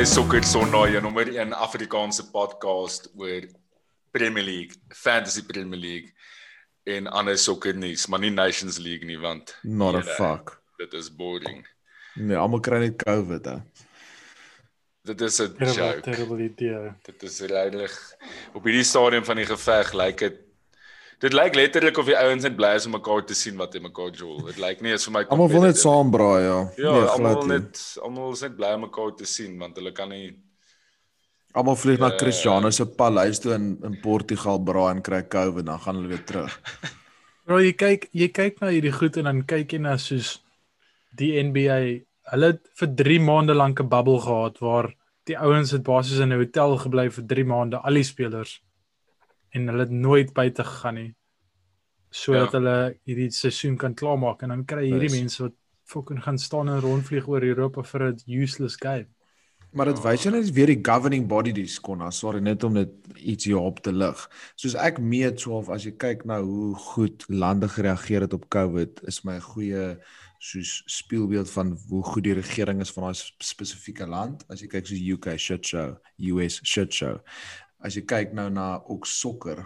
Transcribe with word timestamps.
Anne 0.00 0.08
Sokker 0.08 0.44
Sondag, 0.48 0.86
jou 0.94 1.00
nommer 1.04 1.28
1 1.28 1.50
Afrikaanse 1.52 2.22
podcast 2.32 3.10
oor 3.20 3.42
Premier 4.16 4.44
League, 4.46 4.78
Fantasy 4.96 5.42
Premier 5.44 5.76
League 5.76 6.14
en 6.88 7.10
Anne 7.12 7.34
Sokker 7.36 7.76
nuus, 7.76 8.06
maar 8.08 8.22
nie 8.22 8.30
Nations 8.32 8.78
League 8.80 9.04
nie 9.04 9.18
want 9.20 9.52
not 9.60 9.98
a 9.98 10.00
jylle, 10.00 10.14
fuck. 10.16 10.54
Dit 10.80 10.96
is 10.96 11.10
boring. 11.12 11.66
Nee, 12.16 12.38
almal 12.40 12.62
kry 12.64 12.78
net 12.80 12.96
COVID 13.02 13.50
hè. 13.50 13.58
Dit 15.10 15.20
is 15.20 15.36
'n 15.36 15.52
Terrible, 15.58 15.76
joke. 15.76 16.00
terrible 16.08 16.44
idee. 16.48 16.94
Dit 17.04 17.22
is 17.22 17.40
regtig 17.52 18.00
op 18.54 18.64
hierdie 18.64 18.88
stadium 18.88 19.24
van 19.28 19.36
die 19.36 19.46
geveg 19.52 19.92
lyk 19.92 20.18
dit 20.24 20.40
dit 21.20 21.32
lyk 21.36 21.54
letterlik 21.58 21.98
of 22.00 22.06
die 22.08 22.16
ouens 22.16 22.42
net 22.46 22.56
bly 22.56 22.74
is 22.78 22.86
om 22.88 22.92
mekaar 22.96 23.24
te 23.28 23.34
sien 23.36 23.56
wat 23.60 23.74
hy 23.76 23.80
mekaar 23.84 24.12
jol. 24.16 24.38
Dit 24.46 24.60
lyk 24.62 24.80
nie 24.84 24.94
is 24.96 25.04
vir 25.08 25.12
my 25.18 25.24
Almal 25.28 25.50
wil 25.52 25.66
net 25.68 25.80
saam 25.80 26.10
braai 26.10 26.42
ja. 26.44 26.60
Ja, 26.80 26.92
nee, 26.92 27.08
almal 27.14 27.42
nie. 27.46 27.58
net 27.58 27.82
almal 28.02 28.32
is 28.32 28.42
net 28.46 28.56
bly 28.56 28.72
om 28.78 28.86
mekaar 28.86 29.12
te 29.18 29.26
sien 29.28 29.58
want 29.60 29.76
hulle 29.76 29.92
kan 29.92 30.08
nie 30.08 30.30
Almal 31.52 31.76
vlieg 31.76 31.98
na 31.98 32.12
Ja. 32.12 32.16
Cristiano 32.16 32.70
se 32.70 32.86
paleis 32.86 33.40
toe 33.42 33.54
in 33.54 33.76
in 33.84 34.00
Portugal 34.00 34.58
braai 34.62 34.90
en 34.94 35.02
kry 35.02 35.22
COVID, 35.22 35.66
dan 35.66 35.80
gaan 35.80 35.96
hulle 35.96 36.08
weer 36.08 36.24
terug. 36.24 36.60
Bro, 37.44 37.58
jy 37.58 37.72
kyk 37.74 38.06
jy 38.12 38.28
kyk 38.28 38.60
na 38.60 38.68
hierdie 38.70 38.92
goed 38.94 39.16
en 39.18 39.24
dan 39.24 39.42
kyk 39.42 39.72
jy 39.72 39.80
na 39.82 39.96
soos 39.98 40.38
die 41.18 41.32
NBA. 41.42 42.06
Hulle 42.30 42.46
het 42.52 42.60
vir 42.78 42.88
3 43.02 43.18
maande 43.20 43.54
lank 43.54 43.80
'n 43.80 43.88
bubble 43.88 44.20
gehad 44.20 44.60
waar 44.62 44.94
die 45.26 45.36
ouens 45.38 45.72
het 45.74 45.82
basies 45.82 46.20
in 46.22 46.32
'n 46.32 46.38
hotel 46.38 46.78
gebly 46.78 47.10
vir 47.10 47.24
3 47.26 47.44
maande, 47.44 47.76
al 47.82 47.94
die 47.94 48.06
spelers. 48.06 48.60
En 49.50 49.66
hulle 49.66 49.80
het 49.86 49.90
nooit 49.90 50.32
buite 50.32 50.64
gegaan 50.64 50.94
nie. 50.94 51.14
Sodat 52.10 52.52
Ja. 52.52 52.58
hulle 52.58 52.98
hierdie 53.06 53.30
seisoen 53.30 53.76
kan 53.76 53.94
klaarmaak 53.94 54.42
en 54.42 54.48
dan 54.48 54.64
kry 54.64 54.84
hierdie 54.90 55.10
mense 55.20 55.42
wat 55.42 55.52
fucking 55.84 56.22
gaan 56.22 56.38
staan 56.38 56.68
en 56.68 56.80
rondvlieg 56.80 57.26
oor 57.28 57.42
Europa 57.42 57.82
vir 57.82 58.02
'n 58.12 58.16
useless 58.26 58.76
game. 58.76 59.06
Maar 59.72 59.86
dit 59.86 60.02
wys 60.02 60.22
jou 60.22 60.32
net 60.34 60.50
weer 60.52 60.66
die 60.66 60.80
governing 60.82 61.28
body 61.28 61.52
dis 61.52 61.78
kon, 61.80 62.12
sorry 62.12 62.40
net 62.40 62.64
om 62.64 62.72
net 62.72 62.88
iets 63.16 63.44
hier 63.44 63.58
op 63.58 63.78
te 63.80 63.92
lig. 63.92 64.28
Soos 64.56 64.74
ek 64.74 64.98
meet 64.98 65.40
so 65.40 65.52
of 65.58 65.68
as 65.68 65.84
jy 65.84 65.92
kyk 65.92 66.24
na 66.24 66.40
hoe 66.42 66.74
goed 66.74 67.24
lande 67.28 67.68
gereageer 67.68 68.20
het 68.20 68.32
op 68.32 68.48
COVID, 68.48 69.00
is 69.06 69.22
my 69.24 69.34
'n 69.36 69.40
goeie 69.40 69.98
soos 70.38 70.82
spieelbeeld 70.86 71.50
van 71.50 71.78
hoe 71.88 72.02
goed 72.02 72.24
die 72.24 72.32
regering 72.34 72.80
is 72.80 72.90
van 72.90 73.02
daai 73.04 73.14
sp- 73.14 73.42
spesifieke 73.42 74.06
land. 74.06 74.44
As 74.48 74.60
jy 74.60 74.66
kyk 74.66 74.86
soos 74.86 74.98
UK 75.00 75.38
shit 75.38 75.66
show, 75.66 75.96
US 76.18 76.60
shit 76.64 76.92
show. 76.94 77.20
As 77.80 77.96
jy 77.96 78.04
kyk 78.08 78.34
nou 78.36 78.48
na 78.52 78.72
ook 78.86 79.06
sokker, 79.08 79.64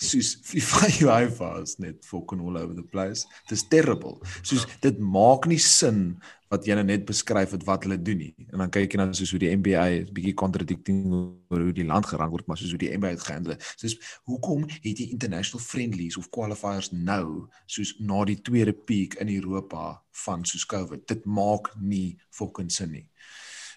soos 0.00 0.34
FIFA 0.42 0.88
UEFA 1.04 1.50
is 1.62 1.76
net 1.78 2.04
fucking 2.04 2.40
all 2.40 2.56
over 2.58 2.74
the 2.74 2.82
place. 2.82 3.26
Dit 3.48 3.58
is 3.58 3.68
terrible. 3.68 4.18
Soos 4.42 4.66
dit 4.82 4.98
maak 4.98 5.46
nie 5.46 5.60
sin 5.62 6.16
wat 6.52 6.66
jy 6.68 6.76
nou 6.78 6.84
net 6.86 7.06
beskryf 7.06 7.54
het 7.54 7.64
wat 7.66 7.86
hulle 7.86 7.98
doen 7.98 8.20
nie. 8.20 8.32
En 8.52 8.62
dan 8.62 8.72
kyk 8.74 8.94
jy 8.94 9.00
nou 9.00 9.08
soos 9.16 9.32
hoe 9.34 9.40
die 9.42 9.52
NBA 9.56 9.84
is 10.00 10.12
bietjie 10.14 10.34
contradicting 10.38 11.00
oor 11.14 11.64
hoe 11.66 11.74
die 11.74 11.86
land 11.86 12.06
gerang 12.10 12.30
word, 12.34 12.46
maar 12.46 12.60
soos 12.60 12.74
hoe 12.74 12.80
die 12.82 12.92
NBA 12.94 13.14
dit 13.16 13.26
gehandle. 13.26 13.56
Soos 13.80 13.96
hoekom 14.30 14.66
het 14.70 15.02
jy 15.02 15.08
international 15.14 15.62
friendlies 15.62 16.18
of 16.20 16.30
qualifiers 16.34 16.92
nou 16.94 17.46
soos 17.66 17.94
na 17.98 18.22
die 18.28 18.38
tweede 18.46 18.74
piek 18.74 19.18
in 19.22 19.32
Europa 19.34 19.96
van 20.24 20.46
soos 20.46 20.66
COVID? 20.70 21.06
Dit 21.10 21.26
maak 21.26 21.72
nie 21.80 22.14
fucking 22.34 22.70
sin 22.70 22.94
nie. 22.94 23.06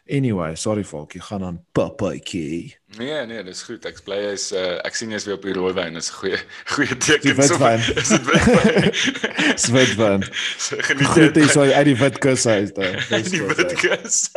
Anyway, 0.09 0.55
sorry 0.55 0.83
Falkie, 0.83 1.21
gaan 1.21 1.43
aan 1.43 1.65
papaitjie. 1.71 2.77
Nee, 2.97 3.25
nee, 3.25 3.43
dis 3.43 3.61
goed. 3.67 3.85
Ek 3.85 3.97
bly 4.05 4.15
jy's 4.23 4.51
uh, 4.55 4.77
ek 4.87 4.95
sien 4.95 5.11
jy's 5.11 5.25
weer 5.27 5.35
op 5.35 5.43
die 5.43 5.53
rooi 5.53 5.73
wyn. 5.73 5.93
Dis 5.93 6.09
'n 6.11 6.15
goeie 6.19 6.39
goeie 6.75 6.97
teken. 6.97 7.21
Die 7.21 7.33
witwyn. 7.35 7.79
So- 7.79 7.93
Is 8.01 8.09
dit 8.09 8.25
witwyn? 8.25 9.57
Switwin. 9.57 10.23
So 10.67 10.75
Geniet 10.79 11.07
Groet 11.11 11.33
dit. 11.33 11.43
is 11.45 11.51
so 11.51 11.61
uit 11.61 11.85
die 11.85 11.97
wit 11.97 12.17
kus 12.23 12.45
uit 12.47 12.75
daar. 12.75 12.95
Die 13.09 13.41
witkus. 13.43 14.31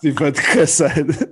Die 0.00 0.12
wit 0.14 0.40
kus 0.40 0.80
uit. 0.82 1.28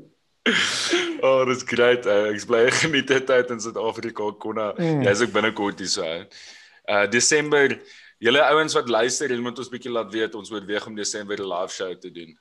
Oh, 1.25 1.47
dis 1.49 1.63
great. 1.65 2.05
Uh, 2.07 2.29
ek 2.35 2.45
bly 2.47 2.67
geniet 2.71 3.07
dit 3.09 3.31
uit 3.31 3.51
in 3.51 3.61
Suid-Afrika 3.61 4.27
konna. 4.39 4.73
Mm. 4.77 5.03
Jy's 5.07 5.23
ook 5.25 5.33
binnekort 5.33 5.79
hier 5.81 5.89
so. 5.89 6.05
Uh 6.85 7.07
Desember, 7.09 7.79
julle 8.21 8.43
ouens 8.51 8.75
wat 8.77 8.89
luister, 8.93 9.31
julle 9.33 9.41
moet 9.47 9.59
ons 9.59 9.71
bietjie 9.73 9.93
laat 9.95 10.11
weet 10.13 10.35
ons 10.37 10.51
oorweeg 10.53 10.87
om 10.87 10.95
Desember 10.99 11.39
'n 11.41 11.49
live 11.49 11.73
show 11.73 11.95
te 11.97 12.11
doen. 12.13 12.35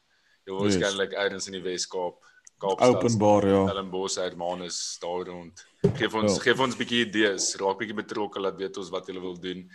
Jy 0.45 0.53
Yes. 0.53 0.75
waarskynlik 0.75 1.11
ergens 1.13 1.47
in 1.47 1.53
die 1.53 1.61
Wes-Kaap. 1.63 2.15
Kaapstad. 2.59 2.95
Openbaar 2.95 3.47
ja. 3.47 3.61
Stellenbosch, 3.67 4.15
Hermanus, 4.15 4.97
daar 5.01 5.25
rond. 5.27 5.65
Geef 5.97 6.13
ons 6.13 6.35
Ja. 6.35 6.41
geef 6.41 6.59
ons 6.59 6.75
'n 6.75 6.77
bietjie 6.77 7.05
idees, 7.07 7.55
raak 7.59 7.77
bietjie 7.79 7.95
betrokke, 7.95 8.39
laat 8.39 8.57
weet 8.57 8.77
ons 8.77 8.89
wat 8.89 9.05
julle 9.07 9.19
wil 9.21 9.35
doen. 9.39 9.69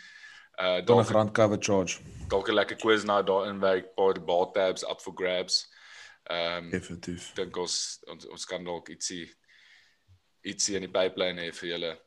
Uh 0.58 0.64
Dan 0.64 0.80
'n 0.80 0.84
dalk 0.84 1.08
rand 1.10 1.32
cover 1.32 1.58
charge. 1.60 2.00
dalk 2.28 2.48
'n 2.48 2.54
lekker 2.54 2.76
quiz 2.76 3.04
na 3.04 3.22
daarin 3.22 3.60
werk, 3.60 3.94
paar 3.94 4.14
ball 4.20 4.50
tabs 4.52 4.82
up 4.82 5.00
for 5.00 5.12
grabs. 5.14 5.66
Ehm 6.30 6.64
um, 6.64 6.70
Definitief. 6.70 7.32
dink 7.34 7.56
ons, 7.56 8.00
ons 8.06 8.26
ons 8.26 8.44
kan 8.44 8.64
dalk 8.64 8.88
ietsie 8.88 9.30
ietsie 10.44 10.74
in 10.76 10.82
die 10.82 10.88
pipeline 10.92 11.40
hê 11.40 11.52
vir 11.54 11.68
julle. 11.70 11.98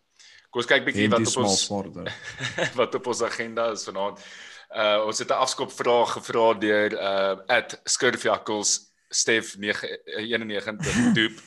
Kom 0.51 0.59
ons 0.61 0.65
kyk 0.67 0.85
bietjie 0.85 1.09
wat 1.09 1.27
op 1.27 1.37
ons 1.43 1.69
wat 2.79 2.95
op 2.95 3.07
ons 3.07 3.21
agenda 3.21 3.71
is 3.71 3.83
vanaand. 3.85 4.19
Uh 4.71 5.03
ons 5.05 5.19
het 5.19 5.29
'n 5.29 5.43
afskop 5.43 5.71
vraag 5.71 6.11
gevra 6.15 6.53
deur 6.53 6.91
uh 6.93 7.61
@skurfjakkels 7.83 8.91
Stef 9.09 9.55
91 9.59 11.13
doop. 11.17 11.41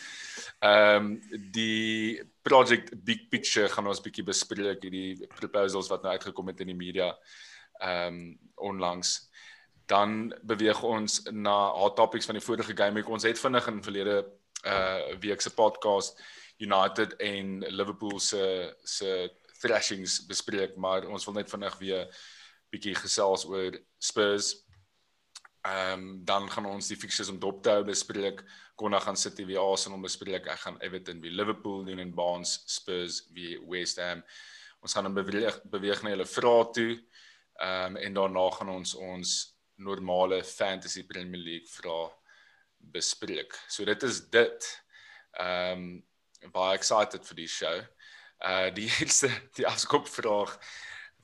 Ehm 0.58 0.96
um, 0.96 1.22
die 1.52 2.22
project 2.42 3.04
big 3.04 3.28
picture 3.28 3.68
gaan 3.68 3.86
ons 3.86 4.00
bietjie 4.00 4.24
bespreek 4.24 4.82
hierdie 4.82 5.26
proposals 5.36 5.88
wat 5.88 6.02
nou 6.02 6.12
uitgekom 6.12 6.46
het 6.52 6.60
in 6.60 6.72
die 6.72 6.76
media 6.76 7.10
ehm 7.80 8.06
um, 8.06 8.38
onlangs. 8.54 9.30
Dan 9.86 10.34
beweeg 10.42 10.82
ons 10.82 11.22
na 11.32 11.56
hot 11.76 11.96
topics 11.96 12.26
van 12.26 12.38
die 12.38 12.44
vorige 12.44 12.76
game 12.76 12.94
week. 13.00 13.08
Ons 13.08 13.24
het 13.24 13.40
vinnig 13.40 13.66
in 13.66 13.82
verlede 13.82 14.24
uh 14.64 15.16
week 15.20 15.40
se 15.40 15.50
podcast 15.50 16.20
United 16.58 17.16
en 17.16 17.58
Liverpool 17.68 18.20
se 18.20 18.74
se 18.84 19.32
thrashings 19.60 20.26
bespreek, 20.26 20.76
maar 20.76 21.06
ons 21.08 21.24
wil 21.24 21.34
net 21.34 21.50
vinnig 21.50 21.78
weer 21.78 22.08
bietjie 22.74 22.94
gesels 22.98 23.46
oor 23.48 23.78
Spurs. 24.02 24.52
Ehm 25.64 25.92
um, 26.00 26.24
dan 26.28 26.50
gaan 26.52 26.66
ons 26.68 26.90
die 26.90 26.98
fixtures 27.00 27.30
om 27.32 27.38
dop 27.40 27.62
te 27.64 27.72
hou 27.72 27.84
bespreek. 27.88 28.42
Konna 28.76 28.98
gaan 29.00 29.16
City 29.16 29.46
wie 29.48 29.58
Arsenal 29.60 30.02
bespreek. 30.02 30.48
Ek 30.50 30.60
gaan 30.66 30.80
Everton 30.84 31.22
wie 31.24 31.32
Liverpool 31.32 31.86
doen 31.86 32.02
en 32.02 32.12
Barnes 32.14 32.58
Spurs 32.68 33.22
wie 33.32 33.56
West 33.70 34.00
Ham. 34.02 34.20
Ons 34.84 34.92
gaan 34.92 35.08
dan 35.08 35.16
beweeg 35.16 35.60
beweeg 35.72 36.02
na 36.02 36.12
julle 36.12 36.28
vrae 36.28 36.70
toe. 36.76 36.92
Ehm 37.62 37.96
um, 37.96 38.00
en 38.02 38.20
daarna 38.20 38.48
gaan 38.58 38.74
ons 38.74 38.94
ons 38.94 39.34
normale 39.76 40.42
fantasy 40.44 41.06
Premier 41.06 41.40
League 41.40 41.70
vrae 41.70 42.10
bespreek. 42.92 43.56
So 43.68 43.84
dit 43.88 44.02
is 44.02 44.20
dit. 44.28 44.72
Ehm 45.40 45.86
um, 45.86 46.50
baie 46.52 46.76
excited 46.76 47.24
vir 47.24 47.40
die 47.40 47.48
show. 47.48 47.78
Uh 48.44 48.68
die 48.76 48.90
eerste 49.00 49.30
die 49.56 49.66
afskop 49.66 50.10
vraag 50.12 50.58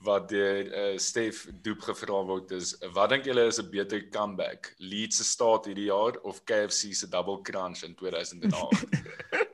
wat 0.03 0.29
deur 0.29 0.65
uh, 0.67 0.99
Stef 0.99 1.47
Doep 1.63 1.83
gevra 1.85 2.23
word 2.25 2.51
is 2.57 2.73
wat 2.95 3.11
dink 3.13 3.27
julle 3.29 3.47
is 3.51 3.61
'n 3.61 3.71
beter 3.71 4.01
comeback? 4.11 4.75
Leeds 4.79 5.17
se 5.21 5.25
staat 5.25 5.69
hierdie 5.69 5.91
jaar 5.91 6.17
of 6.25 6.45
KFC 6.45 6.95
se 6.95 7.09
double 7.09 7.41
crunch 7.43 7.85
in 7.85 7.95
2008? 8.01 9.50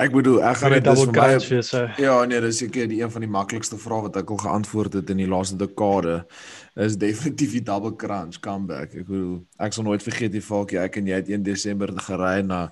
Ek 0.00 0.10
bedoel, 0.14 0.38
ek 0.48 0.56
gaan 0.62 0.72
dit 0.74 0.84
dis 0.84 0.98
double 1.02 1.12
vir 1.12 1.20
my 1.20 1.34
wees. 1.50 1.68
so. 1.68 1.82
Ja, 2.00 2.14
nee, 2.28 2.40
dis 2.40 2.58
seker 2.62 2.88
die 2.90 3.02
een 3.02 3.10
van 3.12 3.20
die 3.24 3.30
maklikste 3.30 3.76
vrae 3.78 4.06
wat 4.06 4.16
ek 4.16 4.30
al 4.32 4.40
geantwoord 4.40 4.96
het 5.00 5.10
in 5.12 5.20
die 5.22 5.28
laaste 5.30 5.58
dekade. 5.60 6.14
Is 6.80 6.96
definitief 7.00 7.52
die 7.58 7.62
double 7.66 7.92
crunch 8.00 8.38
comeback. 8.40 8.94
Ek 8.96 9.06
bedoel, 9.08 9.36
ek 9.60 9.76
sal 9.76 9.84
nooit 9.86 10.02
vergeet 10.06 10.32
die 10.32 10.42
valkie 10.44 10.80
ek 10.80 10.96
en 11.00 11.10
jy 11.10 11.18
het 11.20 11.28
1 11.28 11.44
Desember 11.46 11.92
gery 12.06 12.40
na 12.46 12.62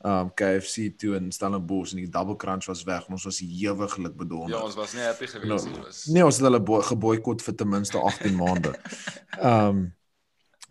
um 0.00 0.30
KFC 0.32 0.94
toe 0.96 1.18
in 1.18 1.28
Stellenbosch 1.34 1.92
en 1.92 2.00
die 2.00 2.08
double 2.08 2.38
crunch 2.40 2.64
was 2.70 2.80
weg 2.88 3.04
en 3.10 3.18
ons 3.18 3.26
was 3.28 3.42
hewiglik 3.44 4.14
bedonder. 4.16 4.56
ja, 4.56 4.62
ons 4.64 4.78
was 4.78 4.94
nie 4.96 5.04
happy 5.04 5.28
geweest 5.28 5.68
nie. 5.68 5.76
Was 5.84 6.06
Nee, 6.08 6.24
ons 6.24 6.38
het 6.40 6.46
hulle 6.48 6.60
bo- 6.64 6.80
geboikot 6.88 7.42
vir 7.44 7.54
ten 7.60 7.68
minste 7.68 8.00
18 8.00 8.36
maande. 8.40 8.72
Um 9.40 9.90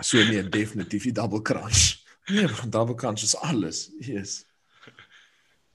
so 0.02 0.18
nee, 0.18 0.42
definitief 0.50 1.04
die 1.04 1.12
double 1.14 1.42
crunch. 1.46 2.00
Nee, 2.30 2.48
double 2.70 2.96
crunch 2.96 3.22
is 3.24 3.36
alles. 3.38 3.90
Yes. 4.00 4.46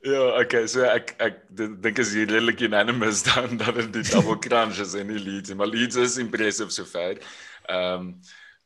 Ja, 0.04 0.24
okay, 0.40 0.66
so 0.68 0.82
ek 0.84 1.14
ek 1.24 1.38
dink 1.56 1.98
is 2.02 2.10
hier 2.12 2.26
redelik 2.28 2.60
unanimous 2.66 3.22
dan 3.28 3.56
dat 3.56 3.74
dit 3.78 3.92
die 3.96 4.02
double 4.10 4.36
crunch 4.44 4.78
is 4.82 4.92
in 5.00 5.08
die 5.08 5.20
Leeds, 5.22 5.54
maar 5.56 5.70
Leeds 5.70 5.96
is 5.96 6.18
impressive 6.20 6.70
sover. 6.74 7.20
Ehm 7.72 8.00
um, 8.00 8.10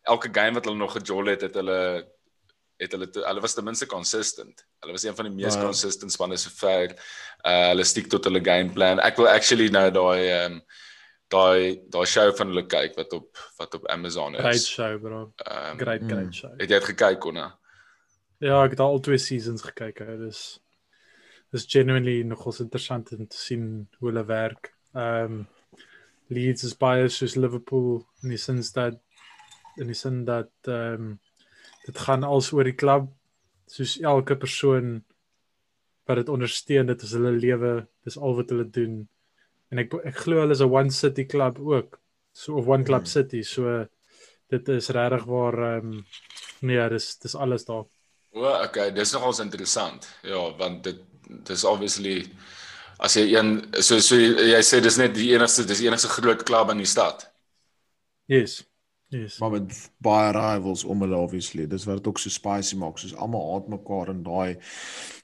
elke 0.08 0.30
game 0.32 0.56
wat 0.56 0.64
hulle 0.66 0.80
nog 0.80 0.94
gejol 0.96 1.26
het, 1.30 1.42
het 1.46 1.54
hulle 1.60 1.78
het 2.80 2.92
hulle 2.94 3.08
te, 3.12 3.20
hulle 3.26 3.42
was 3.44 3.54
ten 3.54 3.64
minste 3.66 3.86
consistent. 3.90 4.64
Hulle 4.80 4.94
was 4.96 5.04
een 5.04 5.14
van 5.18 5.26
die 5.28 5.34
mees 5.34 5.54
Ja. 5.54 5.62
consistent 5.62 6.12
spanne 6.14 6.36
sover. 6.40 6.94
Uh 7.46 7.68
hulle 7.70 7.84
stiek 7.84 8.08
tot 8.10 8.24
hulle 8.26 8.40
game 8.42 8.72
plan. 8.74 8.98
Ek 9.00 9.16
wil 9.20 9.28
actually 9.30 9.68
nou 9.70 9.86
daai 9.94 10.26
ehm 10.28 10.52
um, 10.58 10.60
daai 11.28 11.78
daai 11.92 12.06
show 12.08 12.30
van 12.38 12.48
hulle 12.54 12.66
kyk 12.66 12.96
wat 12.98 13.12
op 13.12 13.36
wat 13.60 13.74
op 13.78 13.86
Amazon 13.94 14.34
Great 14.34 14.54
is. 14.58 14.66
show, 14.66 14.98
bro. 14.98 15.32
Ehm 15.46 15.78
Great, 15.78 16.02
Mm. 16.02 16.08
great 16.10 16.34
show. 16.34 16.50
het 16.58 16.66
jy 16.70 16.78
dit 16.80 16.84
gekyk 16.94 17.20
Konna? 17.20 17.52
Ja, 18.40 18.64
ek 18.64 18.70
het 18.74 18.80
al 18.80 18.98
twee 19.00 19.18
seasons 19.18 19.62
gekyk. 19.62 19.98
Hè. 19.98 20.16
Dis 20.26 20.58
dis 21.52 21.66
genuinely 21.72 22.22
nogals 22.22 22.60
interessant 22.60 23.12
om 23.16 23.26
te 23.26 23.36
sien 23.36 23.64
hoe 23.98 24.10
hulle 24.10 24.24
werk. 24.28 24.74
Ehm 24.94 25.38
um, 25.38 25.46
Leeds 26.28 26.66
is 26.68 26.74
baie 26.76 27.06
soos 27.08 27.38
Liverpool 27.40 28.02
in 28.22 28.34
die 28.34 28.40
sin 28.40 28.60
dat 28.74 28.98
in 29.80 29.88
die 29.88 29.96
sin 29.96 30.24
dat 30.28 30.52
ehm 30.68 31.06
um, 31.06 31.20
dit 31.86 31.98
gaan 32.04 32.24
als 32.24 32.52
oor 32.52 32.68
die 32.68 32.76
klub 32.76 33.06
soos 33.66 33.96
elke 34.00 34.36
persoon 34.36 34.98
wat 36.08 36.20
dit 36.20 36.32
ondersteun 36.32 36.90
dit 36.92 37.02
is 37.06 37.14
hulle 37.16 37.32
lewe 37.36 37.72
dis 38.04 38.18
al 38.18 38.36
wat 38.36 38.52
hulle 38.52 38.66
doen 38.78 38.98
en 39.72 39.80
ek 39.84 39.96
ek 40.10 40.20
glo 40.24 40.42
hulle 40.42 40.56
is 40.56 40.64
'n 40.64 40.74
one 40.80 40.92
city 41.00 41.24
club 41.24 41.60
ook 41.60 42.00
so 42.32 42.56
of 42.60 42.68
one 42.68 42.84
club 42.84 43.06
Hmm. 43.06 43.14
city 43.16 43.42
so 43.42 43.86
dit 44.52 44.68
is 44.68 44.90
regtig 44.98 45.24
waar 45.24 45.56
ehm 45.70 45.92
um, 45.92 46.04
nee 46.60 46.88
dis 46.88 47.16
dis 47.24 47.34
alles 47.34 47.64
daar 47.64 47.86
O, 48.36 48.44
okay, 48.64 48.90
dis 48.92 49.12
nogals 49.12 49.38
interessant. 49.40 50.04
Ja, 50.22 50.56
want 50.56 50.84
dit 50.84 50.98
dis 51.28 51.64
obviously 51.64 52.22
as 52.98 53.16
jy 53.16 53.26
een 53.36 53.52
so 53.82 54.00
so 54.00 54.16
jy, 54.18 54.32
jy 54.54 54.62
sê 54.66 54.80
dis 54.82 54.98
net 54.98 55.14
die 55.14 55.32
enigste 55.34 55.66
dis 55.68 55.82
die 55.82 55.90
enigste 55.90 56.08
groot 56.08 56.42
klub 56.48 56.72
in 56.72 56.82
die 56.82 56.88
stad. 56.88 57.28
yes 58.26 58.62
yes 59.08 59.38
Maar 59.40 59.50
met 59.50 59.76
baie 60.04 60.32
rivals 60.36 60.84
om 60.84 61.00
hulle 61.00 61.16
obviously. 61.16 61.66
Dis 61.66 61.84
wat 61.88 61.96
dit 61.96 62.06
ook 62.06 62.18
so 62.18 62.28
spicy 62.28 62.76
maak. 62.76 62.98
Soos 63.00 63.14
almal 63.16 63.46
haat 63.52 63.68
mekaar 63.72 64.10
in 64.12 64.22
daai 64.22 64.58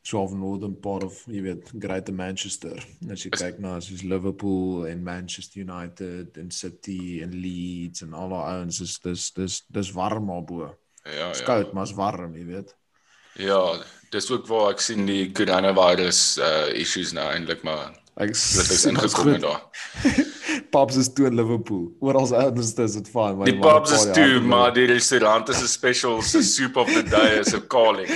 so 0.02 0.22
of 0.22 0.32
northern 0.32 0.76
part 0.80 1.04
of, 1.04 1.18
jy 1.28 1.42
weet, 1.44 1.72
Greater 1.78 2.14
Manchester. 2.14 2.80
As 3.12 3.24
jy 3.24 3.32
kyk 3.34 3.60
na 3.60 3.74
soos 3.84 4.02
Liverpool 4.04 4.86
en 4.88 5.02
Manchester 5.04 5.60
United 5.64 6.38
en 6.40 6.50
City 6.50 7.20
en 7.24 7.36
Leeds 7.36 8.04
en 8.06 8.16
al 8.16 8.32
daai 8.32 8.54
ouens 8.54 8.80
is 8.84 8.96
dis 9.04 9.28
dis 9.36 9.60
dis 9.68 9.92
warm 9.96 10.30
maar 10.32 10.44
bo. 10.44 10.70
Ja, 11.04 11.28
ja. 11.28 11.44
koud, 11.44 11.72
maar 11.76 11.84
is 11.84 11.92
warm, 11.96 12.36
jy 12.36 12.46
weet. 12.54 12.72
Ja, 13.34 13.82
dis 14.10 14.30
ook 14.30 14.46
waar 14.46 14.70
ek 14.70 14.80
sien 14.80 15.06
die 15.06 15.32
coronavirus 15.32 16.38
uh 16.38 16.68
issues 16.78 17.12
nou 17.12 17.26
eintlik 17.32 17.62
maar 17.66 17.92
Ek 18.16 18.30
dit 18.30 18.70
is 18.70 18.84
ingekom 18.86 19.32
goed. 19.32 19.40
daar. 19.42 19.62
Pubs 20.74 20.96
is 20.96 21.08
toe 21.12 21.26
in 21.26 21.34
Liverpool. 21.34 21.88
Oral 21.98 22.28
ouens 22.34 22.74
is 22.78 22.92
dit 22.94 23.08
fyn, 23.10 23.34
maar 23.36 23.46
Die 23.50 23.58
pubs 23.58 23.90
is 23.90 24.04
toe, 24.14 24.38
maar 24.40 24.70
die 24.74 24.86
restaurant 24.86 25.48
is 25.50 25.58
'n 25.62 25.66
special 25.66 26.22
se 26.22 26.42
soup 26.54 26.76
of 26.76 26.86
the 26.94 27.02
day 27.02 27.40
is 27.40 27.50
'n 27.54 27.66
calling. 27.66 28.06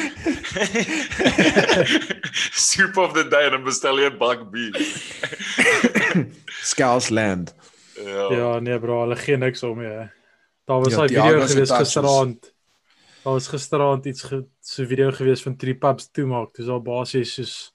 soup 2.71 2.97
of 2.97 3.13
the 3.13 3.27
day 3.29 3.45
en 3.47 3.51
dan 3.59 3.65
bestel 3.67 3.99
jy 3.99 4.07
'n 4.11 4.19
bak 4.19 4.47
beef. 4.51 4.79
Scousland. 6.63 7.55
Ja. 8.05 8.31
Ja, 8.33 8.59
nee 8.61 8.79
bro, 8.79 9.01
hulle 9.01 9.17
gee 9.17 9.37
niks 9.37 9.63
om 9.63 9.79
nie. 9.83 10.11
Daar 10.65 10.81
was 10.81 10.93
Ja, 10.93 10.97
daai 10.97 11.09
video 11.09 11.47
se 11.47 11.53
gewees 11.53 11.71
gisteraand. 11.71 12.53
Daar 13.29 13.37
was 13.37 13.49
gisteraand 13.49 14.05
iets 14.05 14.23
ge, 14.23 14.45
so 14.61 14.87
video 14.87 15.11
gewees 15.11 15.43
van 15.43 15.57
drie 15.57 15.75
pubs 15.77 16.07
toemaak. 16.11 16.55
Dis 16.57 16.69
al 16.73 16.81
basies 16.81 17.35
soos 17.35 17.73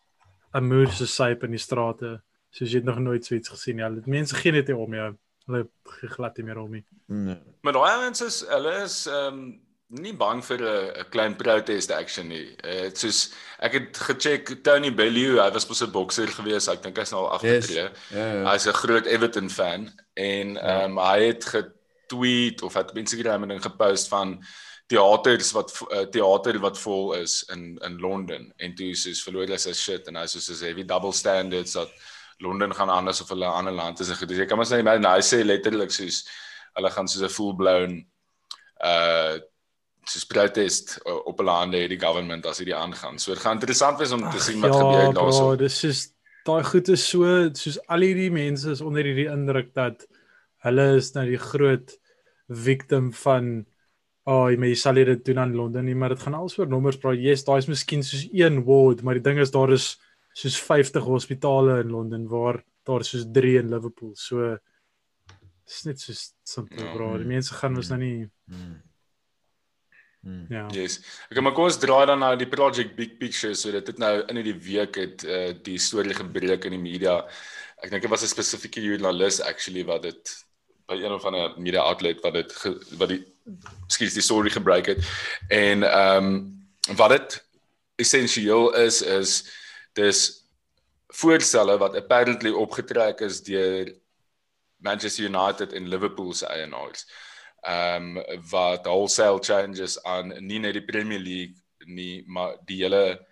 'n 0.57 0.65
muur 0.65 0.89
se 0.89 1.05
syp 1.05 1.43
in 1.43 1.51
die 1.51 1.59
strate. 1.59 2.21
Soos 2.49 2.71
jy 2.71 2.77
het 2.79 2.83
nog 2.85 2.97
nooit 2.97 3.25
so 3.25 3.35
iets 3.35 3.49
gesien 3.49 3.75
nie. 3.75 3.83
Hulle 3.85 4.01
mense 4.05 4.35
gee 4.35 4.51
net 4.51 4.67
nie 4.67 4.75
om 4.75 4.93
jou. 4.93 5.11
Hulle 5.45 5.67
gee 5.99 6.09
glad 6.09 6.37
nie 6.37 6.45
meer 6.45 6.57
om 6.57 6.71
nie. 6.71 6.83
Nee. 7.07 7.37
Maar 7.61 7.73
daai 7.73 7.91
ouens 7.91 8.21
is 8.21 8.39
hulle 8.49 8.73
is 8.83 9.05
ehm 9.05 9.27
um, 9.27 9.61
nie 9.89 10.13
bang 10.13 10.41
vir 10.45 10.57
'n 10.57 10.99
'n 11.01 11.09
klein 11.11 11.35
protest 11.35 11.91
action 11.91 12.27
nie. 12.27 12.55
Uh, 12.65 12.89
soos 12.93 13.31
ek 13.59 13.73
het 13.73 13.97
gecheck 13.97 14.63
Tony 14.63 14.93
Bellew, 14.93 15.37
hy 15.37 15.51
was 15.51 15.67
mos 15.67 15.83
'n 15.83 15.91
bokser 15.91 16.27
gewees. 16.27 16.67
Ek 16.67 16.81
dink 16.81 16.97
hy's 16.97 17.11
nou 17.11 17.27
al 17.27 17.39
Yes. 17.43 17.63
afgetree. 17.65 17.89
Ja, 18.09 18.33
ja. 18.33 18.51
Hy's 18.51 18.65
'n 18.65 18.73
groot 18.73 19.05
Everton 19.05 19.49
fan 19.49 19.91
en 20.15 20.57
ehm 20.57 20.97
um, 20.97 20.97
hy 20.97 21.21
het 21.27 21.45
getweet 21.45 22.61
of 22.63 22.73
het 22.73 22.89
op 22.89 22.97
Instagram 22.97 23.43
'n 23.43 23.47
ding 23.49 23.61
gepost 23.61 24.07
van 24.07 24.41
teaters 24.91 25.51
wat 25.55 25.71
uh, 25.91 26.05
teater 26.11 26.59
wat 26.59 26.79
vol 26.79 27.13
is 27.19 27.43
in 27.53 27.77
in 27.85 27.99
Londen 27.99 28.51
en 28.57 28.75
toe 28.75 28.91
soos 28.95 29.23
verloor 29.23 29.47
hulle 29.47 29.59
sy 29.61 29.73
shit 29.73 30.07
en 30.07 30.19
hy 30.19 30.25
soos 30.27 30.49
soos 30.49 30.63
heavy 30.65 30.83
double 30.83 31.13
standards 31.13 31.77
dat 31.79 31.93
Londen 32.43 32.73
gaan 32.75 32.89
anders 32.89 33.21
of 33.21 33.29
hulle 33.29 33.45
'n 33.45 33.59
ander 33.59 33.73
land 33.73 33.99
is 33.99 34.09
en 34.09 34.15
goed. 34.15 34.27
Dus 34.27 34.37
jy 34.37 34.45
kan 34.45 34.57
maar 34.57 34.67
sê 34.67 34.83
maar 34.83 34.99
hy 34.99 35.21
sê 35.21 35.43
letterlik 35.45 35.91
soos 35.91 36.23
hulle 36.75 36.89
gaan 36.91 37.07
soos 37.07 37.23
'n 37.23 37.29
full 37.29 37.55
blown 37.55 38.05
uh 38.83 39.39
soos 40.03 40.25
protest 40.27 40.97
uh, 41.07 41.15
op 41.25 41.37
hulle 41.39 41.53
hande 41.55 41.87
die 41.87 41.99
government 41.99 42.45
as 42.45 42.59
hierdie 42.59 42.75
aangaan. 42.75 43.19
So 43.19 43.31
dit 43.31 43.41
gaan 43.43 43.55
interessant 43.59 43.99
wees 43.99 44.11
om 44.11 44.25
te 44.31 44.39
sien 44.39 44.59
wat 44.59 44.75
gebeur 44.75 45.05
ja, 45.07 45.11
daarso. 45.15 45.45
bro, 45.45 45.55
dis 45.55 45.83
is 45.87 46.01
daai 46.43 46.63
goed 46.67 46.89
is 46.91 47.05
so 47.07 47.23
soos 47.55 47.79
al 47.87 48.03
hierdie 48.03 48.31
mense 48.31 48.69
is 48.71 48.81
onder 48.81 49.07
hierdie 49.07 49.29
indruk 49.31 49.73
dat 49.73 50.03
hulle 50.65 50.95
is 50.97 51.13
nou 51.15 51.25
die 51.29 51.39
groot 51.39 51.95
victim 52.47 53.13
van 53.13 53.65
oh, 54.25 54.49
jy 54.51 54.57
maar 54.57 54.67
jy 54.71 54.75
sal 54.75 54.93
dit 54.95 55.25
doen 55.25 55.39
aan 55.39 55.55
Londen 55.55 55.85
nie, 55.85 55.95
maar 55.95 56.09
dit 56.09 56.19
gaan 56.23 56.33
alles 56.33 56.57
oor 56.59 56.67
nommers, 56.67 56.97
bro. 56.97 57.11
Yes, 57.13 57.43
daai 57.43 57.57
is 57.59 57.67
miskien 57.67 58.03
soos 58.03 58.27
een 58.31 58.63
ward, 58.63 59.01
maar 59.03 59.13
die 59.19 59.23
ding 59.23 59.39
is 59.39 59.51
daar 59.51 59.71
is 59.71 59.97
soos 60.33 60.55
50 60.61 61.03
hospitale 61.03 61.81
in 61.83 61.91
Londen 61.91 62.27
waar 62.27 62.63
daar 62.85 62.99
is 63.01 63.09
soos 63.13 63.25
3 63.31 63.57
in 63.59 63.69
Liverpool. 63.69 64.15
So 64.15 64.57
dis 65.65 65.83
net 65.85 65.99
so 65.99 66.13
simpel, 66.43 66.83
Ja. 66.85 66.93
bro. 66.93 67.17
Die 67.17 67.25
mense 67.27 67.53
gaan 67.53 67.73
mos 67.73 67.89
nou 67.89 67.99
nie 67.99 68.29
Mm. 68.47 68.81
Mm. 70.23 70.45
ja. 70.49 70.67
Yes. 70.71 70.99
Ek 71.29 71.41
maar 71.43 71.51
kom 71.55 71.65
ons 71.67 71.77
draai 71.79 72.05
dan 72.07 72.19
nou 72.23 72.35
die 72.39 72.47
project 72.47 72.95
big 72.95 73.17
picture 73.19 73.53
so 73.55 73.71
dit 73.71 73.87
het 73.87 73.97
nou 73.99 74.21
in 74.31 74.39
hierdie 74.39 74.55
week 74.55 74.95
het 74.95 75.23
uh, 75.27 75.51
die 75.63 75.77
storie 75.77 76.13
gebreek 76.15 76.63
in 76.65 76.71
die 76.77 76.79
media. 76.81 77.17
Ek 77.83 77.91
dink 77.91 78.01
dit 78.05 78.11
was 78.11 78.23
'n 78.23 78.31
spesifieke 78.31 78.81
joernalis 78.81 79.41
actually 79.41 79.83
wat 79.83 80.03
dit 80.03 80.31
by 80.85 80.99
een 80.99 81.11
of 81.11 81.25
ander 81.25 81.53
media 81.57 81.81
outlet 81.81 82.21
wat 82.21 82.33
dit 82.33 82.53
wat 82.99 83.09
die 83.09 83.21
skielik 83.87 84.13
die 84.13 84.25
storie 84.25 84.51
gebruik 84.51 84.85
het. 84.85 85.03
En 85.47 85.83
ehm 85.83 86.25
um, 86.25 86.95
wat 86.95 87.09
dit 87.09 87.39
essensieel 87.95 88.73
is 88.75 89.01
is 89.01 89.35
dis 89.93 90.23
voorstelle 91.07 91.77
wat 91.77 91.95
apparently 91.95 92.51
opgetrek 92.51 93.19
is 93.19 93.43
deur 93.43 93.93
Manchester 94.77 95.25
United 95.25 95.73
en 95.73 95.87
Liverpool 95.87 96.33
se 96.33 96.47
eienaars 96.47 97.05
ehm 97.63 98.17
um, 98.17 98.41
wat 98.49 98.85
wholesale 98.85 99.39
changes 99.39 100.03
aan 100.03 100.33
nie 100.47 100.59
net 100.59 100.73
die 100.73 100.85
Premier 100.85 101.19
League 101.19 101.63
nie, 101.85 102.23
maar 102.27 102.57
die 102.65 102.81
hele 102.83 103.27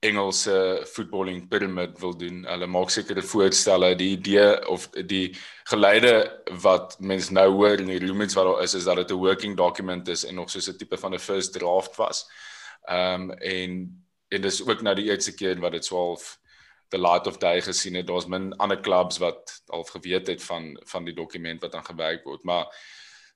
Engelse 0.00 0.84
footballing 0.86 1.48
pyramid 1.48 1.98
wil 1.98 2.16
doen. 2.16 2.44
Hulle 2.44 2.66
maak 2.66 2.90
sekere 2.90 3.22
voorstelle, 3.22 3.94
die 3.96 4.10
idee 4.16 4.68
of 4.68 4.88
die 5.08 5.36
geleide 5.64 6.42
wat 6.62 6.96
mense 7.00 7.32
nou 7.32 7.48
hoor 7.52 7.80
in 7.80 7.90
die 7.90 8.00
rumors 8.04 8.34
wat 8.36 8.44
daar 8.44 8.62
is 8.62 8.74
is 8.74 8.84
dat 8.84 8.96
dit 8.96 9.10
'n 9.10 9.22
working 9.22 9.56
document 9.56 10.08
is 10.08 10.24
en 10.24 10.34
nog 10.34 10.50
soos 10.50 10.68
'n 10.68 10.76
tipe 10.76 10.98
van 10.98 11.14
'n 11.14 11.18
first 11.18 11.52
draft 11.52 11.96
was. 11.96 12.26
Ehm 12.84 13.30
um, 13.30 13.30
en 13.30 14.04
en 14.28 14.40
dis 14.40 14.66
ook 14.66 14.82
nou 14.82 14.94
die 14.94 15.10
eerste 15.10 15.34
keer 15.34 15.60
wat 15.60 15.72
dit 15.72 15.82
12 15.82 16.38
the 16.88 16.98
light 16.98 17.26
of 17.26 17.38
day 17.38 17.60
gesien 17.62 17.94
het. 17.94 18.06
Daar's 18.06 18.26
min 18.26 18.56
ander 18.56 18.80
clubs 18.80 19.18
wat 19.18 19.62
al 19.66 19.84
geweet 19.84 20.26
het 20.26 20.42
van 20.42 20.80
van 20.84 21.04
die 21.04 21.14
dokument 21.14 21.60
wat 21.60 21.74
aan 21.74 21.84
gewerk 21.84 22.24
word, 22.24 22.42
maar 22.42 22.66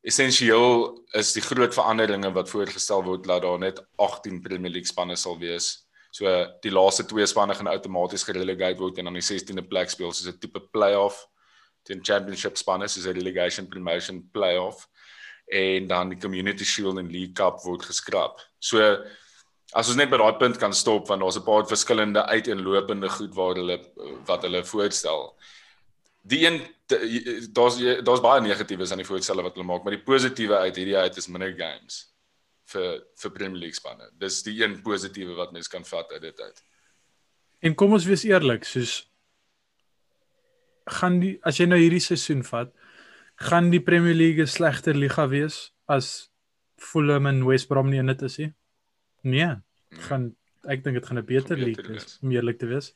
essensieel 0.03 1.01
is 1.13 1.33
die 1.33 1.43
groot 1.43 1.75
veranderinge 1.75 2.33
wat 2.33 2.51
voorgestel 2.51 3.05
word 3.05 3.25
dat 3.25 3.43
daar 3.43 3.59
net 3.59 3.83
18 3.97 4.41
Premier 4.41 4.71
League 4.71 4.89
spanne 4.89 5.17
sal 5.17 5.39
wees. 5.39 5.90
So 6.11 6.27
die 6.63 6.73
laaste 6.75 7.07
twee 7.07 7.27
spanne 7.27 7.55
gaan 7.55 7.71
outomaties 7.71 8.27
gerelegate 8.27 8.83
word 8.83 8.99
en 8.99 9.07
dan 9.07 9.19
die 9.19 9.23
16de 9.23 9.63
plek 9.71 9.93
speel 9.93 10.11
soos 10.13 10.27
'n 10.33 10.39
tipe 10.43 10.61
play-off 10.75 11.27
teen 11.87 12.03
championship 12.03 12.57
spanne 12.59 12.89
soos 12.89 13.07
'n 13.07 13.15
relegation 13.15 13.69
promotion 13.69 14.29
play-off 14.33 14.89
en 15.47 15.87
dan 15.87 16.09
die 16.09 16.19
Community 16.19 16.65
Shield 16.65 16.99
en 16.99 17.11
League 17.11 17.35
Cup 17.35 17.63
word 17.63 17.83
geskraap. 17.83 18.41
So 18.59 18.79
as 19.73 19.89
ons 19.89 19.97
net 19.97 20.11
by 20.11 20.19
daai 20.19 20.39
punt 20.39 20.59
kan 20.59 20.75
stop 20.75 21.09
want 21.09 21.23
daar's 21.23 21.39
'n 21.39 21.45
paar 21.47 21.67
verskillende 21.67 22.27
uiteenlopende 22.27 23.09
goed 23.09 23.35
waar 23.35 23.55
hulle 23.55 23.79
wat 24.27 24.43
hulle 24.43 24.65
voorstel. 24.65 25.37
Die 26.23 26.47
een 26.47 26.61
daar's 27.53 27.79
daar's 28.03 28.21
baie 28.21 28.41
negatiefs 28.41 28.91
aan 28.91 28.99
die 28.99 29.07
voorstelle 29.07 29.43
wat 29.43 29.55
hulle 29.55 29.67
maak, 29.67 29.85
maar 29.85 29.95
die 29.95 30.05
positiewe 30.05 30.57
uit 30.57 30.77
hierdie 30.77 30.97
uit 30.97 31.17
is 31.17 31.29
minder 31.29 31.55
games 31.55 32.10
vir 32.73 33.01
vir 33.23 33.31
Premier 33.37 33.61
League 33.65 33.79
spanne. 33.79 34.11
Dis 34.19 34.43
die 34.47 34.57
een 34.63 34.81
positiewe 34.83 35.37
wat 35.39 35.53
mens 35.53 35.69
kan 35.69 35.85
vat 35.85 36.13
uit 36.13 36.23
dit 36.23 36.41
uit. 36.41 36.63
En 37.61 37.75
kom 37.75 37.93
ons 37.93 38.07
wees 38.09 38.25
eerlik, 38.25 38.65
soos 38.65 39.11
gaan 40.91 41.21
die 41.23 41.37
as 41.47 41.61
jy 41.61 41.67
nou 41.69 41.79
hierdie 41.79 42.03
seisoen 42.03 42.43
vat, 42.47 42.73
gaan 43.41 43.71
die 43.71 43.81
Premier 43.81 44.15
League 44.17 44.43
'n 44.43 44.47
slegter 44.47 44.95
liga 44.95 45.29
wees 45.29 45.73
as 45.89 46.31
Fulham 46.81 47.27
en 47.27 47.45
West 47.47 47.69
Brom 47.69 47.91
nie 47.91 47.99
in 47.99 48.07
dit 48.07 48.23
is 48.23 48.39
nie? 48.39 48.53
Nee, 49.23 49.57
dit 49.91 50.03
gaan 50.09 50.35
ek 50.69 50.85
dink 50.85 50.97
dit 50.97 51.07
gaan 51.07 51.19
'n 51.19 51.27
beter 51.27 51.57
beter 51.57 51.59
league 51.59 51.89
wees 51.89 52.19
om 52.23 52.33
eerlik 52.33 52.59
te 52.59 52.67
wees. 52.67 52.95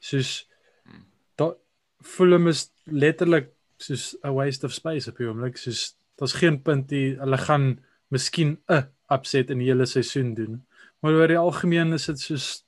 Soos 0.00 0.46
Hmm. 0.84 1.04
da 1.36 1.54
Fulham 2.02 2.48
is 2.48 2.70
letterlik 2.86 3.50
soos 3.78 4.16
'n 4.24 4.34
waste 4.34 4.66
of 4.66 4.72
space 4.72 5.08
op 5.10 5.16
die 5.16 5.26
oomblik, 5.26 5.56
soos 5.56 5.96
daar's 6.16 6.32
geen 6.32 6.62
punt 6.62 6.90
hier. 6.90 7.18
Hulle 7.20 7.38
gaan 7.38 7.84
miskien 8.10 8.58
'n 8.68 8.88
upset 9.10 9.50
in 9.50 9.58
die 9.58 9.70
hele 9.70 9.86
seisoen 9.86 10.34
doen. 10.34 10.66
Maar 11.00 11.12
oor 11.12 11.28
die 11.28 11.38
algemeen 11.38 11.92
is 11.92 12.06
dit 12.06 12.20
soos 12.20 12.64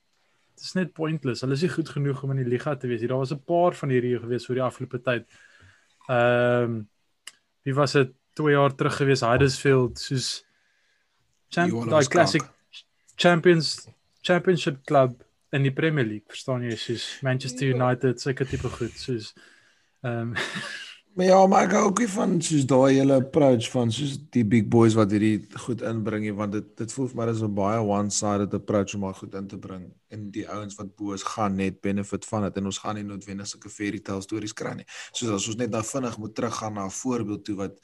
dit 0.55 0.65
is 0.65 0.75
net 0.75 0.93
pointless. 0.95 1.41
Hulle 1.43 1.57
is 1.57 1.63
nie 1.63 1.73
goed 1.73 1.89
genoeg 1.89 2.23
om 2.23 2.31
in 2.31 2.43
die 2.43 2.51
liga 2.51 2.75
te 2.77 2.87
wees. 2.87 3.01
nie. 3.01 3.09
Daar 3.09 3.19
was 3.19 3.33
'n 3.33 3.45
paar 3.45 3.75
van 3.75 3.89
hierdie 3.89 4.19
gewees 4.19 4.49
oor 4.49 4.55
die 4.55 4.63
afgelope 4.65 5.03
tyd. 5.03 5.27
Ehm 6.09 6.65
um, 6.65 6.89
wie 7.63 7.75
was 7.75 7.93
dit 7.93 8.11
2 8.35 8.53
jaar 8.53 8.75
terug 8.75 8.97
gewees 8.97 9.21
Huddersfield 9.21 9.99
soos 9.99 10.45
champ, 11.49 11.89
daai 11.91 12.07
classic. 12.07 12.43
Champions 13.17 13.89
Championship 14.23 14.85
club 14.85 15.25
in 15.51 15.63
die 15.63 15.73
Premier 15.73 16.05
League, 16.05 16.31
verstaan 16.31 16.63
jy, 16.63 16.77
soos 16.77 17.19
Manchester 17.23 17.69
United, 17.69 18.21
sulke 18.21 18.47
tipe 18.49 18.69
goed, 18.69 18.95
soos 18.99 19.33
ehm 20.03 20.33
um, 20.33 20.35
Maar 21.15 21.27
ja, 21.27 21.47
maar 21.47 21.67
ek 21.67 21.75
hou 21.77 21.81
ook 21.91 21.99
nie 22.01 22.09
van 22.09 22.31
soos 22.41 22.63
daai 22.65 22.95
hele 22.97 23.19
approach 23.21 23.67
van 23.71 23.91
soos 23.93 24.15
die 24.33 24.45
big 24.49 24.71
boys 24.73 24.95
wat 24.97 25.11
hierdie 25.13 25.43
goed 25.61 25.83
inbring 25.85 26.23
nie 26.25 26.33
want 26.39 26.55
dit 26.57 26.71
dit 26.81 26.95
voel 26.97 27.11
vir 27.11 27.19
my 27.19 27.27
is 27.29 27.43
'n 27.45 27.53
baie 27.59 27.83
one-sided 27.85 28.55
approach 28.57 28.95
om 28.95 29.05
maar 29.05 29.19
goed 29.19 29.35
in 29.35 29.47
te 29.47 29.59
bring 29.59 29.83
en 30.09 30.31
die 30.31 30.47
ouens 30.49 30.75
wat 30.79 30.97
bo 30.97 31.13
is 31.13 31.23
gaan 31.35 31.57
net 31.57 31.83
benefit 31.85 32.25
van 32.25 32.43
dit 32.49 32.57
en 32.57 32.65
ons 32.65 32.79
gaan 32.79 32.95
nie 32.97 33.05
noodwendig 33.05 33.47
sulke 33.47 33.69
fairy 33.69 34.01
tale 34.01 34.23
stories 34.23 34.55
kry 34.55 34.73
nie. 34.75 34.87
Soos 35.13 35.35
as 35.37 35.49
ons 35.49 35.57
net 35.57 35.71
nou 35.71 35.83
vinnig 35.85 36.19
moet 36.19 36.35
teruggaan 36.35 36.75
na 36.75 36.87
'n 36.87 36.97
voorbeeld 37.03 37.45
toe 37.45 37.57
wat 37.57 37.79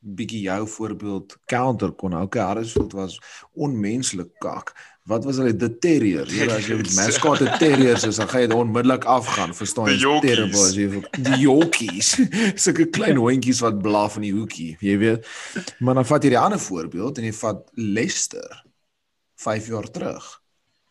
bietjie 0.00 0.40
jou 0.46 0.62
voorbeeld 0.68 1.36
counter 1.50 1.92
kon. 1.92 2.16
Okay, 2.16 2.42
Harrisfield 2.42 2.92
was 2.96 3.18
onmenslik 3.52 4.32
kak. 4.40 4.72
Wat 5.08 5.24
was 5.24 5.36
hulle 5.40 5.56
the 5.56 5.68
terrier? 5.78 6.28
Jy 6.28 6.46
as 6.52 6.66
jy 6.68 6.76
met 6.78 6.90
mascot 6.94 7.40
terriers 7.58 8.04
is, 8.06 8.20
dan 8.20 8.28
gaan 8.30 8.44
jy 8.44 8.56
onmiddellik 8.56 9.04
afgaan, 9.10 9.54
verstaan 9.56 9.90
jy? 9.90 10.12
Terrible 10.24 10.64
as 10.64 10.76
jy 10.78 11.02
die 11.16 11.38
Yorkies. 11.42 12.12
Sulke 12.62 12.86
klein 12.94 13.20
hondjies 13.20 13.62
wat 13.64 13.80
blaf 13.82 14.18
in 14.20 14.28
die 14.28 14.34
hoekie, 14.36 14.74
jy 14.84 14.96
weet. 15.00 15.30
Maar 15.80 16.00
dan 16.00 16.08
vat 16.08 16.26
jy 16.26 16.34
die 16.36 16.40
ander 16.40 16.62
voorbeeld 16.62 17.20
en 17.20 17.28
jy 17.30 17.34
vat 17.40 17.64
Leicester 17.80 18.62
5 19.40 19.70
jaar 19.72 19.88
terug. 19.90 20.28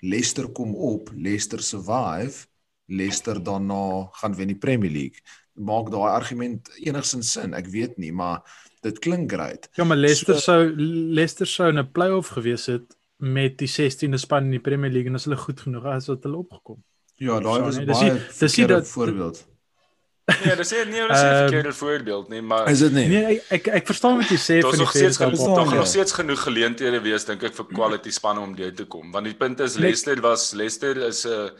Leicester 0.02 0.50
kom 0.56 0.76
op, 0.76 1.12
Leicester 1.16 1.64
survive. 1.64 2.48
Leicester 2.90 3.38
daarna 3.44 4.10
gaan 4.18 4.36
wen 4.36 4.50
die 4.50 4.58
Premier 4.58 4.92
League. 4.92 5.22
Maak 5.54 5.92
daai 5.94 6.10
argument 6.10 6.72
enigsins 6.82 7.36
sin? 7.36 7.54
Ek 7.54 7.68
weet 7.70 8.00
nie, 8.02 8.12
maar 8.16 8.42
dit 8.86 9.00
klink 9.00 9.32
great. 9.32 9.70
Ja, 9.76 9.84
maar 9.84 9.98
Leicester 9.98 10.36
so, 10.36 10.42
sou 10.42 10.74
Leicester 11.16 11.48
sou 11.48 11.70
in 11.70 11.80
'n 11.80 11.92
play-off 11.92 12.34
gewees 12.38 12.66
het 12.66 12.96
met 13.18 13.58
die 13.58 13.68
16de 13.68 14.18
span 14.18 14.44
in 14.44 14.52
die 14.52 14.64
Premier 14.64 14.92
League 14.92 15.10
en 15.10 15.16
as 15.16 15.26
hulle 15.28 15.38
goed 15.38 15.60
genoeg 15.60 15.86
as 15.86 16.08
wat 16.08 16.24
hulle 16.24 16.38
opgekom. 16.38 16.84
Ja, 17.16 17.40
daai 17.40 17.62
was 17.62 17.78
'n 17.78 17.86
baie 17.86 18.14
dis 18.14 18.56
dis 18.56 18.68
dat 18.68 18.88
voorbeeld. 18.88 19.48
Ja, 20.46 20.56
dis 20.56 20.72
nie 20.72 20.86
nie 20.86 21.02
'n 21.02 21.16
verkeerde 21.16 21.68
um, 21.68 21.74
voorbeeld 21.74 22.30
nie, 22.30 22.42
maar 22.42 22.70
Is 22.70 22.80
dit 22.80 22.92
nie? 22.92 23.08
Nee, 23.08 23.42
ek 23.50 23.68
ek, 23.68 23.86
verstaan 23.86 24.18
wat 24.18 24.30
jy 24.30 24.38
sê 24.38 24.60
van 24.62 24.78
die 24.78 24.86
fans. 24.86 25.18
Daar's 25.18 25.74
nog, 25.74 25.88
steeds 25.88 26.12
genoeg 26.12 26.42
geleenthede 26.44 27.02
wees 27.02 27.26
dink 27.26 27.44
ek 27.44 27.56
vir 27.56 27.66
quality 27.66 28.12
spanne 28.12 28.40
om 28.40 28.56
deur 28.56 28.74
te 28.74 28.86
kom, 28.86 29.12
want 29.12 29.26
die 29.26 29.36
punt 29.36 29.60
is 29.60 29.76
Leicester 29.76 30.22
was 30.22 30.54
Leicester 30.54 30.98
is 31.08 31.26
'n 31.26 31.52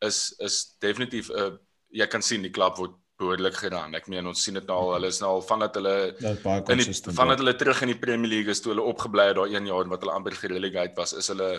is 0.00 0.34
is 0.38 0.76
definitief 0.80 1.30
'n 1.30 1.58
jy 1.90 2.06
kan 2.06 2.22
sien 2.22 2.42
die 2.42 2.50
klub 2.50 2.76
word 2.76 2.94
behoorlik 3.20 3.56
gedaan. 3.56 3.94
Ek 3.96 4.08
meen 4.12 4.26
ons 4.28 4.42
sien 4.44 4.58
dit 4.58 4.68
nou 4.68 4.76
al, 4.76 4.92
hulle 4.96 5.10
is 5.12 5.20
nou 5.22 5.30
al 5.38 5.44
van 5.48 5.64
dat 5.64 5.78
hulle 5.78 5.96
in 6.20 6.82
die, 6.82 6.94
van 7.16 7.32
dat 7.32 7.42
hulle 7.42 7.56
terug 7.56 7.82
in 7.86 7.92
die 7.94 7.98
Premier 7.98 8.32
League 8.32 8.52
is 8.52 8.60
toe 8.60 8.74
hulle 8.74 8.84
opgebly 8.84 9.28
het 9.30 9.38
daai 9.38 9.56
1 9.56 9.70
jaar 9.70 9.90
wat 9.92 10.04
hulle 10.04 10.14
amper 10.16 10.36
gerelegate 10.36 10.96
was, 11.00 11.16
is 11.16 11.32
hulle 11.32 11.50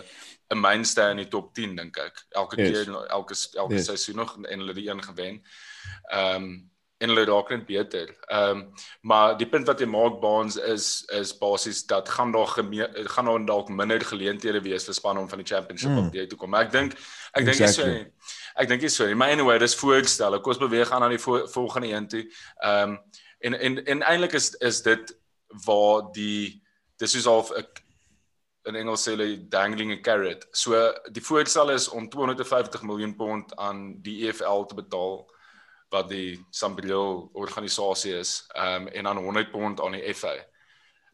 'n 0.54 0.62
mainstay 0.62 1.10
in 1.10 1.22
die 1.24 1.28
top 1.28 1.52
10 1.54 1.76
dink 1.76 1.98
ek. 1.98 2.24
Elke 2.30 2.60
yes. 2.62 2.70
keer 2.70 2.96
elke 3.18 3.34
elke 3.54 3.74
yes. 3.74 3.90
seisoen 3.90 4.22
nog 4.22 4.36
en 4.38 4.58
hulle 4.64 4.74
die 4.74 4.88
een 4.90 5.02
gewen. 5.02 5.42
Ehm 6.10 6.42
um, 6.42 6.50
en 6.98 7.12
hulle 7.12 7.24
raak 7.28 7.50
net 7.54 7.66
beter. 7.66 8.10
Ehm 8.26 8.50
um, 8.50 8.62
maar 9.00 9.36
die 9.38 9.46
punt 9.46 9.66
wat 9.70 9.80
jy 9.80 9.86
maak 9.86 10.18
Baans 10.22 10.56
is 10.58 11.04
is 11.14 11.30
basies 11.38 11.84
dat 11.86 12.08
gaan 12.08 12.32
daar 12.34 12.50
gaan 13.14 13.30
daar 13.30 13.44
dalk 13.46 13.68
minder 13.68 14.02
geleenthede 14.02 14.62
wees 14.62 14.88
vir 14.88 14.94
spanne 14.94 15.20
om 15.20 15.28
van 15.28 15.38
die 15.38 15.46
championship 15.46 15.90
mm. 15.90 16.06
op 16.06 16.14
uit 16.14 16.30
te 16.30 16.36
kom. 16.36 16.50
Maar 16.50 16.66
ek 16.66 16.72
dink 16.72 16.96
ek 17.38 17.44
dink 17.44 17.54
exactly. 17.54 17.92
jy 17.92 18.02
sê 18.02 18.47
Ek 18.58 18.68
dink 18.68 18.82
jy 18.82 18.90
so. 18.90 19.06
Maar 19.14 19.30
anyway, 19.36 19.58
dis 19.62 19.76
voorstel. 19.78 20.40
Kom 20.42 20.54
ons 20.54 20.62
beweeg 20.62 20.90
aan 20.90 21.04
na 21.04 21.08
die 21.12 21.20
vo 21.22 21.44
volgende 21.52 21.92
een 21.92 22.08
toe. 22.08 22.24
Ehm 22.58 22.96
um, 22.96 23.00
en 23.38 23.54
en 23.54 23.84
en 23.86 24.00
eintlik 24.02 24.32
is 24.34 24.50
is 24.66 24.82
dit 24.82 25.12
waar 25.64 26.08
die 26.12 26.58
dis 26.98 27.14
is 27.14 27.26
al 27.26 27.46
'n 27.54 27.66
in 28.68 28.76
Engels 28.76 29.06
sê 29.06 29.14
hulle 29.14 29.48
dangling 29.48 29.92
a 29.92 30.00
carrot. 30.00 30.44
So 30.52 30.74
die 31.12 31.22
voorstel 31.22 31.70
is 31.70 31.88
om 31.88 32.08
250 32.08 32.82
miljoen 32.82 33.16
pond 33.16 33.56
aan 33.56 34.02
die 34.02 34.26
EFL 34.28 34.66
te 34.66 34.74
betaal 34.74 35.30
wat 35.88 36.08
die 36.08 36.44
Sambreel 36.50 37.30
organisasie 37.32 38.18
is. 38.18 38.44
Ehm 38.54 38.82
um, 38.82 38.88
en 38.88 39.04
dan 39.04 39.16
100 39.16 39.50
pond 39.50 39.80
aan 39.80 39.92
die 39.92 40.14
FA 40.14 40.34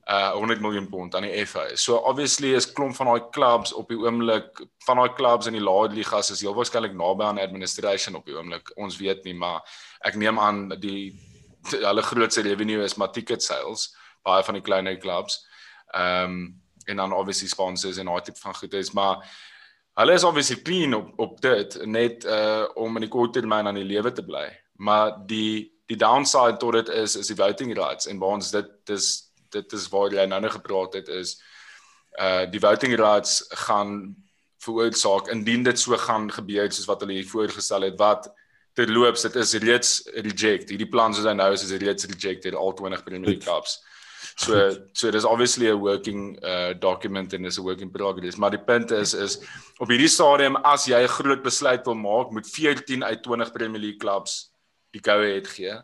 uh 0.05 0.31
100 0.37 0.61
miljoen 0.61 0.89
pond 0.89 1.15
aan 1.15 1.23
die 1.23 1.47
FA. 1.47 1.77
So 1.77 1.97
obviously 1.97 2.55
is 2.55 2.73
klomp 2.73 2.97
van 2.97 3.07
daai 3.07 3.31
clubs 3.31 3.73
op 3.73 3.89
die 3.89 3.99
oomblik 3.99 4.61
van 4.85 5.01
daai 5.01 5.15
clubs 5.17 5.47
in 5.47 5.57
die 5.57 5.65
lae 5.65 5.89
ligas 5.89 6.31
is 6.31 6.43
heel 6.45 6.55
waarskynlik 6.55 6.93
naby 6.93 7.25
aan 7.25 7.41
administration 7.41 8.15
op 8.15 8.27
die 8.27 8.37
oomblik. 8.37 8.73
Ons 8.77 8.99
weet 9.01 9.25
nie, 9.25 9.35
maar 9.35 9.65
ek 10.05 10.19
neem 10.21 10.39
aan 10.39 10.69
die 10.81 11.15
hulle 11.71 12.03
grootste 12.05 12.45
revenue 12.45 12.85
is 12.85 12.99
maar 13.01 13.13
ticket 13.13 13.43
sales 13.43 13.95
baie 14.25 14.45
van 14.45 14.59
die 14.59 14.65
kleiner 14.65 15.01
clubs. 15.01 15.41
Ehm 15.95 16.37
um, 16.37 16.63
en 16.85 16.97
dan 16.97 17.13
obviously 17.17 17.49
sponsors 17.49 17.97
en 17.97 18.11
daai 18.11 18.21
tipe 18.21 18.41
van 18.41 18.55
goede 18.55 18.77
is, 18.77 18.91
maar 18.93 19.23
hulle 19.97 20.13
is 20.13 20.25
obviously 20.25 20.63
clean 20.63 20.95
op 20.95 21.13
op 21.19 21.41
dit 21.41 21.79
net 21.87 22.25
uh 22.25 22.67
om 22.75 22.97
in 22.97 23.07
die 23.07 23.13
kort 23.13 23.33
termyn 23.33 23.67
aan 23.67 23.79
die 23.79 23.89
lewe 23.89 24.13
te 24.13 24.25
bly. 24.25 24.45
Maar 24.73 25.15
die 25.27 25.73
die 25.87 25.97
downside 25.97 26.57
tot 26.61 26.73
dit 26.73 26.89
is 26.89 27.17
is 27.17 27.31
die 27.33 27.37
voting 27.37 27.73
rights 27.77 28.07
en 28.07 28.19
waar 28.19 28.37
ons 28.37 28.51
dit 28.51 28.69
dis 28.91 29.09
dit 29.55 29.77
is 29.79 29.89
waar 29.93 30.13
jy 30.15 30.27
nou 30.31 30.41
net 30.45 30.57
gepraat 30.59 31.01
het 31.01 31.09
is 31.09 31.37
uh 32.21 32.45
die 32.51 32.61
voting 32.63 32.95
rights 33.01 33.41
gaan 33.67 34.15
veroorsaak 34.65 35.29
indien 35.35 35.65
dit 35.67 35.79
so 35.79 35.97
gaan 36.07 36.31
gebeur 36.33 36.71
soos 36.73 36.89
wat 36.91 37.03
hulle 37.05 37.19
hier 37.19 37.31
voorgestel 37.31 37.89
het 37.89 37.99
wat 38.01 38.31
terloops 38.79 39.23
dit 39.27 39.37
is 39.39 39.55
reeds 39.63 39.91
reject. 40.15 40.71
Hierdie 40.71 40.91
plan 40.91 41.15
soos 41.15 41.27
hy 41.29 41.35
nou 41.39 41.53
is 41.55 41.63
is 41.67 41.75
reeds 41.83 42.07
rejected 42.11 42.57
al 42.59 42.75
20 42.75 43.05
Premier 43.07 43.29
League 43.31 43.45
clubs. 43.47 43.79
So 44.37 44.71
so 44.93 45.11
there's 45.11 45.29
obviously 45.29 45.69
a 45.71 45.77
working 45.79 46.39
uh 46.43 46.73
document 46.83 47.35
and 47.35 47.47
is 47.47 47.59
a 47.59 47.63
working 47.63 47.91
progress. 47.91 48.37
Maar 48.37 48.57
die 48.57 48.65
punt 48.71 48.91
is 48.91 49.15
is 49.15 49.39
op 49.79 49.91
hierdie 49.91 50.11
stadium 50.11 50.59
as 50.65 50.89
jy 50.91 51.05
'n 51.05 51.15
groot 51.19 51.43
besluit 51.43 51.87
wil 51.87 51.95
maak 51.95 52.31
moet 52.31 52.51
14 52.51 53.05
uit 53.05 53.23
20 53.23 53.53
Premier 53.53 53.81
League 53.81 54.03
clubs 54.03 54.51
die 54.91 55.03
go 55.03 55.19
ahead 55.21 55.47
gee 55.49 55.79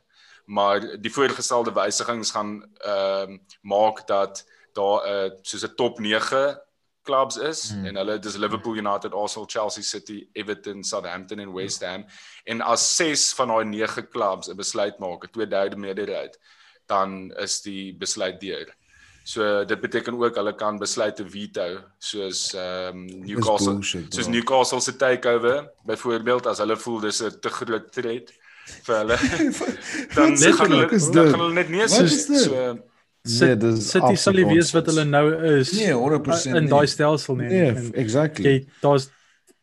maar 0.51 0.83
die 1.01 1.13
voorgestelde 1.13 1.73
wysigings 1.73 2.31
gaan 2.31 2.65
ehm 2.79 3.33
uh, 3.33 3.39
maak 3.61 4.07
dat 4.07 4.45
daar 4.73 5.01
'n 5.03 5.09
uh, 5.09 5.25
eh, 5.25 5.33
soos 5.43 5.63
'n 5.67 5.75
top 5.75 5.99
9 5.99 6.63
clubs 7.03 7.37
is 7.37 7.71
hmm. 7.71 7.85
en 7.87 7.97
hulle 7.97 8.19
dis 8.19 8.37
Liverpool 8.37 8.77
United, 8.77 9.15
Arsenal, 9.15 9.49
Chelsea 9.49 9.83
City, 9.83 10.29
Everton, 10.33 10.85
Southampton 10.85 11.39
en 11.39 11.53
West 11.53 11.85
Ham 11.85 12.05
en 12.45 12.61
as 12.61 12.97
6 12.97 13.33
van 13.35 13.49
daai 13.49 13.65
9 13.65 14.09
clubs 14.09 14.49
'n 14.49 14.57
besluit 14.57 14.99
maak, 14.99 15.25
'n 15.25 15.31
tweederde 15.31 15.77
meerderheid, 15.77 16.39
dan 16.87 17.33
is 17.37 17.61
die 17.63 17.95
besluit 17.95 18.41
deur. 18.41 18.75
So 19.23 19.65
dit 19.65 19.81
beteken 19.81 20.19
ook 20.19 20.35
hulle 20.35 20.55
kan 20.55 20.79
besluite 20.79 21.29
veto 21.29 21.81
soos 21.99 22.55
ehm 22.55 22.97
um, 22.97 23.05
Newcastle 23.27 23.73
bullshit, 23.73 24.15
soos 24.15 24.27
Newcastle 24.27 24.81
se 24.81 24.97
takeover 24.97 25.71
byvoorbeeld 25.85 26.47
as 26.47 26.59
hulle 26.59 26.77
voel 26.77 27.01
dis 27.01 27.23
'n 27.23 27.41
te 27.41 27.49
groot 27.49 27.93
threat 27.93 28.40
vir 28.87 28.97
hulle. 29.01 29.19
dan 30.17 30.37
gaan 30.39 30.75
hulle 30.75 30.87
dan 30.89 31.33
gaan 31.33 31.43
hulle 31.45 31.57
net 31.59 31.73
nie 31.73 31.89
so 31.89 32.07
so 32.07 32.79
Sit, 33.21 33.61
nee, 33.61 33.77
sit 33.85 34.01
die 34.09 34.17
sal 34.17 34.39
wees 34.49 34.71
wat 34.73 34.87
hulle 34.89 35.03
nou 35.05 35.27
is. 35.59 35.75
Nee, 35.77 35.93
100% 35.93 36.57
in 36.57 36.71
daai 36.71 36.87
stelsel 36.89 37.37
nie. 37.37 37.51
Nee, 37.51 37.67
en, 37.69 37.91
exactly. 38.01 38.47
Jy 38.47 38.63
daar's 38.81 39.11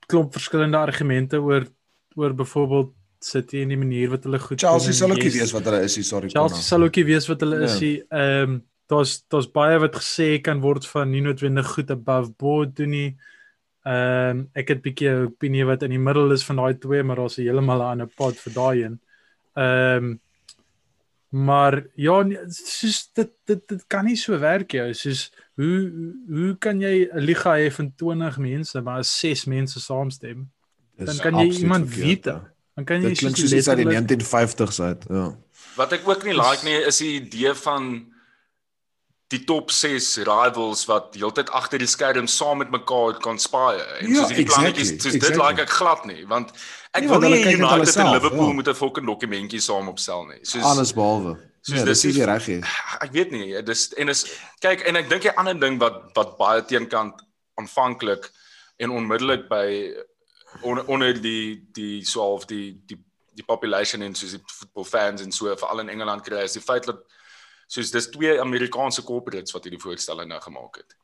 klomp 0.06 0.36
verskillende 0.38 0.78
argumente 0.78 1.40
oor 1.42 1.66
oor 2.18 2.36
byvoorbeeld 2.38 2.94
City 3.26 3.64
en 3.66 3.74
die 3.74 3.80
manier 3.82 4.12
wat 4.14 4.28
hulle 4.28 4.38
goed 4.44 4.62
Chelsea 4.62 4.94
sal 4.94 5.10
ook 5.16 5.24
nie 5.26 5.34
weet 5.34 5.54
wat 5.56 5.66
hulle 5.72 5.80
is, 5.88 5.98
sorry. 6.06 6.30
Chelsea 6.30 6.62
sal 6.62 6.86
ook 6.86 7.02
nie 7.02 7.08
weet 7.10 7.30
wat 7.32 7.46
hulle 7.46 7.64
is 7.66 7.80
nie. 7.82 7.96
Ehm 8.10 8.60
daar's 8.88 9.18
daar's 9.28 9.50
baie 9.52 9.82
wat 9.84 9.98
gesê 10.00 10.38
kan 10.40 10.62
word 10.64 10.86
van 10.88 11.10
nie 11.12 11.20
noodwendig 11.26 11.74
goed 11.74 11.90
above 11.92 12.32
board 12.40 12.78
doen 12.78 12.94
nie. 12.94 13.10
Ehm 13.10 13.37
um, 13.88 14.50
ek 14.54 14.68
het 14.68 14.78
'n 14.78 14.86
bietjie 14.86 15.10
'n 15.10 15.26
opinie 15.32 15.66
wat 15.66 15.84
in 15.84 15.92
die 15.96 16.00
middel 16.00 16.32
is 16.32 16.46
van 16.46 16.56
daai 16.56 16.78
twee, 16.78 17.04
maar 17.04 17.16
daar's 17.16 17.36
heeltemal 17.36 17.80
'n 17.80 17.92
ander 17.92 18.08
pad 18.08 18.36
vir 18.36 18.54
daai 18.54 18.84
een. 18.84 19.00
Ehm 19.56 20.04
um, 20.04 20.20
maar 21.30 21.84
ja, 21.96 22.22
nee, 22.24 22.40
soos 22.48 23.10
dit 23.14 23.32
dit 23.46 23.68
dit 23.68 23.84
kan 23.88 24.06
nie 24.06 24.16
so 24.16 24.40
werk 24.40 24.72
jy. 24.72 24.94
Soos 24.94 25.32
hoe 25.56 25.92
hoe 26.30 26.56
kan 26.58 26.80
jy 26.82 27.10
'n 27.12 27.20
liga 27.20 27.56
hê 27.58 27.72
van 27.72 27.94
20 27.96 28.38
mense, 28.38 28.82
maar 28.82 29.00
as 29.00 29.20
6 29.20 29.46
mense 29.46 29.80
saamstem? 29.80 30.50
Dan 30.96 31.18
kan 31.18 31.36
jy 31.36 31.60
iemand 31.60 31.96
weet. 31.96 32.24
Dan 32.24 32.86
kan 32.86 33.02
jy 33.02 33.14
soos 33.16 33.50
die 33.50 33.86
1950s 33.86 34.80
uit, 34.80 35.06
ja. 35.10 35.38
Wat 35.76 35.92
ek 35.92 36.08
ook 36.08 36.24
nie 36.24 36.34
like 36.34 36.66
nie 36.66 36.80
is 36.86 36.98
die 36.98 37.22
idee 37.22 37.54
van 37.54 38.14
die 39.34 39.44
top 39.44 39.72
6 39.72 40.24
rivals 40.28 40.86
wat 40.88 41.16
heeltyd 41.20 41.50
agter 41.56 41.82
die 41.84 41.90
skerm 41.90 42.30
saam 42.32 42.62
met 42.64 42.72
mekaar 42.72 43.18
kan 43.24 43.40
spaai 43.40 43.76
en 43.76 44.12
ja, 44.12 44.22
soos 44.22 44.32
die 44.32 44.44
exactly, 44.44 44.46
plannetjies 44.54 44.92
soos 44.96 45.18
exactly. 45.18 45.34
dit 45.36 45.42
like 45.42 45.66
ek 45.66 45.74
glad 45.80 46.06
nie 46.08 46.24
want 46.32 46.54
ek 46.96 47.04
nee, 47.04 47.10
wil 47.12 47.26
nie 47.26 47.42
United 47.58 48.00
en 48.04 48.12
Liverpool 48.14 48.54
ja. 48.54 48.58
moet 48.60 48.72
'n 48.72 48.80
fucking 48.82 49.10
dokumentjie 49.10 49.62
saam 49.64 49.92
opstel 49.92 50.24
nie 50.32 50.40
soos 50.44 50.64
alles 50.64 50.94
behalwe 50.96 51.36
soos 51.60 51.82
ja, 51.82 51.86
dis 51.92 52.04
nie 52.08 52.30
reg 52.32 52.48
nie 52.54 52.62
ek 53.04 53.12
weet 53.18 53.36
nie 53.36 53.64
dis 53.68 53.90
en 54.00 54.16
is 54.16 54.24
kyk 54.64 54.88
en 54.88 55.02
ek 55.04 55.10
dink 55.12 55.28
'n 55.28 55.36
ander 55.44 55.60
ding 55.60 55.80
wat 55.84 56.00
wat 56.16 56.38
baie 56.40 56.64
teenkant 56.64 57.20
aanvanklik 57.60 58.32
en 58.80 58.96
onmiddellik 58.96 59.50
by 59.52 59.68
on, 60.62 60.80
onder 60.88 61.12
die 61.20 61.68
die 61.76 62.06
so 62.06 62.24
half 62.24 62.48
die 62.48 62.80
die 62.88 63.04
die 63.38 63.46
population 63.46 64.02
en 64.02 64.16
soos 64.16 64.34
die 64.34 64.44
voetbalfans 64.46 65.22
en 65.22 65.32
so 65.32 65.52
veral 65.52 65.84
in 65.84 65.90
Engeland 65.90 66.24
kry 66.24 66.48
is 66.48 66.56
die 66.58 66.64
feit 66.64 66.88
dat 66.88 67.04
soos 67.68 67.92
dis 67.92 68.10
twee 68.14 68.40
Amerikaanse 68.42 69.04
corporates 69.04 69.54
wat 69.56 69.68
hierdie 69.68 69.82
voorstelle 69.82 70.26
nou 70.26 70.40
gemaak 70.42 70.82
het. 70.82 70.96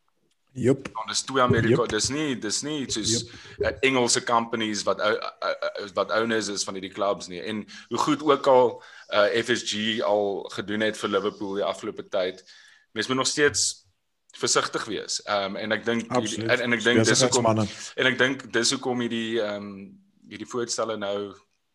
Jep. 0.53 0.89
Want 0.93 1.09
dis 1.09 1.23
twee 1.25 1.41
Amerika, 1.41 1.81
yep. 1.81 1.89
dis 1.89 2.09
nie 2.13 2.35
dis 2.37 2.59
nie 2.61 2.83
soos 2.93 3.13
yep. 3.13 3.29
uh, 3.65 3.71
Engelse 3.89 4.21
companies 4.23 4.83
wat 4.85 4.99
uh, 5.01 5.15
uh, 5.17 5.53
uh, 5.81 5.87
wat 5.97 6.13
owners 6.13 6.51
is 6.53 6.65
van 6.67 6.77
hierdie 6.77 6.93
clubs 6.93 7.27
nie. 7.27 7.41
En 7.41 7.63
hoe 7.89 7.97
goed 7.97 8.21
ook 8.23 8.47
al 8.47 8.75
uh 9.13 9.29
FSG 9.41 10.01
al 10.05 10.43
gedoen 10.53 10.85
het 10.85 10.97
vir 10.97 11.09
Liverpool 11.09 11.57
die 11.57 11.65
afgelope 11.65 12.05
tyd. 12.05 12.43
Mens 12.93 13.09
moet 13.09 13.17
nog 13.23 13.27
steeds 13.27 13.83
versigtig 14.37 14.85
wees. 14.85 15.23
Ehm 15.23 15.55
um, 15.55 15.55
en 15.55 15.71
ek 15.71 15.85
dink 15.85 16.13
en, 16.13 16.59
en 16.59 16.77
ek 16.77 16.85
dink 16.85 17.05
dis 17.05 17.25
hoekom 17.25 17.49
en 17.65 18.11
ek 18.11 18.17
dink 18.21 18.45
dis 18.53 18.75
hoekom 18.77 19.01
hierdie 19.05 19.41
ehm 19.41 19.57
um, 19.57 19.75
hierdie 20.29 20.49
voorstelle 20.49 20.97
nou 20.97 21.33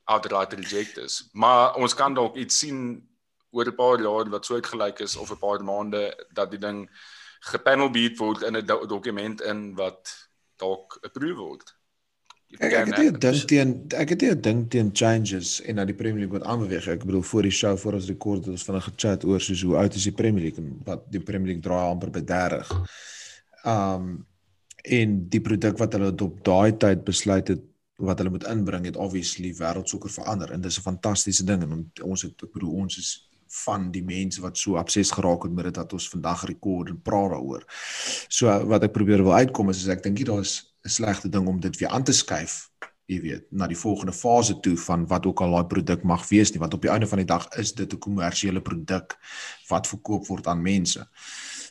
outright 0.09 0.55
reject 0.55 1.03
is. 1.03 1.29
Maar 1.33 1.75
ons 1.75 1.95
kan 1.95 2.15
dalk 2.15 2.39
iets 2.39 2.63
sien 2.63 3.03
oor 3.51 3.67
'n 3.67 3.75
paar 3.75 4.01
jaar 4.01 4.29
wat 4.31 4.45
soortgelyk 4.45 5.01
is 5.01 5.17
of 5.17 5.31
'n 5.31 5.39
paar 5.39 5.65
maande 5.65 6.27
dat 6.33 6.51
die 6.51 6.59
ding 6.61 6.89
gepanel 7.41 7.91
beat 7.91 8.19
word 8.19 8.43
in 8.43 8.57
'n 8.57 8.67
do 8.67 8.87
dokument 8.87 9.41
in 9.41 9.75
wat 9.75 10.29
dalk 10.57 10.99
approved 11.03 11.37
word. 11.39 11.75
Ek 12.59 12.73
ek 12.73 12.87
het 12.87 12.99
nie 12.99 13.11
'n 13.11 13.19
ding 13.19 13.45
teen 13.45 13.71
ek 13.95 14.09
het 14.09 14.21
nie 14.21 14.31
'n 14.31 14.41
ding 14.41 14.71
teen 14.71 14.91
changes 14.93 15.61
en 15.61 15.77
dat 15.77 15.87
die 15.87 15.95
Premier 15.97 16.19
League 16.25 16.39
moet 16.39 16.47
aanbeweeg. 16.49 16.89
Ek 16.89 17.05
bedoel 17.05 17.23
voor 17.23 17.43
die 17.43 17.51
show 17.51 17.77
voor 17.79 17.93
ons 17.93 18.07
rekord 18.09 18.39
het 18.45 18.49
ons 18.49 18.65
vinnig 18.65 18.85
gechat 18.85 19.25
oor 19.25 19.41
soos 19.41 19.63
hoe 19.63 19.77
oud 19.77 19.95
is 19.95 20.03
die 20.03 20.13
Premier 20.13 20.43
League 20.43 20.65
en 20.65 20.81
wat 20.85 21.05
die 21.13 21.21
Premier 21.21 21.47
League 21.47 21.63
draai 21.63 21.91
amper 21.91 22.11
by 22.11 22.21
30. 22.25 22.73
Um 23.65 24.27
en 24.85 25.29
die 25.29 25.41
produk 25.41 25.79
wat 25.79 25.93
hulle 25.93 26.15
op 26.23 26.45
daai 26.45 26.77
tyd 26.77 27.05
besluit 27.05 27.49
het 27.49 27.61
wat 27.99 28.19
hulle 28.19 28.31
moet 28.31 28.47
inbring 28.47 28.85
het 28.87 28.97
obviously 28.97 29.53
wêreldsokker 29.59 30.11
verander 30.11 30.53
en 30.53 30.61
dis 30.61 30.79
'n 30.79 30.83
fantastiese 30.83 31.45
ding 31.45 31.63
en 31.63 31.73
on- 31.73 31.93
ons 32.03 32.23
het 32.23 32.43
ek 32.43 32.53
bedoel 32.53 32.73
ons 32.73 32.99
is 32.99 33.28
van 33.65 33.91
die 33.91 34.03
mense 34.05 34.41
wat 34.41 34.59
so 34.59 34.79
obses 34.79 35.11
geraak 35.11 35.43
het 35.43 35.53
met 35.53 35.65
dit 35.65 35.75
dat 35.75 35.93
ons 35.93 36.09
vandag 36.09 36.45
rekord 36.47 36.89
en 36.89 37.03
praat 37.03 37.31
daaroor. 37.31 37.65
So 38.29 38.53
wat 38.69 38.85
ek 38.85 38.93
probeer 38.93 39.23
wil 39.23 39.35
uitkom 39.35 39.71
is, 39.71 39.83
is 39.85 39.93
ek 39.93 40.03
dink 40.03 40.19
nie 40.19 40.29
daar's 40.29 40.75
'n 40.85 40.89
slegte 40.89 41.29
ding 41.29 41.47
om 41.49 41.61
dit 41.61 41.77
weer 41.79 41.89
aan 41.89 42.05
te 42.05 42.13
skuif, 42.13 42.71
jy 43.07 43.21
weet, 43.21 43.45
na 43.51 43.67
die 43.67 43.77
volgende 43.77 44.13
fase 44.13 44.61
toe 44.61 44.77
van 44.77 45.07
wat 45.07 45.27
ook 45.27 45.41
al 45.41 45.57
daai 45.57 45.67
produk 45.67 46.03
mag 46.05 46.29
wees 46.29 46.53
nie, 46.53 46.61
want 46.61 46.75
op 46.75 46.83
die 46.83 46.91
einde 46.91 47.07
van 47.07 47.19
die 47.19 47.27
dag 47.27 47.49
is 47.57 47.73
dit 47.75 47.93
'n 47.93 47.99
kommersiële 47.99 48.61
produk 48.61 49.17
wat 49.69 49.87
verkoop 49.87 50.27
word 50.27 50.47
aan 50.47 50.63
mense. 50.63 51.09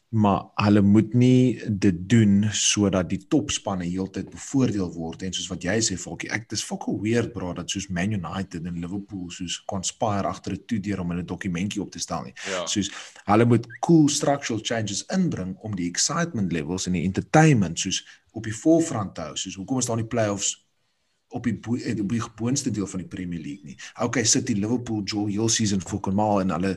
Maar 0.09 0.45
hulle 0.55 0.81
moet 0.81 1.13
nie 1.13 1.59
dit 1.67 1.95
doen 2.09 2.45
sodat 2.55 3.09
die 3.11 3.19
topspanne 3.27 3.83
heeltyd 3.83 4.29
bevoordeel 4.31 4.87
word 4.95 5.25
en 5.27 5.33
soos 5.35 5.49
wat 5.51 5.65
jy 5.67 5.75
sê 5.83 5.97
Falkie, 5.99 6.29
ek 6.31 6.45
dis 6.53 6.63
fucking 6.63 7.01
weird 7.03 7.33
bro 7.33 7.51
dat 7.57 7.67
soos 7.71 7.89
Man 7.91 8.15
United 8.15 8.69
en 8.69 8.79
Liverpool 8.79 9.25
soos 9.35 9.57
conspire 9.67 10.29
agter 10.29 10.55
'n 10.55 10.63
toedeur 10.65 11.01
om 11.03 11.11
'n 11.11 11.25
dokumentjie 11.25 11.81
op 11.81 11.91
te 11.91 11.99
stel 11.99 12.23
nie. 12.23 12.33
Ja. 12.47 12.65
Soos 12.65 12.91
hulle 13.25 13.45
moet 13.45 13.67
cool 13.79 14.07
structural 14.07 14.61
changes 14.63 15.03
inbring 15.11 15.57
om 15.59 15.75
die 15.75 15.89
excitement 15.89 16.51
levels 16.51 16.87
en 16.87 16.93
die 16.93 17.03
entertainment 17.03 17.79
soos 17.79 18.05
op 18.31 18.43
die 18.43 18.55
voorfront 18.55 19.15
te 19.15 19.21
hou. 19.21 19.35
Soos 19.35 19.55
hoekom 19.55 19.77
is 19.77 19.85
daar 19.85 19.99
nie 19.99 20.07
playoffs 20.07 20.66
op 21.29 21.43
die 21.43 21.59
eh, 21.83 21.99
op 21.99 22.09
die 22.09 22.21
boonste 22.35 22.71
deel 22.71 22.87
van 22.87 22.99
die 22.99 23.07
Premier 23.07 23.39
League 23.39 23.63
nie. 23.63 23.75
Okay, 24.03 24.23
City, 24.23 24.53
Liverpool, 24.53 25.01
Joel 25.03 25.27
heel 25.27 25.49
season 25.49 25.81
fucking 25.81 26.15
mal 26.15 26.41
en 26.41 26.53
hulle 26.55 26.75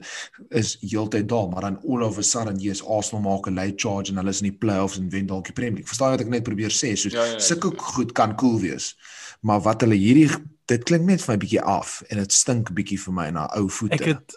is 0.48 0.76
heeltyd 0.80 1.28
daar, 1.28 1.48
maar 1.48 1.60
dan 1.60 1.80
all 1.86 2.02
of 2.02 2.18
a 2.18 2.22
sudden 2.22 2.58
yes, 2.58 2.84
Arsenal 2.84 3.22
maak 3.22 3.46
'n 3.46 3.54
late 3.54 3.76
charge 3.76 4.10
en 4.10 4.16
hulle 4.16 4.30
is 4.30 4.40
in 4.40 4.50
die 4.50 4.58
playoffs 4.58 4.98
en 4.98 5.10
wen 5.10 5.26
dalk 5.26 5.44
die 5.44 5.52
Premier 5.52 5.74
League. 5.74 5.88
Verstaan 5.88 6.10
jy 6.10 6.16
wat 6.16 6.26
ek 6.26 6.32
net 6.32 6.42
probeer 6.42 6.70
sê? 6.70 6.94
Soos 6.96 7.12
Ja, 7.12 7.24
ja, 7.24 7.32
ja. 7.32 7.38
sulke 7.38 7.72
goed 7.76 8.12
kan 8.12 8.36
cool 8.36 8.60
wees. 8.60 8.96
Maar 9.40 9.60
wat 9.60 9.80
hulle 9.80 9.94
hierdie 9.94 10.28
dit 10.70 10.84
klink 10.84 11.06
net 11.08 11.22
vir 11.24 11.34
my 11.34 11.38
bietjie 11.42 11.62
af 11.62 12.02
en 12.08 12.20
dit 12.22 12.32
stink 12.32 12.70
bietjie 12.76 12.98
vir 12.98 13.14
my 13.14 13.30
na 13.34 13.46
ou 13.58 13.68
voete. 13.68 13.98
Ek 13.98 14.06
het 14.12 14.36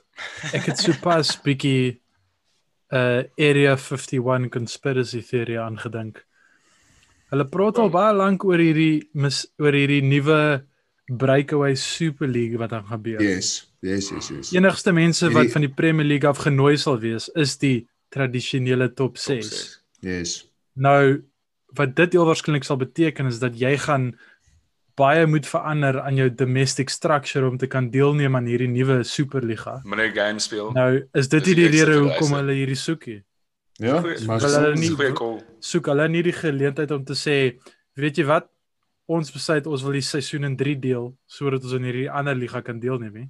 ek 0.53 0.69
het 0.71 0.81
sopas 0.81 1.35
bietjie 1.45 1.99
uh 2.93 3.23
Area 3.41 3.75
51 3.77 4.49
conspiracy 4.53 5.21
theory 5.25 5.57
aangedink. 5.57 6.23
Hulle 7.33 7.47
praat 7.49 7.79
al 7.81 7.89
baie 7.93 8.13
lank 8.13 8.43
oor 8.45 8.61
hierdie 8.61 9.07
mis, 9.17 9.39
oor 9.57 9.73
hierdie 9.73 10.03
nuwe 10.05 10.37
breakaway 11.09 11.73
Super 11.79 12.29
League 12.29 12.59
wat 12.61 12.69
dan 12.75 12.85
gebeur. 12.85 13.21
Yes, 13.21 13.71
yes, 13.81 14.11
yes, 14.13 14.29
yes. 14.29 14.51
Enigste 14.53 14.93
mense 14.93 15.25
wat 15.31 15.33
Hierdie- 15.41 15.53
van 15.55 15.65
die 15.65 15.73
Premier 15.73 16.05
League 16.05 16.29
af 16.29 16.43
genooi 16.45 16.77
sal 16.77 16.99
wees, 17.01 17.29
is 17.35 17.57
die 17.57 17.87
tradisionele 18.13 18.91
top 18.93 19.17
6. 19.17 19.49
Top 19.49 19.81
Yes. 20.03 20.43
Nou 20.75 21.23
wat 21.73 21.95
dit 21.95 22.13
heel 22.13 22.25
waarskynlik 22.27 22.63
sal 22.67 22.77
beteken 22.77 23.25
is 23.31 23.39
dat 23.41 23.55
jy 23.57 23.77
gaan 23.81 24.11
baie 24.99 25.25
moet 25.25 25.47
verander 25.49 26.01
aan 26.03 26.15
jou 26.19 26.29
domestic 26.29 26.89
structure 26.93 27.47
om 27.49 27.57
te 27.57 27.65
kan 27.67 27.89
deelneem 27.89 28.35
aan 28.35 28.45
hierdie 28.45 28.67
nuwe 28.69 28.99
Superliga. 29.03 29.79
Meneer 29.83 30.11
game 30.13 30.39
speel. 30.39 30.71
Nou 30.75 31.01
is 31.17 31.29
dit 31.29 31.45
nie 31.49 31.55
die 31.55 31.69
die 31.69 31.83
rede 31.85 31.97
hoekom 32.03 32.35
hulle 32.37 32.53
hierdie 32.53 32.77
soek 32.77 33.07
nie. 33.09 33.23
Ja, 33.79 33.99
Goeie- 34.01 34.25
maar 34.25 34.39
Hulle- 34.39 34.59
hulle 34.59 34.75
nie- 34.75 34.89
goeie. 34.89 35.43
Soek 35.59 35.85
hulle 35.85 36.07
nie 36.09 36.21
die 36.23 36.31
geleentheid 36.33 36.91
om 36.91 37.03
te 37.03 37.13
sê, 37.13 37.57
weet 37.95 38.17
jy 38.17 38.25
wat? 38.25 38.47
Ons 39.07 39.31
besluit 39.31 39.65
ons 39.67 39.81
wil 39.83 39.91
die 39.91 40.01
seisoen 40.01 40.43
in 40.45 40.55
3 40.55 40.75
deel 40.79 41.13
sodat 41.27 41.63
ons 41.63 41.73
in 41.73 41.83
hierdie 41.83 42.09
ander 42.11 42.35
liga 42.35 42.61
kan 42.61 42.79
deelneem 42.79 43.13
nie. 43.13 43.29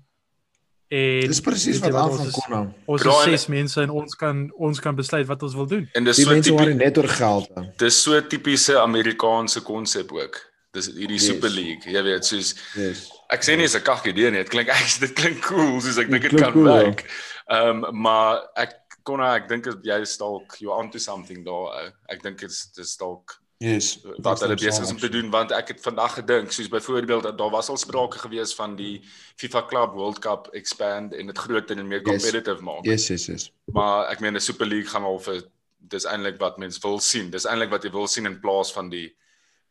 En 0.94 1.28
dis 1.28 1.40
presies 1.42 1.80
wat 1.80 1.96
aan 1.96 2.12
van 2.18 2.32
kon 2.32 2.50
nou. 2.52 2.68
Ons 2.86 3.02
Draai 3.02 3.34
is 3.34 3.42
ses 3.42 3.48
mense 3.50 3.82
en 3.82 3.90
ons 3.90 4.16
kan 4.16 4.52
ons 4.60 4.80
kan 4.80 4.96
besluit 4.96 5.26
wat 5.26 5.42
ons 5.44 5.56
wil 5.56 5.66
doen. 5.66 5.88
En 5.96 6.04
dis 6.04 6.16
Die 6.18 6.26
so 6.26 6.32
tipies 6.40 6.76
net 6.76 6.98
oor 6.98 7.08
geld. 7.08 7.50
hè. 7.56 7.62
dis 7.78 8.02
so 8.04 8.22
tipiese 8.22 8.78
Amerikaanse 8.80 9.62
konsep 9.64 10.12
ook. 10.12 10.38
Dis 10.74 10.88
hierdie 10.94 11.18
Yes. 11.18 11.26
Super 11.26 11.50
League. 11.50 11.86
Jy 11.92 12.04
weet, 12.04 12.26
soos 12.26 12.56
Yes. 12.76 13.10
ek 13.30 13.42
sê 13.42 13.56
nie 13.58 13.64
is 13.64 13.76
'n 13.76 13.82
kak 13.82 14.06
idee 14.06 14.30
nie. 14.30 14.44
Dit 14.44 14.50
klink 14.50 14.70
ek 14.70 14.86
dit 15.00 15.14
klink 15.14 15.42
cool, 15.42 15.80
soos 15.82 15.98
ek 15.98 16.10
dink 16.12 16.30
dit 16.30 16.40
kan 16.40 16.52
cool, 16.54 16.68
ja. 16.68 16.84
werk. 16.84 17.06
Ehm 17.50 17.84
um, 17.84 18.02
maar 18.02 18.44
ek 18.56 18.74
kon 19.04 19.22
ek 19.22 19.48
dink 19.50 19.66
jy 19.84 20.02
is 20.02 20.18
dalk 20.18 20.56
you 20.60 20.72
onto 20.74 20.98
something 21.00 21.44
daar. 21.46 21.72
ou. 21.84 21.92
Ek 22.10 22.24
dink 22.24 22.40
dit's 22.40 22.72
dis 22.76 22.98
dalk 22.98 23.40
Yes. 23.64 24.00
wat 24.20 24.42
hulle 24.44 24.56
besig 24.60 24.84
is 24.84 24.92
om 24.92 24.98
te 25.00 25.08
doen 25.10 25.30
want 25.32 25.52
ek 25.56 25.68
het 25.72 25.80
vandag 25.82 26.16
gedink 26.20 26.52
soos 26.52 26.68
byvoorbeeld 26.68 27.30
daar 27.38 27.52
was 27.54 27.70
al 27.70 27.78
sprake 27.78 28.20
gewees 28.20 28.52
van 28.56 28.76
die 28.76 29.02
FIFA 29.40 29.62
Club 29.70 29.94
World 29.96 30.20
Cup 30.20 30.50
expand 30.54 31.14
en 31.14 31.28
dit 31.32 31.38
groter 31.38 31.78
en 31.78 31.88
meer 31.88 32.02
Yes. 32.04 32.10
competitive 32.24 32.62
maak. 32.62 32.84
Yes, 32.86 33.08
yes, 33.08 33.28
yes. 33.28 33.52
Maar 33.72 34.10
ek 34.12 34.20
meen 34.20 34.34
die 34.34 34.42
Super 34.44 34.66
League 34.68 34.90
gaan 34.92 35.04
al 35.08 35.20
vir 35.20 35.44
dis 35.80 36.06
eintlik 36.06 36.40
wat 36.40 36.58
mense 36.58 36.80
wil 36.84 37.00
sien. 37.00 37.30
Dis 37.30 37.46
eintlik 37.46 37.70
wat 37.72 37.84
jy 37.84 37.92
wil 37.92 38.08
sien 38.08 38.26
in 38.26 38.40
plaas 38.42 38.74
van 38.74 38.90
die 38.90 39.14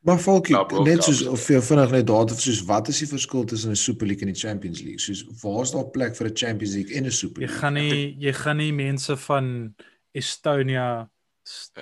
Maar 0.02 0.18
Falkie, 0.18 0.54
World 0.56 0.86
net 0.86 1.04
soos 1.04 1.22
of 1.30 1.44
jy 1.48 1.60
vinnig 1.62 1.90
net 1.94 2.06
daar 2.06 2.28
soos 2.34 2.64
wat 2.66 2.88
is 2.88 2.98
die 2.98 3.06
verskil 3.06 3.44
tussen 3.46 3.70
'n 3.70 3.76
Super 3.76 4.06
League 4.06 4.26
en 4.26 4.32
die 4.32 4.40
Champions 4.40 4.80
League? 4.82 4.98
Soos 5.00 5.24
waar 5.42 5.62
is 5.62 5.70
daar 5.70 5.84
plek 5.90 6.16
vir 6.16 6.26
'n 6.26 6.36
Champions 6.36 6.74
League 6.74 6.96
en 6.96 7.04
'n 7.06 7.10
Super 7.10 7.42
Jy 7.42 7.46
League? 7.46 7.60
gaan 7.60 7.74
nie 7.74 8.16
jy 8.18 8.32
gaan 8.32 8.56
nie 8.56 8.72
mense 8.72 9.16
van 9.16 9.74
Estonia 10.14 11.08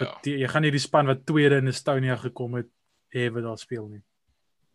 Ja. 0.01 0.19
die- 0.23 0.39
jy 0.39 0.49
gaan 0.49 0.63
nie 0.63 0.71
die 0.71 0.79
span 0.81 1.07
wat 1.07 1.27
tweede 1.27 1.57
in 1.57 1.67
Estonia 1.69 2.17
gekom 2.17 2.55
het 2.55 2.67
hê 3.15 3.31
wat 3.33 3.43
daar 3.43 3.59
speel 3.59 3.89
nie. 3.89 4.03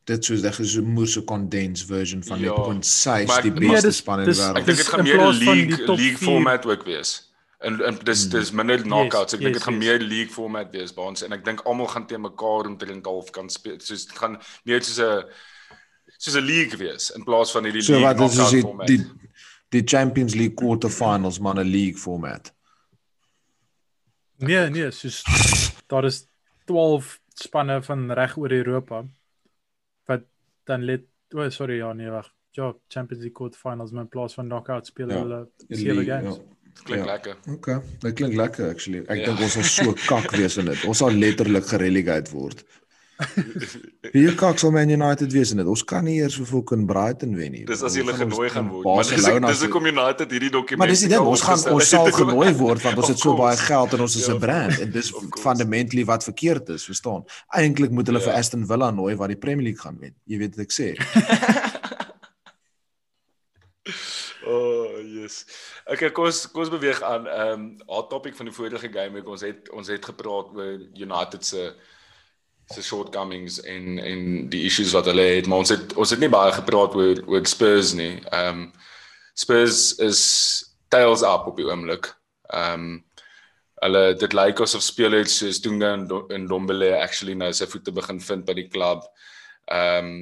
Dit 0.06 0.26
soos 0.26 0.42
dit 0.42 0.60
is 0.60 0.72
so 0.74 0.82
'n 0.82 0.86
moerse 0.94 1.24
condensed 1.24 1.88
version 1.88 2.24
van 2.24 2.40
Ja, 2.40 2.46
net 2.46 2.56
point 2.66 2.86
size 2.86 3.26
maar 3.26 3.42
die 3.42 3.52
Nee, 3.52 3.70
beste 3.70 3.88
dis- 3.88 3.98
span 3.98 4.20
in 4.20 4.26
die 4.26 4.34
dis- 4.34 4.40
ek 4.44 4.56
wêreld. 4.56 4.66
dink 4.66 4.78
dit 4.78 4.88
gaan 4.88 5.04
meer 5.04 5.18
die 5.32 5.46
league 5.46 5.96
league 5.98 6.18
format 6.18 6.66
ook 6.66 6.84
wees. 6.86 7.32
En, 7.66 7.80
en 7.82 7.96
dis 8.06 8.24
Hmm. 8.26 8.32
dis 8.40 8.52
minder 8.52 8.82
knockouts. 8.84 9.34
Ek 9.34 9.40
dink 9.42 9.54
yes, 9.56 9.58
dit 9.58 9.64
gaan 9.68 9.80
yes. 9.82 9.84
meer 9.86 10.00
league 10.06 10.34
format 10.34 10.72
wees 10.76 10.92
by 10.94 11.02
ons 11.10 11.24
en 11.26 11.34
ek 11.34 11.46
dink 11.46 11.64
almal 11.66 11.88
gaan 11.90 12.06
teen 12.08 12.22
mekaar 12.22 12.68
omtrent 12.70 13.06
half 13.10 13.32
kan 13.34 13.50
speel. 13.50 13.80
Soos 13.82 14.06
dit 14.06 14.18
gaan 14.18 14.38
meer 14.64 14.84
soos 14.86 15.00
'n 15.00 15.24
soos 16.18 16.36
'n 16.38 16.46
league 16.46 16.78
wees 16.80 17.10
in 17.16 17.24
plaas 17.24 17.52
van 17.52 17.64
hierdie 17.66 17.82
So 17.82 17.94
league 17.98 18.18
wat 18.20 18.32
is 18.32 18.52
die 18.52 18.62
format. 18.62 18.88
die 18.88 19.02
die 19.72 19.84
Champions 19.84 20.36
League 20.36 20.56
quarterfinals 20.56 21.40
man 21.40 21.58
'n 21.60 21.66
league 21.68 21.98
format. 21.98 22.54
Nee, 24.38 24.70
nee, 24.70 24.92
soos 24.92 25.24
daar 25.88 26.06
is 26.06 26.28
12 26.66 27.20
spanne 27.36 27.82
van 27.84 28.12
reg 28.12 28.38
oor 28.38 28.52
Europa 28.52 29.04
wat 30.08 30.24
dan 30.66 30.84
let 30.86 31.02
o, 31.34 31.42
oh, 31.44 31.50
sorry 31.50 31.78
ja, 31.78 31.94
nee, 31.94 32.10
wag. 32.10 32.30
Ja, 32.56 32.74
Champions 32.88 33.24
League 33.24 33.36
quarterfinals 33.36 33.92
maar 33.92 34.04
in 34.04 34.10
plaas 34.10 34.34
van 34.34 34.46
knockout 34.48 34.86
speel 34.88 35.10
Ja, 35.10 35.18
hulle 35.24 35.50
Die 35.68 35.78
sewe 35.78 35.94
league, 35.94 36.14
games. 36.22 36.36
Ja. 36.38 36.65
Klink 36.84 37.06
ja. 37.06 37.12
lekker. 37.14 37.36
Okay, 37.54 37.80
dit 38.00 38.14
klink 38.16 38.34
lekker 38.36 38.70
actually. 38.70 39.04
Ek 39.08 39.18
Ja. 39.18 39.26
dink 39.26 39.40
ons 39.40 39.54
sal 39.54 39.64
so 39.64 39.94
kak 40.12 40.32
wees 40.32 40.58
in 40.58 40.66
dit. 40.66 40.86
Ons 40.86 40.98
sal 40.98 41.12
letterlik 41.12 41.66
gerelegate 41.66 42.32
word. 42.32 42.64
Wie 44.12 44.28
kak 44.36 44.60
sal 44.60 44.72
Man 44.76 44.90
United 44.92 45.32
wees 45.32 45.52
in 45.52 45.58
dit? 45.58 45.68
Ons 45.72 45.84
kan 45.88 46.04
nie 46.04 46.18
eers 46.20 46.36
vir 46.36 46.46
fucking 46.50 46.86
Brighton 46.88 47.36
wen 47.38 47.52
nie. 47.54 47.64
Dis 47.66 47.82
as 47.82 47.96
jy 47.96 48.02
ons 48.04 48.18
genooi 48.20 48.50
gaan 48.52 48.68
word. 48.70 48.84
Maar 48.86 49.04
dis 49.08 49.24
dis 49.48 49.62
hoekom 49.64 49.86
United 49.88 50.32
hierdie 50.36 50.52
dokument 50.52 50.80
Maar 50.84 50.92
dis 50.92 51.00
die 51.06 51.10
ding, 51.14 51.24
ons 51.24 51.42
gaan 51.42 51.64
ons 51.72 51.90
sal 51.90 52.12
genooi 52.12 52.52
word 52.60 52.84
want 52.84 52.98
ons 52.98 53.08
het 53.14 53.20
so 53.24 53.38
baie 53.40 53.56
geld 53.58 53.94
en 53.96 54.02
ons 54.02 54.16
is 54.20 54.28
Ja, 54.28 54.34
'n 54.36 54.40
brand 54.40 54.80
en 54.84 54.92
dis 54.92 55.14
fundamentally 55.42 56.04
wat 56.06 56.24
verkeerd 56.28 56.70
is, 56.76 56.84
verstaan? 56.86 57.24
Eintlik 57.56 57.92
moet 57.92 58.08
hulle 58.08 58.20
Ja. 58.20 58.26
vir 58.26 58.34
Aston 58.34 58.68
Villa 58.68 58.92
nooi 58.92 59.16
wat 59.16 59.30
die 59.30 59.38
Premier 59.40 59.64
League 59.64 59.80
gaan 59.82 59.98
wen. 60.00 60.14
Jy 60.28 60.38
weet 60.38 60.56
wat 60.58 60.66
ek 60.68 60.72
sê. 60.76 60.92
Oh, 64.46 65.02
yes. 65.02 65.46
Okay, 65.90 66.12
kom 66.14 66.28
ons 66.30 66.44
kom 66.54 66.62
ons 66.66 66.74
beweeg 66.74 67.02
aan. 67.02 67.26
Ehm 67.28 67.52
um, 67.54 67.66
hot 67.90 68.10
topic 68.10 68.36
van 68.38 68.50
die 68.50 68.54
vorige 68.54 68.92
game 68.94 69.18
week. 69.18 69.30
Ons 69.30 69.42
het 69.46 69.70
ons 69.74 69.90
het 69.90 70.06
gepraat 70.06 70.52
oor 70.54 70.80
United 70.94 71.46
se 71.46 71.72
se 72.74 72.82
shortcomings 72.84 73.60
en 73.62 73.98
en 74.02 74.50
die 74.50 74.64
issues 74.66 74.94
wat 74.94 75.10
hulle 75.10 75.26
het, 75.36 75.48
maar 75.48 75.64
ons 75.66 75.74
het 75.74 75.94
ons 75.94 76.14
het 76.14 76.22
nie 76.22 76.30
baie 76.30 76.54
gepraat 76.54 76.96
oor 76.98 77.24
oor 77.26 77.50
Spurs 77.50 77.94
nie. 77.98 78.22
Ehm 78.30 78.68
um, 78.68 78.72
Spurs 79.34 79.96
is 80.00 80.22
tails 80.94 81.26
up 81.26 81.50
op 81.50 81.58
die 81.58 81.66
oomblik. 81.66 82.14
Ehm 82.54 82.86
um, 82.86 83.04
hulle 83.84 84.04
dit 84.18 84.34
lyk 84.34 84.62
asof 84.64 84.82
spelers 84.82 85.34
soos 85.38 85.60
Dunga 85.62 85.92
en 86.34 86.48
Dombele 86.48 86.94
actually 87.02 87.34
nou 87.36 87.52
sy 87.54 87.68
voete 87.70 87.92
begin 87.92 88.22
vind 88.22 88.46
by 88.46 88.54
die 88.62 88.70
klub. 88.70 89.04
Ehm 89.66 90.06
um, 90.06 90.16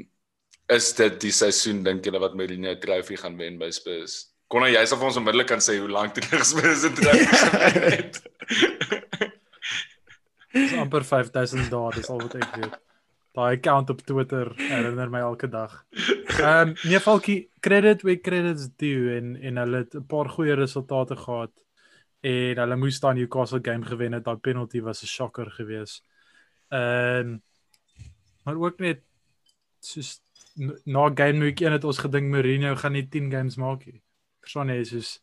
is 0.72 0.94
dit 0.96 1.20
die 1.22 1.32
seisoen 1.32 1.84
dink 1.84 2.06
julle 2.06 2.22
wat 2.24 2.36
Mourinho 2.36 2.76
trofee 2.80 3.18
gaan 3.20 3.38
wen 3.38 3.60
by 3.60 3.70
Spurs? 3.72 4.34
Kon 4.48 4.66
jy 4.68 4.86
sal 4.86 5.00
vir 5.02 5.10
ons 5.10 5.18
onmiddellik 5.18 5.50
kan 5.50 5.64
sê 5.64 5.80
hoe 5.80 5.90
lank 5.90 6.14
terug 6.14 6.46
Spurs 6.52 6.86
dit 6.86 7.02
gewen 7.02 7.90
het. 7.98 8.22
Dis 10.54 10.74
amper 10.78 11.04
5000 11.04 11.70
dae, 11.74 11.94
dis 11.96 12.10
al 12.14 12.22
wat 12.22 12.36
ek 12.38 12.58
weet. 12.62 12.80
Daai 13.34 13.56
account 13.56 13.90
op 13.90 14.04
Twitter 14.06 14.52
herinner 14.60 15.10
my 15.10 15.24
elke 15.26 15.50
dag. 15.50 15.80
Ehm 16.38 16.74
um, 16.74 16.76
nee 16.86 17.02
Falkie, 17.02 17.40
credit 17.66 18.04
where 18.06 18.22
credit's 18.22 18.70
due 18.78 19.16
en 19.18 19.34
en 19.42 19.58
hulle 19.58 19.84
het 19.86 19.96
'n 19.98 20.06
paar 20.06 20.30
goeie 20.30 20.54
resultate 20.56 21.18
gehad 21.18 21.52
en 22.22 22.62
hulle 22.62 22.76
moes 22.78 23.00
daai 23.00 23.16
Newcastle 23.16 23.60
game 23.64 23.86
gewen 23.86 24.14
het. 24.14 24.24
Daai 24.24 24.38
penalty 24.38 24.82
was 24.82 25.02
'n 25.04 25.08
shocker 25.08 25.50
geweest. 25.52 26.04
Ehm 26.70 27.34
um, 27.34 27.42
maar 28.44 28.56
ook 28.56 28.80
net 28.80 29.02
soos 29.80 30.22
na 30.86 31.10
game 31.16 31.40
week 31.40 31.62
1 31.62 31.72
het 31.72 31.84
ons 31.84 31.98
gedink 31.98 32.30
Mourinho 32.30 32.76
gaan 32.76 32.94
nie 32.94 33.08
10 33.10 33.32
games 33.32 33.56
maak 33.58 33.86
nie. 33.86 34.02
Verstaan 34.44 34.70
jy, 34.70 34.84
soos 34.84 35.20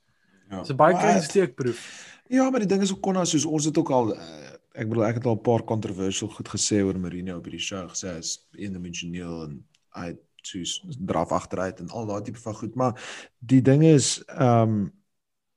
Ja. 0.50 0.64
So 0.66 0.74
baie 0.74 0.96
klein 0.98 1.22
steekproef. 1.22 1.82
Ja, 2.30 2.48
maar 2.50 2.62
die 2.62 2.68
ding 2.70 2.82
is 2.82 2.92
ook 2.92 3.02
konna 3.06 3.24
soos 3.24 3.46
ons 3.46 3.68
het 3.70 3.78
ook 3.78 3.90
al 3.94 4.12
uh, 4.16 4.50
ek 4.78 4.88
bedoel 4.90 5.06
ek 5.06 5.20
het 5.20 5.26
al 5.26 5.38
'n 5.38 5.46
paar 5.46 5.62
controversial 5.66 6.30
goed 6.30 6.48
gesê 6.50 6.82
oor 6.82 6.98
Mourinho 6.98 7.36
op 7.38 7.46
hierdie 7.46 7.62
show 7.62 7.86
gesê 7.90 8.16
as 8.18 8.48
eendimensioneel 8.58 9.44
en 9.46 9.54
hy 9.98 10.14
soos 10.42 10.80
draf 10.98 11.32
agteruit 11.32 11.80
en 11.80 11.90
al 11.90 12.06
daai 12.06 12.22
tipe 12.22 12.40
van 12.40 12.54
goed, 12.54 12.74
maar 12.74 12.94
die 13.38 13.62
ding 13.62 13.84
is 13.84 14.22
ehm 14.26 14.74
um, 14.74 14.92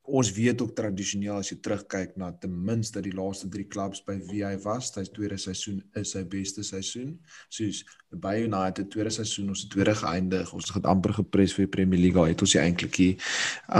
ons 0.04 0.32
weet 0.36 0.62
ook 0.62 0.74
tradisioneel 0.76 1.38
as 1.40 1.50
jy 1.54 1.58
terugkyk 1.64 2.18
na 2.20 2.34
ten 2.36 2.52
minste 2.66 3.00
die 3.04 3.14
laaste 3.16 3.48
3 3.48 3.64
klubs 3.72 4.02
by 4.04 4.18
wie 4.28 4.42
hy 4.44 4.58
was, 4.66 4.90
sy 4.92 5.06
tweede 5.16 5.38
seisoen 5.40 5.80
is 6.00 6.12
sy 6.12 6.26
beste 6.28 6.64
seisoen. 6.68 7.14
Soos 7.48 7.86
by 8.20 8.34
United 8.44 8.90
tweede 8.92 9.14
seisoen 9.14 9.54
ons 9.54 9.64
het 9.64 9.72
tweede 9.72 9.94
geëindig. 9.96 10.52
Ons 10.54 10.74
het 10.76 10.90
amper 10.90 11.16
gepres 11.16 11.54
vir 11.56 11.66
die 11.66 11.72
Premier 11.72 12.02
League. 12.02 12.26
Het 12.34 12.44
ons 12.44 12.56
eintlik 12.60 13.00
hier 13.00 13.30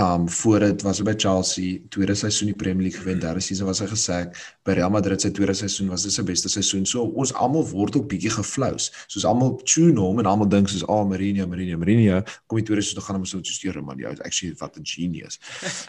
um 0.00 0.24
voor 0.40 0.64
dit 0.64 0.84
was 0.86 1.02
by 1.04 1.14
Chelsea 1.20 1.82
tweede 1.92 2.16
seisoen 2.16 2.50
die 2.54 2.56
Premier 2.56 2.88
League 2.88 3.02
gewen. 3.02 3.20
Daar 3.20 3.36
is 3.36 3.50
hy 3.52 3.68
was 3.68 3.82
hy 3.84 3.90
gesê 3.92 4.18
by 4.64 4.78
Real 4.78 4.90
Madrid 4.94 5.20
sy 5.20 5.30
tweede 5.34 5.54
seisoen 5.54 5.92
was 5.92 6.06
dit 6.08 6.16
sy 6.16 6.24
beste 6.24 6.48
seisoen. 6.48 6.88
So 6.88 7.04
ons 7.04 7.34
almal 7.36 7.68
word 7.68 8.00
ook 8.00 8.08
bietjie 8.08 8.32
geflous. 8.32 8.88
Soos 9.12 9.28
almal 9.28 9.58
tune 9.68 10.00
hom 10.00 10.24
en 10.24 10.30
almal 10.30 10.48
dink 10.48 10.72
soos 10.72 10.86
ah 10.88 11.02
oh, 11.02 11.04
Mourinho, 11.08 11.46
Mourinho, 11.52 11.78
Mourinho. 11.78 12.22
Kom 12.48 12.62
die 12.62 12.66
tweede 12.70 12.86
seisoen 12.86 13.04
gaan 13.04 13.20
hom 13.20 13.28
so 13.28 13.44
stuur 13.44 13.82
man. 13.84 14.00
Jy 14.00 14.16
is 14.16 14.24
actually 14.24 14.56
wat 14.64 14.80
'n 14.80 14.88
genius. 14.88 15.38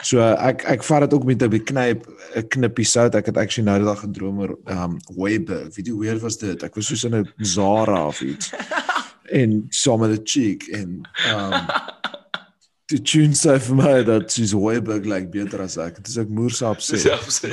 So 0.02 0.25
ek 0.34 0.64
ek 0.76 0.84
vat 0.84 1.04
dit 1.06 1.14
ook 1.14 1.24
met 1.24 1.42
'n 1.42 1.64
knyp 1.64 2.06
'n 2.36 2.48
knippie 2.48 2.84
sout. 2.84 3.14
Ek 3.14 3.26
het 3.26 3.36
actually 3.36 3.68
nou 3.68 3.78
die 3.78 3.86
dag 3.86 4.00
gedroom 4.00 4.38
oor 4.40 4.58
um 4.66 4.98
Weber. 5.16 5.68
Wie 5.74 5.84
die 5.84 5.94
weer 5.94 6.18
was 6.18 6.38
dit? 6.38 6.62
Ek 6.62 6.74
was 6.74 6.86
soos 6.86 7.04
in 7.04 7.14
'n 7.14 7.32
Zara 7.38 8.06
of 8.06 8.20
iets. 8.20 8.52
en 9.40 9.66
saam 9.70 10.00
met 10.00 10.10
'n 10.10 10.24
chick 10.24 10.68
en 10.68 11.08
um 11.34 11.66
die 12.86 13.02
tune 13.02 13.34
sê 13.34 13.58
vir 13.60 13.76
my 13.76 14.02
dat 14.06 14.30
she's 14.32 14.52
Weber 14.54 15.00
like 15.04 15.30
beter 15.30 15.62
as 15.62 15.76
ek. 15.76 15.96
Dit 15.96 16.08
is 16.08 16.18
ek 16.18 16.28
moer 16.28 16.50
sap 16.50 16.78
sê. 16.78 16.98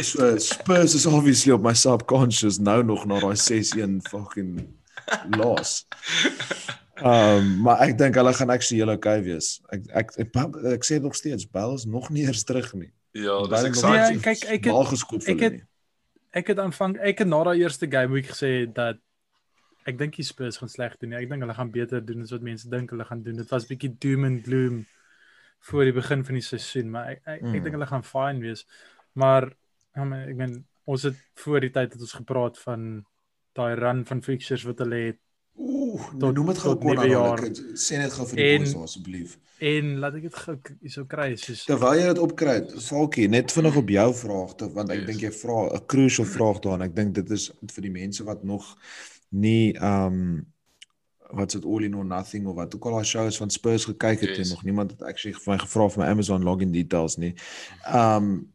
So 0.04 0.38
Spurs 0.38 0.94
is 0.94 1.06
obviously 1.06 1.54
op 1.54 1.62
my 1.62 1.74
subconscious 1.74 2.60
nou 2.60 2.84
nog 2.84 3.06
na 3.06 3.20
daai 3.20 3.36
6-1 3.36 4.02
fucking 4.10 4.68
loss. 5.38 5.86
Um 7.02 7.48
maar 7.66 7.80
ek 7.88 7.96
dink 7.98 8.18
hulle 8.20 8.34
gaan 8.38 8.52
actually 8.54 8.84
heel 8.84 8.94
okay 8.94 9.22
wees. 9.26 9.56
Ek 9.74 9.88
ek 9.90 10.12
ek, 10.22 10.36
ek, 10.38 10.58
ek 10.76 10.86
sê 10.86 11.00
nog 11.02 11.16
steeds 11.18 11.48
Bells 11.50 11.88
nog 11.90 12.12
nie 12.14 12.28
eers 12.28 12.44
terug 12.46 12.70
nie. 12.78 12.92
Ja, 13.18 13.40
dis 13.50 13.66
exciting. 13.70 14.20
Nee, 14.20 14.26
kyk 14.26 14.44
ek 14.58 14.68
het, 14.70 15.26
ek 15.30 15.42
het 15.42 15.58
ek 16.34 16.52
het 16.54 16.62
aanvang 16.62 17.00
ek 17.02 17.24
het 17.24 17.30
na 17.30 17.44
daai 17.50 17.64
eerste 17.64 17.90
game 17.90 18.14
week 18.14 18.30
gesê 18.30 18.66
dat 18.70 19.02
ek 19.90 19.98
dink 20.00 20.16
die 20.18 20.26
Spurs 20.26 20.60
gaan 20.62 20.72
sleg 20.72 20.94
doen. 21.02 21.16
Ek 21.18 21.30
dink 21.30 21.44
hulle 21.44 21.58
gaan 21.58 21.74
beter 21.74 22.04
doen 22.06 22.22
as 22.24 22.34
wat 22.34 22.46
mense 22.46 22.70
dink 22.70 22.94
hulle 22.94 23.06
gaan 23.10 23.24
doen. 23.26 23.42
Dit 23.42 23.50
was 23.52 23.66
bietjie 23.70 23.92
doom 24.06 24.30
and 24.30 24.46
gloom 24.46 24.84
voor 25.70 25.88
die 25.88 25.96
begin 25.96 26.24
van 26.28 26.38
die 26.38 26.46
seisoen, 26.46 26.94
maar 26.94 27.10
ek 27.16 27.22
ek, 27.24 27.42
mm. 27.42 27.58
ek 27.58 27.66
dink 27.66 27.78
hulle 27.80 27.90
gaan 27.90 28.06
fine 28.06 28.44
wees. 28.44 28.66
Maar 29.18 29.50
ja, 29.96 30.08
ek 30.22 30.38
meen 30.40 30.56
ons 30.90 31.06
het 31.08 31.20
voor 31.42 31.64
die 31.64 31.72
tyd 31.74 31.94
het 31.96 32.02
ons 32.02 32.18
gepraat 32.20 32.58
van 32.60 32.88
daai 33.58 33.74
run 33.80 34.02
van 34.06 34.24
fixtures 34.26 34.66
wat 34.68 34.82
hulle 34.84 35.00
het 35.10 35.22
Ooh, 35.54 36.14
nou 36.18 36.32
noem 36.34 36.48
dit 36.50 36.62
gou 36.64 36.74
kon 36.82 36.98
nou. 36.98 37.50
Sê 37.78 38.00
net 38.02 38.14
gou 38.16 38.26
vir 38.32 38.40
die 38.40 38.62
boys 38.64 38.74
asseblief. 38.88 39.36
En 39.64 39.92
laat 40.02 40.16
ek 40.18 40.26
dit 40.26 40.40
gou 40.46 40.56
hierso 40.82 41.04
kry 41.10 41.28
soos 41.40 41.62
Terwyl 41.70 42.00
jy 42.00 42.08
dit 42.10 42.22
opkry, 42.24 42.56
Falkie, 42.84 43.28
net 43.32 43.54
vinnig 43.54 43.78
op 43.80 43.92
jou 43.96 44.08
vraag 44.24 44.56
te 44.60 44.70
want 44.74 44.94
ek 44.96 45.04
yes. 45.04 45.10
dink 45.12 45.22
jy 45.28 45.32
vra 45.38 45.60
'n 45.70 45.86
crucial 45.94 46.28
vraag 46.28 46.64
daarin. 46.66 46.88
Ek 46.90 46.96
dink 46.98 47.14
dit 47.20 47.30
is 47.38 47.52
vir 47.76 47.86
die 47.86 47.94
mense 47.94 48.26
wat 48.26 48.44
nog 48.44 48.66
nie 49.30 49.78
um 49.78 50.42
wat 51.34 51.54
dit 51.54 51.66
all 51.66 51.86
in 51.86 51.96
or 51.98 52.06
nothing 52.06 52.46
of 52.48 52.56
wat 52.56 52.76
ook 52.76 52.86
al 52.86 53.00
daai 53.00 53.06
shows 53.10 53.38
van 53.38 53.50
Spurs 53.50 53.86
gekyk 53.90 54.22
het 54.22 54.36
yes. 54.36 54.40
en 54.40 54.50
nog 54.54 54.64
niemand 54.64 54.92
het 54.92 55.02
actually 55.02 55.34
vir 55.34 55.54
my 55.54 55.58
gevra 55.58 55.90
vir 55.90 56.04
my 56.04 56.10
Amazon 56.10 56.44
login 56.44 56.74
details 56.74 57.18
nie. 57.18 57.34
Um 57.86 58.50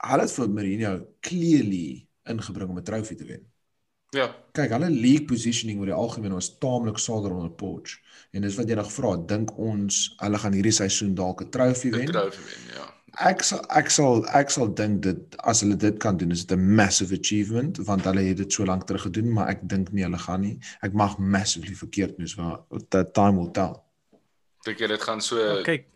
hulle 0.00 0.24
het 0.24 0.32
vir 0.32 0.48
Mourinho 0.48 0.94
clearly 1.20 2.06
ingebring 2.30 2.70
om 2.70 2.78
'n 2.78 2.86
trofee 2.86 3.16
te 3.16 3.24
wen. 3.24 3.49
Ja. 4.10 4.26
Kyk, 4.58 4.72
hulle 4.74 4.90
league 4.90 5.28
positioning 5.30 5.78
oor 5.78 5.90
die 5.92 5.96
algemeen 5.96 6.34
was 6.34 6.50
taamlik 6.58 6.98
sader 6.98 7.34
onder 7.34 7.50
Poch. 7.50 7.92
En 8.34 8.42
dis 8.42 8.56
wat 8.58 8.70
jy 8.70 8.78
nog 8.78 8.90
vra, 8.92 9.12
dink 9.32 9.52
ons 9.58 10.00
hulle 10.22 10.40
gaan 10.42 10.56
hierdie 10.56 10.74
seisoen 10.74 11.14
dalk 11.18 11.44
'n 11.44 11.50
trofee 11.54 11.92
wen? 11.94 12.08
'n 12.08 12.12
Trofee 12.12 12.46
wen, 12.48 12.74
ja. 12.74 12.88
Ek 13.26 13.42
sal 13.42 13.60
ek 13.74 13.90
sal 13.90 14.24
ek 14.38 14.50
sal 14.50 14.68
dink 14.74 15.02
dit 15.02 15.36
as 15.38 15.60
hulle 15.60 15.76
dit 15.76 15.98
kan 15.98 16.16
doen 16.16 16.30
is 16.30 16.44
dit 16.46 16.56
'n 16.56 16.74
massive 16.74 17.14
achievement 17.14 17.78
want 17.86 18.04
hulle 18.04 18.22
het 18.22 18.36
dit 18.36 18.52
so 18.52 18.64
lank 18.64 18.86
terug 18.86 19.02
gedoen, 19.02 19.32
maar 19.32 19.48
ek 19.48 19.68
dink 19.68 19.92
nie 19.92 20.02
hulle 20.02 20.18
gaan 20.18 20.40
nie. 20.40 20.58
Ek 20.82 20.92
mag 20.92 21.18
massively 21.18 21.74
verkeerd 21.74 22.16
wees, 22.18 22.36
maar 22.36 22.60
that 22.88 23.14
time 23.14 23.36
will 23.38 23.50
tell. 23.50 23.82
Dink 24.64 24.78
jy 24.78 24.86
dit 24.86 25.02
gaan 25.02 25.20
so 25.20 25.62
kyk 25.62 25.86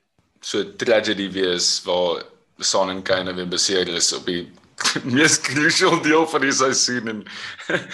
so 0.40 0.62
tragedy 0.77 1.31
wees 1.33 1.83
waar 1.85 2.22
Son 2.59 2.90
en 2.90 3.03
Kane 3.03 3.35
weer 3.35 3.48
beseer 3.48 3.88
is 3.88 4.12
op 4.12 4.27
die 4.27 4.53
mees 5.16 5.40
crucial 5.40 6.00
deel 6.02 6.26
van 6.30 6.44
die 6.44 6.52
seisoen 6.52 7.10
en 7.10 7.20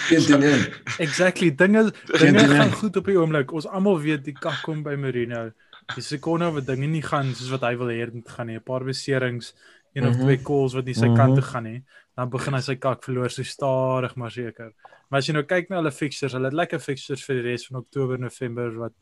intenen. 0.09 0.65
exactly 0.97 1.51
dinge 1.55 1.91
dinge 2.11 2.45
gaan 2.47 2.71
goed 2.71 2.97
op 2.97 3.09
die 3.09 3.17
oomblik. 3.19 3.51
Ons 3.51 3.67
almal 3.67 3.99
weet 4.01 4.25
die 4.25 4.35
kak 4.37 4.61
kom 4.65 4.83
by 4.85 4.95
Marino. 4.99 5.49
Die 5.95 6.05
sekonde 6.05 6.51
wat 6.55 6.67
dinge 6.69 6.89
nie 6.91 7.03
gaan 7.05 7.33
soos 7.35 7.51
wat 7.53 7.65
hy 7.67 7.75
wil 7.79 7.91
hê 7.93 8.05
dit 8.11 8.33
gaan 8.35 8.51
nie. 8.51 8.57
'n 8.59 8.65
Paar 8.65 8.85
beserings, 8.87 9.53
een 9.93 10.07
of 10.07 10.13
mm 10.13 10.19
-hmm. 10.19 10.25
twee 10.25 10.43
calls 10.43 10.73
wat 10.73 10.85
nie 10.85 10.93
sy 10.93 11.05
mm 11.05 11.15
-hmm. 11.15 11.17
kant 11.17 11.35
toe 11.35 11.47
gaan 11.51 11.63
nie. 11.63 11.83
Dan 12.15 12.29
begin 12.29 12.53
hy 12.53 12.61
sy 12.61 12.75
kak 12.75 13.03
verloor 13.03 13.29
so 13.29 13.43
stadig 13.43 14.15
maar 14.15 14.31
seker. 14.31 14.73
Maar 15.09 15.19
as 15.19 15.27
jy 15.27 15.33
nou 15.33 15.43
kyk 15.43 15.69
na 15.69 15.75
hulle 15.75 15.91
fixtures, 15.91 16.33
hulle 16.33 16.45
het 16.45 16.53
lekker 16.53 16.79
fixtures 16.79 17.25
vir 17.25 17.35
die 17.35 17.49
res 17.51 17.67
van 17.67 17.79
Oktober, 17.79 18.19
November 18.19 18.71
wat 18.77 18.93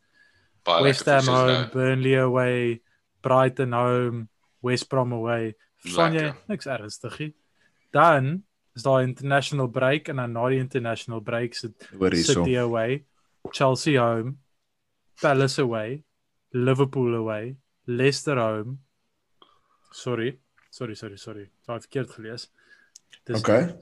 Baie 0.64 0.84
West 0.84 1.06
Ham 1.06 1.26
home, 1.26 1.52
nou. 1.52 1.70
Burnley 1.72 2.20
away, 2.20 2.82
Brighton 3.22 3.74
home, 3.74 4.28
West 4.62 4.90
Brom 4.90 5.14
away. 5.14 5.56
Van 5.96 6.14
jy 6.14 6.34
niks 6.48 6.66
ernstig 6.66 7.20
nie 7.20 7.34
dan 7.92 8.44
is 8.76 8.84
daar 8.84 9.02
international 9.02 9.68
break 9.68 10.08
en 10.08 10.16
dan 10.16 10.32
na 10.32 10.48
die 10.50 10.60
international 10.60 11.20
break 11.20 11.54
sit 11.54 11.90
City 12.24 12.58
away, 12.58 13.06
Chelsea 13.52 14.00
home, 14.00 14.38
Palace 15.22 15.62
away, 15.62 16.04
Liverpool 16.52 17.16
away, 17.16 17.58
Leicester 17.86 18.38
home. 18.38 18.78
Sorry. 19.92 20.40
Sorry, 20.70 20.96
sorry, 20.96 21.18
sorry. 21.18 21.50
Ek 21.66 21.74
het 21.74 21.88
verkeerd 21.88 22.12
gelees. 22.12 22.50
Dis 23.26 23.40
Okay. 23.40 23.76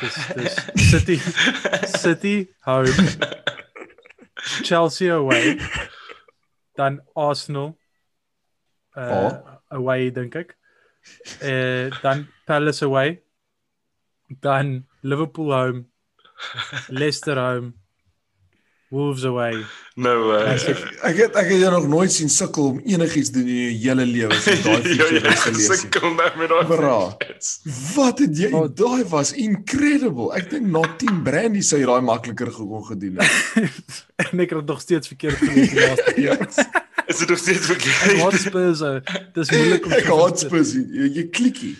Dis 0.00 0.16
dis 0.34 0.54
City 0.90 1.16
City 2.00 2.48
home. 2.64 2.94
Chelsea 4.64 5.12
away. 5.12 5.58
Dan 6.74 7.02
Arsenal 7.14 7.76
uh 8.96 9.12
oh. 9.12 9.60
away 9.68 10.10
dink 10.10 10.34
ek. 10.34 10.56
Eh 11.44 11.86
uh, 11.86 12.00
dan 12.02 12.26
Palace 12.48 12.84
away 12.84 13.25
dan 14.28 14.86
Liverpool 15.02 15.52
home, 15.52 15.84
Leicester 16.88 17.38
home, 17.38 17.72
Wolves 18.88 19.24
away. 19.24 19.64
No 19.96 20.28
way. 20.28 20.54
Ek 20.54 20.78
ek 21.02 21.16
het 21.18 21.36
ek 21.40 21.48
het 21.50 21.58
jou 21.58 21.70
nog 21.74 21.88
nooit 21.90 22.12
sien 22.12 22.30
sukkel 22.30 22.68
om 22.70 22.76
enigiets 22.86 23.32
doen 23.34 23.48
in 23.50 23.56
jou 23.58 23.72
hele 23.82 24.04
lewe 24.06 24.36
so 24.38 24.54
daai 24.62 24.84
fietsie 24.84 25.22
ja, 25.24 25.32
gelees. 25.42 25.66
Sukkel 25.80 26.12
nou 26.14 26.28
met 26.38 26.52
daai. 26.52 27.40
Wat 27.96 28.22
het 28.22 28.38
jy? 28.38 28.52
Oh, 28.54 28.68
daai 28.70 29.02
was 29.10 29.32
incredible. 29.34 30.28
Ek 30.38 30.46
dink 30.52 30.70
na 30.70 30.84
10 31.02 31.18
brandy 31.26 31.64
sou 31.66 31.80
jy 31.82 31.88
daai 31.90 32.06
makliker 32.06 32.52
gekon 32.54 32.86
gedoen 32.92 33.18
het. 33.24 33.66
en 34.22 34.46
ek 34.46 34.54
het 34.54 34.70
nog 34.70 34.84
steeds 34.84 35.10
verkeerd 35.10 35.42
gelees 35.42 35.74
die 35.74 35.82
laaste 35.82 36.14
keer. 36.14 36.46
Is 37.10 37.18
dit 37.22 37.28
nog 37.34 37.42
steeds 37.42 37.66
verkeerd? 37.72 38.22
Hotspurs. 38.22 38.86
Dis 39.34 39.50
moeilik 39.50 39.84
om 39.86 39.98
te 39.98 40.14
Hotspurs. 40.14 40.72
Jy, 40.78 41.10
jy 41.18 41.26
klikkie. 41.34 41.74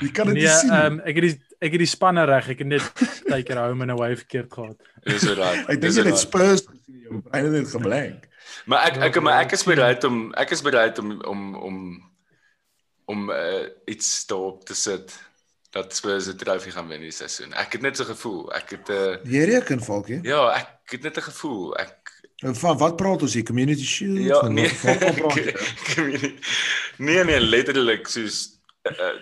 Jy 0.00 0.10
kan 0.12 0.26
dit 0.26 0.34
nee, 0.40 0.48
sien. 0.48 0.68
Ja, 0.72 0.86
um, 0.86 1.00
ek 1.00 1.14
het 1.20 1.26
die 1.28 1.36
ek 1.60 1.74
het 1.76 1.82
die 1.84 1.90
spanne 1.90 2.24
reg. 2.24 2.48
Ek 2.54 2.58
het 2.58 2.66
net 2.66 2.82
tyd 3.28 3.44
keer 3.46 3.58
home 3.60 3.84
and 3.86 3.92
away 3.94 4.16
verkeerd 4.16 4.52
gehad. 4.52 4.76
Dis 5.04 5.26
reg. 5.28 5.64
Ek 5.68 5.80
dink 5.80 5.94
jy 5.94 6.04
het 6.08 6.18
Spurs 6.18 6.64
gesien 6.66 7.00
jou 7.06 7.20
brein 7.26 7.52
het 7.54 7.68
geblank. 7.74 8.26
Maar 8.66 8.86
ek 8.90 8.96
ek 9.08 9.20
maar 9.22 9.44
ek 9.44 9.52
is 9.52 9.64
bereid 9.68 10.04
om 10.08 10.32
ek 10.34 10.50
is 10.56 10.62
bereid 10.62 10.98
om 10.98 11.16
om 11.22 11.54
om 11.54 11.76
om 13.10 13.30
uh, 13.30 13.66
iets 13.90 14.26
daarop 14.30 14.64
te 14.64 14.74
sit 14.74 15.14
dat 15.74 15.94
Spurs 15.94 16.26
die 16.30 16.34
trofee 16.38 16.72
gaan 16.74 16.88
wen 16.90 16.98
hierdie 17.02 17.14
seisoen. 17.14 17.52
Ek 17.58 17.72
het 17.78 17.82
net 17.82 17.96
so 17.98 18.04
gevoel. 18.04 18.52
Ek 18.54 18.70
het 18.74 18.88
'n 18.90 18.92
uh, 18.92 19.16
Jy 19.24 19.44
reken 19.54 19.82
valkie? 19.82 20.20
Ja, 20.26 20.48
ek 20.58 20.98
het 20.98 21.02
net 21.02 21.16
'n 21.18 21.28
gevoel. 21.30 21.76
Ek 21.78 21.96
Van 22.40 22.78
wat 22.78 22.96
praat 22.96 23.22
ons 23.22 23.34
hier? 23.34 23.44
Community 23.44 23.84
Shield? 23.84 24.18
Ja, 24.18 24.40
Van 24.40 24.54
nee. 24.54 24.70
wat- 24.82 25.02
wat 25.02 25.14
praat 25.14 25.34
jy? 25.36 26.34
Nee 27.06 27.24
nee, 27.24 27.40
letterlik 27.40 28.08
soos 28.08 28.60
uh, 28.88 29.12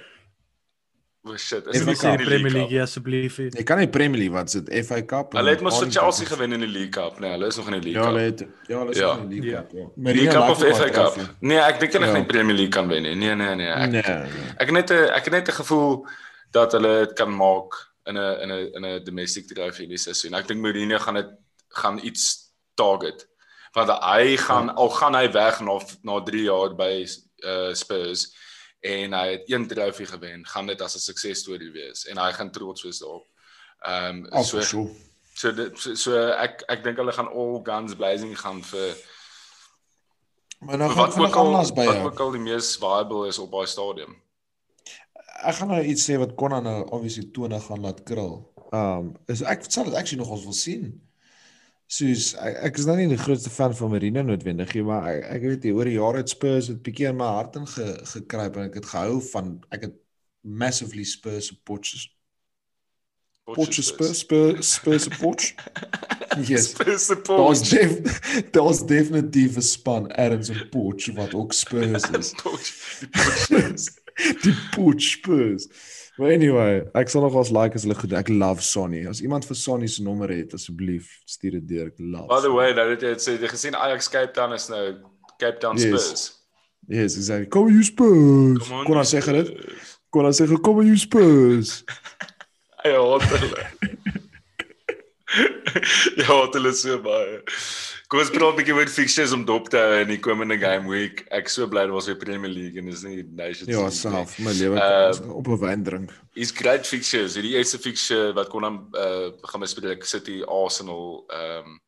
uh, 1.25 1.31
oh 1.31 1.37
shit, 1.37 1.67
is 1.67 1.85
dit 1.85 1.87
nie 1.87 2.17
die 2.17 2.25
Premier 2.25 2.29
League 2.29 2.53
League 2.53 2.71
Cup? 2.79 2.83
asseblief. 2.83 3.37
Jy 3.39 3.63
kan 3.65 3.79
nie 3.79 3.89
Premier 3.89 4.19
League 4.21 4.35
wat 4.35 4.49
is 4.55 4.63
dit 4.63 4.87
FA 4.87 5.03
Cup. 5.03 5.33
Hulle 5.33 5.51
het 5.51 5.61
mos 5.61 5.75
vir 5.75 5.83
Arlington 5.87 6.03
Chelsea 6.03 6.27
gewen 6.27 6.53
in 6.53 6.61
die 6.61 6.69
League 6.69 6.91
Cup, 6.91 7.19
nee, 7.21 7.31
hulle 7.31 7.47
is 7.47 7.57
nog 7.57 7.67
in 7.67 7.81
die 7.81 7.93
League 7.93 8.01
Ja, 8.01 8.07
Cup. 8.07 8.15
hulle 8.15 8.25
het 8.31 8.41
ja, 8.69 8.79
hulle 8.79 8.91
is 8.91 8.99
Ja. 8.99 9.17
in 9.19 9.29
die 9.29 9.41
League 9.41 9.51
Ja. 9.51 9.63
Cup. 9.63 9.73
Ja. 9.73 9.79
League 9.79 9.93
Marina 9.97 10.33
Cup 10.33 10.49
of 10.51 10.77
FA 10.79 10.89
Cup? 10.91 11.17
Nee, 11.41 11.59
ek 11.59 11.81
dink 11.81 11.93
hulle 11.93 12.07
Ja. 12.07 12.13
gaan 12.13 12.23
die 12.25 12.33
Premier 12.33 12.57
League 12.57 12.73
kan 12.79 12.89
wen 12.89 13.03
nie. 13.03 13.15
Nee 13.15 13.35
nee 13.35 13.55
nee. 13.55 13.67
Ek 13.73 13.91
Nee. 13.91 14.03
nee. 14.03 14.53
ek 14.59 14.67
het 14.67 14.73
net 14.73 14.91
'n 14.91 15.11
ek 15.19 15.25
het 15.25 15.33
net 15.33 15.49
'n 15.49 15.53
gevoel 15.63 16.07
dat 16.53 16.73
hulle 16.73 17.07
dit 17.07 17.13
kan 17.17 17.31
maak 17.37 17.73
in 18.07 18.17
'n 18.17 18.41
in 18.43 18.51
'n 18.51 18.71
in 18.75 18.85
'n 18.85 19.05
domestic 19.05 19.47
trophy 19.49 19.83
hierdie 19.85 19.99
seisoen. 19.99 20.35
Ek 20.35 20.47
dink 20.47 20.61
Mourinho 20.61 20.99
gaan 20.99 21.15
dit 21.15 21.29
gaan 21.69 21.99
iets 22.03 22.53
target. 22.75 23.27
Want 23.75 23.91
hy 23.91 24.37
gaan 24.37 24.67
ja. 24.67 24.73
al 24.73 24.89
gaan 24.91 25.15
hy 25.15 25.31
weg 25.33 25.61
na 25.61 25.79
na 26.03 26.21
3 26.23 26.43
jaar 26.45 26.75
by 26.75 27.05
uh 27.45 27.75
Spurs 27.75 28.35
en 28.81 29.13
hy 29.13 29.27
het 29.33 29.51
een 29.51 29.67
trofee 29.69 30.07
gewen, 30.07 30.47
gaan 30.47 30.67
dit 30.67 30.83
as 30.83 30.95
'n 30.95 30.99
suksesstorie 30.99 31.73
wees 31.73 32.07
en 32.07 32.19
hy 32.19 32.33
gaan 32.33 32.51
trots 32.51 32.83
wees 32.83 32.99
daarop. 32.99 33.27
Ehm 33.81 34.27
um, 34.33 34.45
so 34.45 34.61
so. 34.61 34.91
so 35.35 35.53
dit 35.53 35.79
so, 35.79 35.95
so 35.95 36.29
ek 36.31 36.63
ek 36.69 36.85
dink 36.85 36.97
hulle 36.97 37.13
gaan 37.13 37.29
all 37.29 37.61
guns 37.63 37.95
blazing 37.95 38.39
gaan 38.39 38.63
vir 38.63 38.97
Maar 40.59 40.77
nou 40.77 40.91
gaan 40.91 41.25
ook 41.25 41.35
al 41.35 41.47
anders 41.47 41.73
by 41.73 41.85
wat 41.87 42.05
ook 42.05 42.21
al 42.21 42.31
die 42.31 42.41
mees 42.41 42.77
viable 42.77 43.29
is 43.29 43.39
op 43.39 43.51
daai 43.51 43.67
stadium. 43.67 44.17
Ek 45.47 45.55
gaan 45.55 45.71
nou 45.71 45.83
iets 45.83 46.11
sê 46.11 46.19
wat 46.19 46.35
Konna 46.35 46.61
nou 46.61 46.81
obviously 46.91 47.31
tone 47.33 47.61
gaan 47.61 47.81
laat 47.81 48.03
krul. 48.03 48.41
Um 48.75 49.15
is 49.27 49.43
ek 49.43 49.63
sal 49.71 49.85
dit 49.85 49.95
actually 49.95 50.23
nog 50.23 50.35
ons 50.35 50.45
wil 50.45 50.53
sien. 50.53 51.08
Soos 51.89 52.35
ek, 52.37 52.59
ek 52.69 52.79
is 52.83 52.87
nou 52.89 52.99
nie 52.99 53.09
die 53.09 53.21
grootste 53.21 53.51
fan 53.53 53.73
van 53.77 53.91
Marino 53.95 54.21
noodwendig 54.23 54.75
nie, 54.77 54.85
maar 54.85 55.07
ek, 55.09 55.23
ek 55.39 55.47
weet 55.47 55.65
nie 55.65 55.73
oor 55.73 55.89
die 55.89 55.97
jare 55.97 56.21
het 56.21 56.33
Spurs 56.35 56.69
het 56.69 56.83
bietjie 56.85 57.09
in 57.09 57.17
my 57.17 57.31
hart 57.39 57.57
in 57.57 57.65
ge, 57.71 57.87
gekruip 58.13 58.59
en 58.59 58.69
ek 58.69 58.77
het 58.83 58.91
gehou 58.91 59.23
van 59.31 59.55
ek 59.73 59.89
het 59.89 59.97
massively 60.45 61.07
Spurs 61.09 61.49
supporters. 61.49 62.11
Potje 63.49 63.83
Spurs 63.83 64.19
Spurs 64.19 64.75
Spurs 64.75 65.09
support. 65.09 65.49
Yes. 66.39 66.71
Spurs 66.71 67.07
se 67.07 67.17
Daar's 67.25 67.63
def, 67.69 68.21
daar's 68.53 68.85
definitief 68.87 69.57
'n 69.57 69.63
span 69.63 70.11
ergens 70.11 70.49
in 70.49 70.69
Potch 70.69 71.09
wat 71.17 71.35
ook 71.35 71.53
Spurs 71.53 72.05
is. 72.11 72.33
Poch. 72.43 72.63
Die 73.01 73.09
Poch 73.09 73.39
Spurs. 73.39 73.89
Die 74.43 74.55
Potch 74.71 75.03
Spurs. 75.03 75.67
Maar 76.19 76.33
anyway, 76.35 76.81
ek 76.99 77.13
sal 77.13 77.23
nog 77.23 77.37
ons 77.39 77.53
like 77.55 77.79
as 77.79 77.85
hulle 77.87 77.95
goed. 77.99 78.13
Ek 78.19 78.31
love 78.33 78.63
Sonny. 78.67 79.05
As 79.07 79.21
iemand 79.23 79.47
vir 79.47 79.59
Sonny 79.59 79.87
se 79.91 80.03
nommer 80.03 80.33
het, 80.35 80.57
asseblief 80.59 81.13
stuur 81.31 81.59
dit 81.61 81.69
deur. 81.77 81.93
Ek 81.93 82.01
love. 82.03 82.27
By 82.31 82.41
the 82.43 82.51
way, 82.55 82.73
nou 82.75 82.89
jy 82.91 82.99
het 83.15 83.23
sê 83.23 83.37
jy 83.39 83.51
gesien 83.53 83.79
Ajax 83.79 84.11
Cape 84.11 84.35
Town 84.35 84.57
is 84.57 84.67
nou 84.73 84.83
Cape 85.39 85.63
Town 85.63 85.79
Yes. 85.79 85.87
Spurs. 85.87 86.25
Yes, 86.89 87.17
exactly. 87.21 87.47
Kom 87.55 87.71
you 87.71 87.85
Spurs. 87.87 88.67
On, 88.73 88.83
Kon 88.89 88.99
ons 88.99 89.15
sê 89.15 89.23
dit? 89.23 89.55
Kon 90.11 90.27
ons 90.27 90.41
sê 90.41 90.49
kom 90.59 90.83
you 90.83 90.99
Spurs. 90.99 91.83
Haat 92.89 93.31
hulle. 93.35 93.67
Ja, 96.17 96.25
haat 96.25 96.55
hulle 96.57 96.73
so 96.73 96.97
baie. 97.05 97.43
Kom 98.09 98.23
ons 98.23 98.31
praat 98.33 98.55
'n 98.55 98.57
bietjie 98.57 98.73
oor 98.73 98.89
fixtures 98.89 99.33
om 99.37 99.43
dop 99.45 99.67
te 99.69 99.77
hou 99.77 99.97
in 100.01 100.09
die 100.09 100.17
komende 100.25 100.57
game 100.57 100.89
week. 100.89 101.27
Ek 101.31 101.49
so 101.53 101.67
bly 101.69 101.83
dit 101.85 101.93
was 101.93 102.07
weer 102.09 102.17
Premier 102.17 102.49
League 102.49 102.79
en 102.81 102.87
dis 102.89 103.03
nie 103.05 103.23
Nations 103.37 103.69
Ja, 103.69 103.83
League 103.83 103.99
self, 103.99 104.39
my 104.39 104.53
lewe 104.57 104.81
Uh, 104.81 105.35
op 105.37 105.47
'n 105.49 105.59
wyn 105.61 105.83
drink. 105.85 106.15
Is 106.35 106.51
great 106.51 106.87
fixtures. 106.87 107.35
Hierdie 107.37 107.57
eerste 107.61 107.77
fixture 107.79 108.33
wat 108.33 108.49
kon 108.49 108.63
dan 108.63 108.89
uh 108.97 109.29
gaan 109.43 109.61
bespreek 109.61 110.05
City 110.09 110.41
Arsenal. 110.43 111.27
Ehm 111.29 111.67
um, 111.67 111.81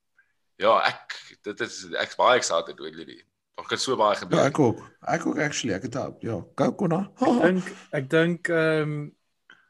ja, 0.58 0.76
ek 0.92 1.16
dit 1.42 1.60
is 1.60 1.86
ek's 1.96 2.16
baie 2.16 2.36
excited 2.36 2.76
oor 2.80 2.92
hierdie. 2.92 3.22
Daar 3.56 3.66
kan 3.66 3.78
so 3.78 3.96
baie 3.96 4.12
Ja, 4.14 4.20
gebeur. 4.20 4.44
ek 4.44 4.58
ook. 4.58 4.78
Ek 5.08 5.26
ook 5.26 5.38
actually. 5.38 5.74
Ek 5.74 5.82
het 5.88 5.96
ja, 6.20 6.44
go 6.54 6.72
Konna. 6.72 7.10
Ek 7.16 7.42
dink 7.42 7.72
ek 7.92 8.10
dink 8.10 8.48
ehm 8.48 8.82
um, 8.82 9.12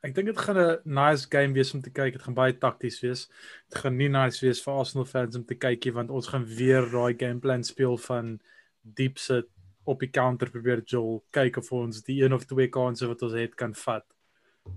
ek 0.06 0.14
dink 0.16 0.30
dit 0.30 0.38
gaan 0.38 0.58
'n 0.58 0.80
nice 0.84 1.26
game 1.28 1.52
wees 1.52 1.74
om 1.74 1.80
te 1.80 1.90
kyk. 1.90 2.12
Dit 2.12 2.22
gaan 2.22 2.34
baie 2.34 2.56
takties 2.58 3.00
wees. 3.00 3.28
Dit 3.68 3.78
gaan 3.82 3.96
nie 3.96 4.08
nice 4.08 4.40
wees 4.46 4.62
vir 4.62 4.74
Arsenal 4.74 5.04
fans 5.04 5.36
om 5.36 5.44
te 5.44 5.54
kykie 5.54 5.92
want 5.92 6.10
ons 6.10 6.26
gaan 6.26 6.44
weer 6.44 6.88
daai 6.90 7.14
gameplan 7.14 7.64
speel 7.64 7.96
van 7.96 8.40
diep 8.82 9.18
sit 9.18 9.48
op 9.84 10.00
die 10.00 10.10
counter 10.10 10.50
probeer 10.50 10.82
Joel 10.84 11.24
kyk 11.30 11.56
of 11.56 11.72
ons 11.72 12.02
die 12.02 12.22
een 12.22 12.32
of 12.32 12.44
twee 12.44 12.68
kansse 12.68 13.06
wat 13.06 13.22
ons 13.22 13.32
het 13.32 13.54
kan 13.54 13.74
vat. 13.74 14.06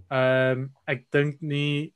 Ehm 0.10 0.60
um, 0.60 0.72
ek 0.88 1.06
dink 1.12 1.42
nie 1.42 1.94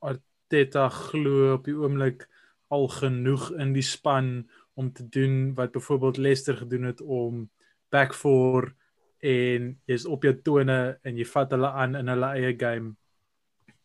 Arteta 0.00 0.88
glo 0.88 1.54
op 1.54 1.64
die 1.64 1.76
oomblik 1.76 2.26
al 2.70 2.88
genoeg 2.88 3.50
in 3.58 3.72
die 3.72 3.84
span 3.84 4.48
om 4.74 4.92
te 4.92 5.08
doen 5.08 5.54
wat 5.54 5.72
byvoorbeeld 5.72 6.16
Leicester 6.16 6.56
gedoen 6.56 6.82
het 6.82 7.00
om 7.00 7.48
back 7.90 8.14
four 8.14 8.74
en 9.20 9.74
jy's 9.88 10.06
op 10.08 10.24
jou 10.24 10.32
tone 10.44 10.78
en 11.04 11.18
jy 11.18 11.26
vat 11.28 11.52
hulle 11.52 11.70
aan 11.82 11.98
in 11.98 12.08
hulle 12.12 12.32
eie 12.38 12.54
game. 12.58 12.94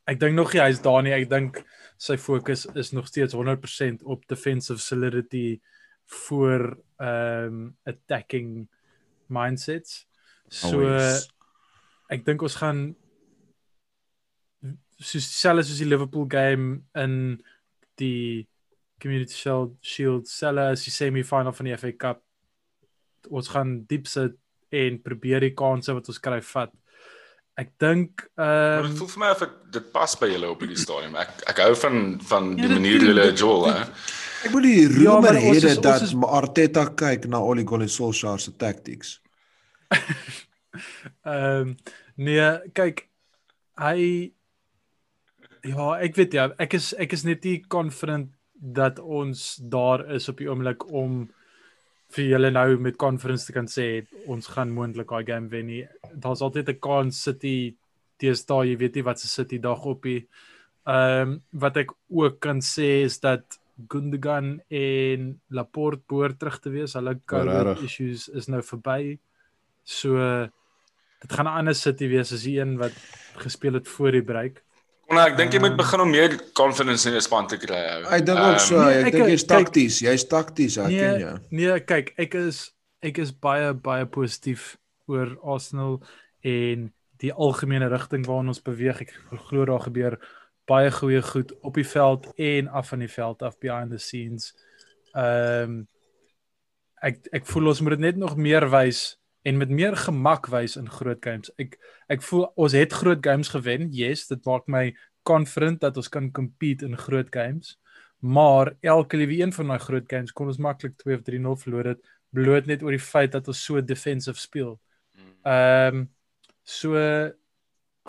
Ek 0.08 0.19
dink 0.21 0.38
nog 0.38 0.54
nie 0.54 0.62
hy's 0.62 0.82
daar 0.86 1.02
nie. 1.04 1.15
Ek 1.15 1.28
dink 1.30 1.62
sy 2.02 2.17
fokus 2.21 2.65
is 2.78 2.93
nog 2.93 3.08
steeds 3.10 3.36
100% 3.36 4.04
op 4.04 4.26
defensive 4.30 4.80
solidity 4.82 5.60
voor 6.28 6.78
um, 7.02 7.76
attacking 7.84 8.67
mindsets. 9.28 10.06
So 10.48 10.84
Always. 10.86 11.26
ek 12.13 12.26
dink 12.28 12.43
ons 12.45 12.58
gaan 12.62 12.84
soos 15.02 15.26
dieselfde 15.26 15.65
soos 15.65 15.82
die 15.82 15.89
Liverpool 15.89 16.28
game 16.30 16.86
in 16.95 17.41
die 18.00 18.45
Community 19.02 19.34
Shield 19.36 19.76
Shield 19.84 20.30
selle 20.30 20.69
as 20.76 20.86
die 20.86 20.93
semi-final 20.93 21.56
van 21.56 21.67
die 21.67 21.76
FA 21.80 21.91
Cup. 22.06 22.21
Ons 23.34 23.50
gaan 23.52 23.80
diep 23.89 24.08
sit 24.08 24.38
en 24.81 24.99
probeer 25.03 25.39
die 25.47 25.53
kansse 25.57 25.93
wat 25.95 26.07
ons 26.11 26.19
kry 26.19 26.41
vat. 26.53 26.71
Ek 27.57 27.69
dink 27.79 28.25
Maar 28.35 28.83
ehm 28.83 28.89
dit 28.89 28.97
voel 28.99 29.07
vir 29.13 29.21
my 29.23 29.29
of 29.31 29.41
ek, 29.45 29.51
dit 29.71 29.85
pas 29.95 30.15
by 30.19 30.27
julle 30.33 30.49
op 30.51 30.59
hierdie 30.65 30.77
stadium. 30.81 31.15
Ek 31.21 31.29
ek 31.53 31.61
hou 31.63 31.73
van 31.85 31.99
van 32.31 32.49
Ja, 32.51 32.55
die 32.55 32.67
dit 32.67 32.75
manier 32.79 32.99
doen, 32.99 33.07
julle 33.13 33.27
Joel 33.33 33.65
hè. 33.71 33.83
Ek 34.45 34.51
wil 34.53 34.61
die 34.67 34.73
Ja, 34.81 34.89
rumor 34.97 35.21
maar 35.23 35.39
ons 35.41 35.63
hê 35.63 35.75
dat 35.81 36.01
ons 36.01 36.09
is- 36.11 36.15
Arteta 36.39 36.83
kyk 36.99 37.27
na 37.31 37.39
Ole 37.39 37.63
Gunnar 37.65 37.89
Solskjaer 37.89 38.39
se 38.43 38.51
tactics. 38.59 39.19
ehm 41.25 41.61
um, 41.61 41.75
nee, 42.15 42.47
kyk 42.75 43.05
hy 43.79 44.31
ja, 45.65 45.88
ek 46.03 46.15
weet 46.19 46.33
ja, 46.38 46.49
ek 46.61 46.73
is 46.77 46.91
ek 46.99 47.13
is 47.17 47.23
net 47.27 47.43
nie 47.47 47.61
confident 47.71 48.29
dat 48.53 48.99
ons 48.99 49.55
daar 49.71 50.03
is 50.15 50.29
op 50.31 50.38
die 50.39 50.47
oomblik 50.51 50.85
om 50.91 51.25
vir 52.15 52.30
julle 52.32 52.51
nou 52.51 52.78
met 52.80 52.97
conference 52.97 53.47
te 53.47 53.54
kan 53.56 53.67
sê 53.67 54.06
ons 54.32 54.47
gaan 54.47 54.71
moontlik 54.71 55.12
daai 55.12 55.25
game 55.28 55.51
wen 55.51 55.67
nie. 55.67 55.84
Daar's 56.13 56.41
altyd 56.41 56.69
'n 56.69 56.80
kans 56.80 57.21
City 57.21 57.75
teenoor 58.17 58.65
jy 58.65 58.78
weet 58.78 58.95
nie 58.95 59.04
wat 59.04 59.19
se 59.19 59.28
City 59.28 59.60
dag 59.60 59.86
op 59.86 60.04
die 60.04 60.28
ehm 60.86 61.21
um, 61.21 61.41
wat 61.51 61.78
ek 61.78 61.91
ook 62.10 62.39
kan 62.39 62.60
sê 62.62 63.04
is 63.06 63.19
dat 63.19 63.60
Gundogan 63.89 64.62
en 64.69 65.41
Laporte 65.49 66.04
behoort 66.08 66.39
terug 66.39 66.60
te 66.60 66.69
wees. 66.69 66.93
Hulle 66.93 67.19
COVID 67.25 67.51
rarig. 67.51 67.84
issues 67.84 68.30
is 68.30 68.47
nou 68.47 68.62
verby. 68.62 69.17
So 69.84 70.17
dit 71.21 71.32
gaan 71.32 71.47
'n 71.47 71.58
ander 71.60 71.75
City 71.75 72.08
wees 72.08 72.32
as 72.32 72.43
die 72.43 72.60
een 72.60 72.78
wat 72.78 72.93
gespeel 73.36 73.73
het 73.73 73.88
voor 73.88 74.12
die 74.12 74.23
break. 74.23 74.64
Kon 75.08 75.20
ek 75.22 75.36
dink 75.38 75.54
jy 75.54 75.60
moet 75.62 75.72
Ehm. 75.76 75.78
begin 75.78 76.02
om 76.02 76.10
meer 76.10 76.36
confidence 76.58 77.06
in 77.06 77.13
jou 77.13 77.22
span 77.22 77.48
te 77.48 77.58
kry. 77.62 77.76
ou. 77.78 78.08
Ek 78.15 78.26
dink 78.26 78.39
ook 78.39 78.60
so, 78.60 78.80
Nee, 78.82 79.00
ek 79.02 79.06
ek- 79.08 79.13
dink 79.13 79.28
jy's 79.30 79.44
takties, 79.46 80.00
jy's 80.02 80.24
takties, 80.28 80.78
ek 80.78 80.88
ken 80.89 81.20
jou. 81.20 81.39
Nee, 81.52 81.80
kyk, 81.80 82.13
ek 82.18 82.36
is 82.36 82.72
ek 83.04 83.20
is 83.20 83.32
baie 83.32 83.74
baie 83.74 84.06
positief 84.06 84.78
oor 85.08 85.38
Arsenal 85.44 86.02
en 86.44 86.91
die 87.20 87.32
algemene 87.32 87.88
rigting 87.89 88.26
waarin 88.26 88.48
ons 88.48 88.62
beweeg. 88.62 89.02
Ek 89.02 89.13
glo 89.48 89.65
daar 89.65 89.80
gebeur 89.86 90.18
baie 90.68 90.89
goeie 90.91 91.22
goed 91.22 91.52
op 91.62 91.76
die 91.76 91.84
veld 91.86 92.26
en 92.39 92.68
af 92.68 92.88
van 92.89 93.00
die 93.00 93.08
veld 93.08 93.44
af 93.44 93.60
behind 93.60 93.91
the 93.91 94.00
scenes. 94.00 94.54
Ehm 95.15 95.63
um, 95.63 95.88
ek 97.04 97.20
ek 97.32 97.46
voel 97.46 97.68
ons 97.68 97.82
moet 97.82 97.91
dit 97.91 98.00
net 98.00 98.18
nog 98.18 98.36
meer 98.36 98.65
wys 98.72 99.18
en 99.45 99.58
met 99.58 99.69
meer 99.69 99.95
gemak 99.97 100.47
wys 100.49 100.75
in 100.79 100.89
groot 100.89 101.21
games. 101.21 101.51
Ek 101.62 101.77
ek 102.10 102.23
voel 102.25 102.47
ons 102.58 102.73
het 102.73 102.93
groot 102.93 103.21
games 103.21 103.51
gewen. 103.53 103.91
Yes, 103.93 104.25
dit 104.27 104.41
maak 104.45 104.65
my 104.67 104.89
confident 105.25 105.81
dat 105.81 105.97
ons 105.97 106.10
kan 106.10 106.31
compete 106.34 106.86
in 106.86 106.97
groot 106.97 107.29
games. 107.29 107.75
Maar 108.25 108.73
elke 108.81 109.17
liewe 109.17 109.38
een 109.43 109.53
van 109.53 109.73
daai 109.73 109.79
groot 109.79 110.08
games 110.10 110.34
kon 110.34 110.49
ons 110.49 110.62
maklik 110.62 110.97
2 110.97 111.19
of 111.19 111.25
3-0 111.29 111.58
verloor 111.62 111.91
het 111.93 112.01
bloot 112.36 112.65
net 112.65 112.84
oor 112.84 112.95
die 112.95 113.01
feit 113.01 113.36
dat 113.36 113.47
ons 113.47 113.63
so 113.63 113.81
defensive 113.81 114.39
speel. 114.41 114.75
Ehm 115.45 116.01
um, 116.01 116.05
so 116.65 116.97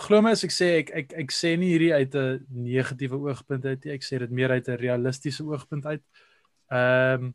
glo 0.01 0.23
my 0.25 0.33
as 0.33 0.45
ek 0.47 0.55
sê 0.55 0.69
ek 0.81 0.93
ek 1.01 1.13
ek 1.25 1.35
sê 1.37 1.53
nie 1.61 1.75
hierdie 1.75 1.93
uit 1.93 2.15
'n 2.17 2.47
negatiewe 2.49 3.21
oogpunt 3.29 3.65
uit 3.65 3.85
nie. 3.85 3.93
Ek 3.93 4.05
sê 4.05 4.19
dit 4.25 4.31
meer 4.31 4.51
uit 4.57 4.69
'n 4.69 4.81
realistiese 4.81 5.45
oogpunt 5.45 5.85
uit. 5.87 6.03
Ehm 6.73 7.29
um, 7.29 7.35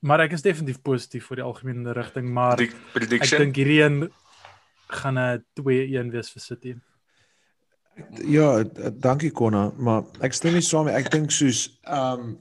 maar 0.00 0.20
ek 0.20 0.32
is 0.32 0.42
definitief 0.42 0.82
positief 0.82 1.26
vir 1.30 1.36
die 1.36 1.44
algemene 1.44 1.92
rigting, 1.96 2.28
maar 2.32 2.56
Die 2.56 2.68
ek 2.68 2.74
prediction. 2.92 3.40
dink 3.40 3.56
hierdie 3.56 3.80
een 3.82 4.10
gaan 4.88 5.18
'n 5.18 5.44
2-1 5.60 6.10
wees 6.12 6.30
vir 6.30 6.42
City. 6.42 6.74
Ja, 8.26 8.62
dankie 8.90 9.30
Konna, 9.30 9.70
maar 9.78 10.02
ek 10.20 10.32
stem 10.34 10.52
nie 10.52 10.62
saam 10.62 10.86
nie. 10.86 10.94
Ek 10.94 11.10
dink 11.10 11.30
soos 11.30 11.78
ehm 11.86 12.34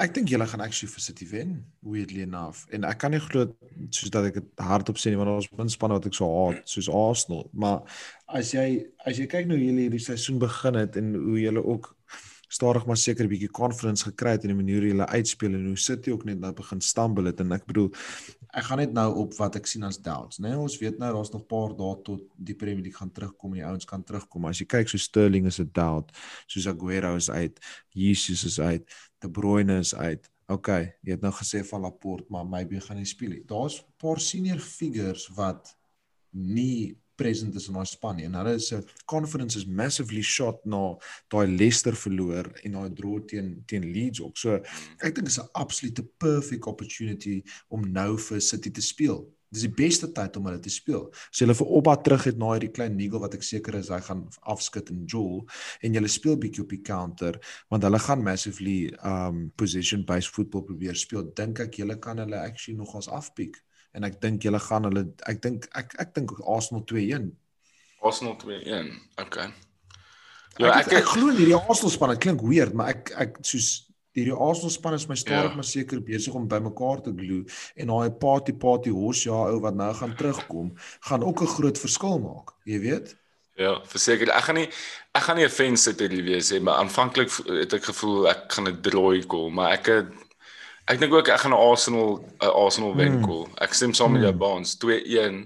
ek 0.00 0.14
dink 0.16 0.30
julle 0.32 0.46
gaan 0.48 0.62
actually 0.64 0.88
vir 0.90 1.00
City 1.04 1.26
wen, 1.28 1.50
weirdly 1.84 2.22
enough. 2.22 2.64
En 2.72 2.84
ek 2.88 2.98
kan 2.98 3.10
nie 3.12 3.20
glo 3.20 3.44
soos 3.90 4.10
dat 4.10 4.24
ek 4.30 4.34
dit 4.34 4.44
hardop 4.64 4.96
sê 4.96 5.10
nie 5.12 5.18
want 5.20 5.28
ons 5.28 5.50
min 5.58 5.68
spanne 5.68 5.92
wat 5.98 6.06
ek 6.08 6.14
so 6.16 6.26
haat, 6.32 6.62
soos 6.64 6.88
Arsenal, 6.88 7.50
maar 7.52 7.82
as 8.26 8.52
jy 8.56 8.86
as 9.04 9.18
jy 9.20 9.26
kyk 9.26 9.46
nou 9.46 9.58
hoe 9.58 9.66
julle 9.66 9.84
hierdie 9.84 10.00
seisoen 10.00 10.38
begin 10.40 10.74
het 10.80 10.96
en 10.96 11.12
hoe 11.14 11.38
julle 11.42 11.62
ook 11.64 11.94
stadig 12.52 12.86
maar 12.86 13.00
seker 13.00 13.24
'n 13.24 13.32
bietjie 13.32 13.50
confidence 13.50 14.04
gekry 14.04 14.36
het 14.36 14.44
in 14.44 14.52
die 14.52 14.60
manier 14.60 14.80
hoe 14.80 14.92
hulle 14.92 15.06
uitspeel 15.06 15.54
en 15.54 15.66
hoe 15.66 15.78
City 15.78 16.10
ook 16.10 16.24
net 16.24 16.40
nou 16.40 16.52
begin 16.52 16.80
stumble 16.80 17.26
het 17.26 17.40
en 17.40 17.52
ek 17.52 17.66
bedoel 17.66 17.90
ek 18.52 18.66
gaan 18.68 18.78
net 18.82 18.92
nou 18.92 19.08
op 19.22 19.34
wat 19.38 19.56
ek 19.56 19.66
sien 19.66 19.84
as 19.88 19.96
doubts, 19.96 20.38
né? 20.38 20.50
Nee, 20.50 20.58
ons 20.58 20.76
weet 20.78 20.98
nou 21.00 21.12
daar's 21.14 21.32
nog 21.32 21.42
'n 21.42 21.46
paar 21.48 21.72
dae 21.76 22.02
tot 22.04 22.22
die 22.36 22.54
Premier 22.54 22.82
League 22.82 22.98
gaan 22.98 23.12
terugkom 23.12 23.52
en 23.52 23.58
die 23.60 23.66
ouens 23.66 23.84
kan 23.84 24.04
terugkom. 24.04 24.44
As 24.44 24.58
jy 24.58 24.66
kyk 24.66 24.88
so 24.88 24.98
Sterling 24.98 25.46
is 25.46 25.58
'n 25.58 25.70
doubt, 25.72 26.12
soos 26.46 26.66
Aguero 26.66 27.16
is 27.16 27.30
uit, 27.30 27.58
Jesus 27.88 28.44
is 28.44 28.60
uit, 28.60 28.84
De 29.20 29.30
Bruyne 29.30 29.78
is 29.78 29.94
uit. 29.94 30.30
OK, 30.48 30.68
jy 31.02 31.12
het 31.12 31.20
nou 31.20 31.32
gesê 31.32 31.64
van 31.64 31.80
Laporte, 31.80 32.26
maar 32.28 32.46
maybe 32.46 32.80
gaan 32.80 32.98
hy 32.98 33.04
speel. 33.04 33.40
Daar's 33.46 33.80
'n 33.80 33.92
paar 33.96 34.20
senior 34.20 34.58
figures 34.58 35.28
wat 35.28 35.76
nie 36.30 37.01
present 37.22 37.54
is 37.58 37.68
in 37.70 37.78
daai 37.78 37.88
span 37.88 38.18
nie. 38.18 38.28
En 38.28 38.38
hulle 38.40 38.54
is 38.60 38.72
'n 38.72 38.84
confidence 39.14 39.56
is 39.60 39.66
massively 39.66 40.22
shot 40.22 40.64
na 40.64 40.82
daai 41.32 41.46
Leicester 41.58 41.94
verloor 42.04 42.46
en 42.64 42.72
daai 42.78 42.94
draw 43.00 43.20
teen 43.26 43.62
teen 43.66 43.84
Leeds 43.94 44.20
ook. 44.20 44.36
So 44.36 44.56
ek 45.00 45.14
dink 45.14 45.28
is 45.28 45.38
'n 45.38 45.48
absolute 45.52 46.02
perfect 46.18 46.66
opportunity 46.66 47.42
om 47.68 47.92
nou 47.92 48.18
vir 48.18 48.40
City 48.40 48.70
te 48.70 48.82
speel. 48.82 49.28
Dis 49.52 49.66
die 49.66 49.74
beste 49.84 50.08
tyd 50.16 50.36
om 50.36 50.46
hulle 50.48 50.60
te 50.64 50.70
speel. 50.72 51.10
As 51.12 51.38
jy 51.38 51.44
hulle 51.44 51.56
vir 51.58 51.72
opbou 51.78 51.96
terug 52.02 52.24
het 52.24 52.38
na 52.40 52.54
hierdie 52.54 52.72
klein 52.72 52.96
nigel 52.96 53.20
wat 53.20 53.34
ek 53.34 53.42
seker 53.44 53.76
is 53.76 53.90
hy 53.92 54.00
gaan 54.00 54.22
afskud 54.48 54.90
in 54.90 55.04
Joel 55.04 55.42
en 55.84 55.94
jy 55.94 56.08
speel 56.08 56.38
bietjie 56.40 56.64
op 56.64 56.72
die 56.72 56.80
counter 56.82 57.36
want 57.68 57.84
hulle 57.84 57.98
gaan 57.98 58.24
massively 58.24 58.78
um 59.04 59.50
position 59.56 60.06
based 60.08 60.32
football 60.32 60.64
probeer 60.64 60.96
speel. 60.96 61.28
Dink 61.36 61.60
ek 61.60 61.76
julle 61.82 61.98
kan 62.00 62.18
hulle 62.18 62.40
actually 62.40 62.78
nogals 62.78 63.08
afpiek 63.12 63.60
en 63.92 64.04
ek 64.08 64.20
dink 64.20 64.42
julle 64.46 64.60
gaan 64.60 64.88
hulle 64.88 65.04
ek 65.28 65.42
dink 65.44 65.68
ek 65.78 65.94
ek 66.02 66.14
dink 66.16 66.32
Arsenal 66.40 66.84
2-1. 66.88 67.30
Arsenal 68.02 68.36
2-1. 68.40 68.92
Okay. 69.26 69.48
Ja, 70.58 70.74
ek 70.78 70.90
ek, 70.90 70.98
ek 71.00 71.08
glo 71.14 71.30
in 71.32 71.40
hierdie 71.40 71.56
Arsenal 71.56 71.92
span. 71.94 72.14
Dit 72.16 72.24
klink 72.26 72.44
weird, 72.44 72.76
maar 72.76 72.92
ek 72.92 73.12
ek 73.16 73.40
soos 73.46 73.70
hierdie 74.16 74.36
Arsenal 74.36 74.72
span 74.72 74.96
is 74.98 75.08
my 75.08 75.16
stadig 75.16 75.52
ja. 75.52 75.56
maar 75.56 75.68
seker 75.68 76.02
besig 76.04 76.34
om 76.36 76.48
bymekaar 76.48 77.00
te 77.04 77.14
glo 77.16 77.40
en 77.80 77.92
daai 77.94 78.12
party 78.24 78.52
party 78.64 78.92
horse 78.92 79.24
ja 79.28 79.38
ou 79.48 79.62
wat 79.64 79.76
nou 79.78 79.88
gaan 79.96 80.14
terugkom, 80.18 80.72
gaan 81.08 81.24
ook 81.24 81.42
'n 81.42 81.54
groot 81.56 81.78
verskil 81.78 82.18
maak, 82.20 82.52
jy 82.64 82.80
weet? 82.80 83.16
Ja, 83.60 83.76
verseker. 83.84 84.30
Ek 84.32 84.48
gaan 84.48 84.56
nie 84.56 84.68
ek 85.12 85.22
gaan 85.22 85.36
nie 85.36 85.44
'n 85.44 85.56
fans 85.56 85.82
sit 85.82 86.00
hier 86.00 86.24
wees 86.24 86.50
nie, 86.52 86.60
maar 86.60 86.80
aanvanklik 86.80 87.30
het 87.46 87.72
ek 87.72 87.84
gevoel 87.84 88.28
ek 88.28 88.52
gaan 88.52 88.68
'n 88.68 88.80
draai 88.82 89.26
kom, 89.26 89.54
maar 89.54 89.72
ek 89.72 89.86
het 89.86 90.12
Ek 90.90 90.98
dink 90.98 91.14
ook 91.14 91.28
ek 91.30 91.44
gaan 91.44 91.54
Arsenal 91.54 92.16
uh, 92.42 92.48
Arsenal 92.48 92.96
wen 92.98 93.20
hmm. 93.20 93.26
cool. 93.26 93.46
Ek 93.62 93.74
stem 93.76 93.94
saam 93.94 94.16
met 94.16 94.24
jou 94.24 94.32
hmm. 94.32 94.42
Baans 94.42 94.74
2-1 94.82 95.44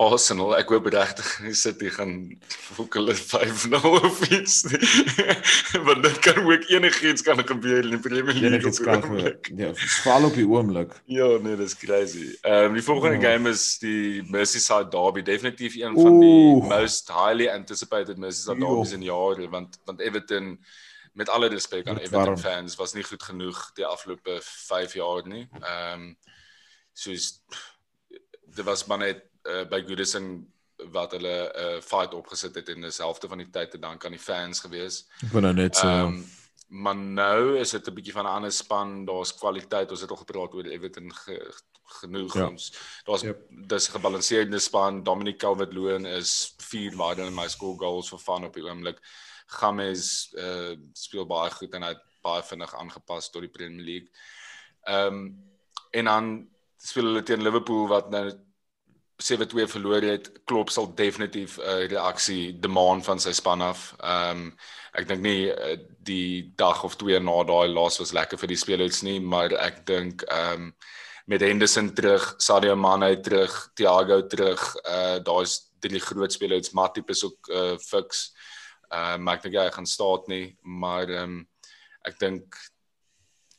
Arsenal. 0.00 0.54
Ek 0.56 0.70
hoop 0.72 0.86
regtig 0.94 1.30
City 1.62 1.90
gaan 1.92 2.12
fook 2.46 2.94
hulle 2.96 3.16
5-0 3.18 3.88
of 4.08 4.20
iets. 4.30 4.62
Want 5.86 6.04
dit 6.06 6.20
kan 6.24 6.38
ook 6.46 6.68
enigiets 6.70 7.26
kan 7.26 7.42
gebeur 7.42 7.82
in 7.82 7.96
die 7.96 8.02
Premier 8.04 8.30
League. 8.30 8.46
Enigiets 8.46 8.80
kan 8.84 9.02
gebeur. 9.04 9.34
Ja, 9.58 9.72
val 10.04 10.28
op 10.30 10.38
die 10.38 10.46
oomblik. 10.46 10.94
Ja, 11.10 11.32
nee, 11.42 11.58
dis 11.58 11.74
crazy. 11.80 12.30
Ehm 12.40 12.70
um, 12.70 12.78
die 12.78 12.86
volgende 12.86 13.18
oh. 13.18 13.24
game 13.26 13.50
is 13.50 13.64
die 13.82 14.22
Merseyside 14.30 14.88
derby, 14.94 15.26
definitief 15.26 15.76
een 15.80 15.98
van 15.98 16.22
die 16.22 16.62
most 16.70 17.10
highly 17.10 17.50
anticipated 17.50 18.22
Merseyside 18.22 18.62
derbies 18.62 18.94
in 18.94 19.02
jare 19.04 19.50
want 19.50 19.82
want 19.84 20.00
Everton 20.00 20.54
met 21.12 21.28
alle 21.28 21.48
respek 21.48 21.88
aan 21.88 21.98
Everton 21.98 22.38
fans 22.38 22.76
was 22.76 22.92
nie 22.92 23.04
goed 23.04 23.22
genoeg 23.22 23.72
die 23.74 23.86
afgelope 23.86 24.38
5 24.42 24.94
jaar 24.94 25.26
nie. 25.26 25.48
Ehm 25.60 26.00
um, 26.00 26.16
soos 26.92 27.42
dit 28.54 28.64
was 28.64 28.84
maar 28.86 28.98
net 28.98 29.22
uh, 29.46 29.62
by 29.68 29.82
Goodison 29.86 30.52
wat 30.92 31.12
hulle 31.12 31.28
'n 31.28 31.58
uh, 31.60 31.76
eh, 31.76 31.82
fight 31.82 32.14
opgesit 32.14 32.54
het 32.54 32.68
en 32.68 32.80
dieselfde 32.80 33.28
van 33.28 33.38
die 33.38 33.50
tyd 33.50 33.70
te 33.70 33.78
dank 33.78 34.04
aan 34.04 34.16
die 34.16 34.26
fans 34.26 34.60
gewees. 34.60 35.06
Ek 35.22 35.32
wou 35.32 35.42
nou 35.42 35.52
net 35.52 35.76
sê 35.76 35.86
um, 35.86 36.24
maar 36.70 36.96
nou 36.96 37.58
is 37.58 37.70
dit 37.70 37.88
'n 37.88 37.94
bietjie 37.94 38.12
van 38.12 38.24
'n 38.24 38.36
ander 38.36 38.52
span, 38.52 39.04
daar's 39.04 39.34
kwaliteit. 39.34 39.90
Ons 39.90 40.00
het 40.00 40.10
al 40.10 40.22
gepraat 40.24 40.54
oor 40.54 40.64
Everton 40.64 41.14
ge, 41.14 41.54
genoeg 42.00 42.34
ja. 42.34 42.46
ons. 42.46 42.72
Daar's 43.04 43.22
yep. 43.22 43.46
dis 43.48 43.88
'n 43.88 43.92
gebalanseerde 43.92 44.58
span. 44.58 45.02
Dominic 45.02 45.38
Calvert-Lewin 45.38 46.06
is 46.06 46.54
vier 46.58 46.96
waarde 46.96 47.22
in 47.22 47.34
my 47.34 47.48
score 47.48 47.78
goals 47.78 48.08
vir 48.08 48.18
van 48.18 48.44
op 48.44 48.54
die 48.54 48.64
oomblik. 48.64 49.00
Games 49.50 50.30
uh 50.38 50.76
speel 50.92 51.26
baie 51.26 51.50
goed 51.50 51.74
en 51.74 51.86
hy 51.86 51.94
het 51.94 52.06
baie 52.22 52.42
vinnig 52.44 52.74
aangepas 52.76 53.30
tot 53.30 53.46
die 53.46 53.52
Premier 53.52 53.84
League. 53.84 54.08
Ehm 54.86 55.06
um, 55.06 55.24
en 55.90 56.04
dan 56.04 56.26
speel 56.78 57.08
hulle 57.10 57.22
teen 57.26 57.42
Liverpool 57.42 57.88
wat 57.90 58.10
nou 58.10 58.30
7-2 59.20 59.66
verloor 59.68 60.02
het. 60.06 60.30
Klopp 60.44 60.70
sal 60.70 60.94
definitief 60.94 61.58
'n 61.58 61.62
uh, 61.62 61.86
reaksie 61.86 62.58
demand 62.60 63.04
van 63.04 63.20
sy 63.20 63.32
span 63.32 63.60
af. 63.60 63.94
Ehm 63.98 64.30
um, 64.30 64.56
ek 64.92 65.08
dink 65.08 65.20
nie 65.22 65.50
uh, 65.50 65.76
die 66.02 66.52
dag 66.56 66.84
of 66.84 66.96
twee 66.96 67.20
na 67.20 67.42
daai 67.44 67.68
laas 67.68 67.98
was 67.98 68.12
lekker 68.12 68.38
vir 68.38 68.48
die 68.48 68.62
spelers 68.62 69.02
nie, 69.02 69.20
maar 69.20 69.52
ek 69.52 69.86
dink 69.86 70.22
ehm 70.22 70.70
um, 70.70 70.74
met 71.30 71.40
Henderson 71.40 71.92
terug, 71.94 72.34
Sadio 72.36 72.76
Mane 72.76 73.20
terug, 73.20 73.70
Thiago 73.74 74.26
terug, 74.26 74.76
uh 74.84 75.18
daar's 75.22 75.70
drie 75.78 76.00
groot 76.00 76.32
spelers, 76.32 76.72
Matip 76.72 77.10
is 77.10 77.24
ook 77.24 77.48
uh 77.48 77.76
fix. 77.78 78.32
Ehm 78.90 79.28
uh, 79.28 79.34
ek 79.34 79.42
dink 79.46 79.56
hy 79.56 79.70
gaan 79.70 79.86
staat 79.86 80.28
nie, 80.32 80.44
maar 80.62 81.08
ehm 81.08 81.40
um, 81.40 81.48
ek 82.08 82.18
dink 82.18 82.56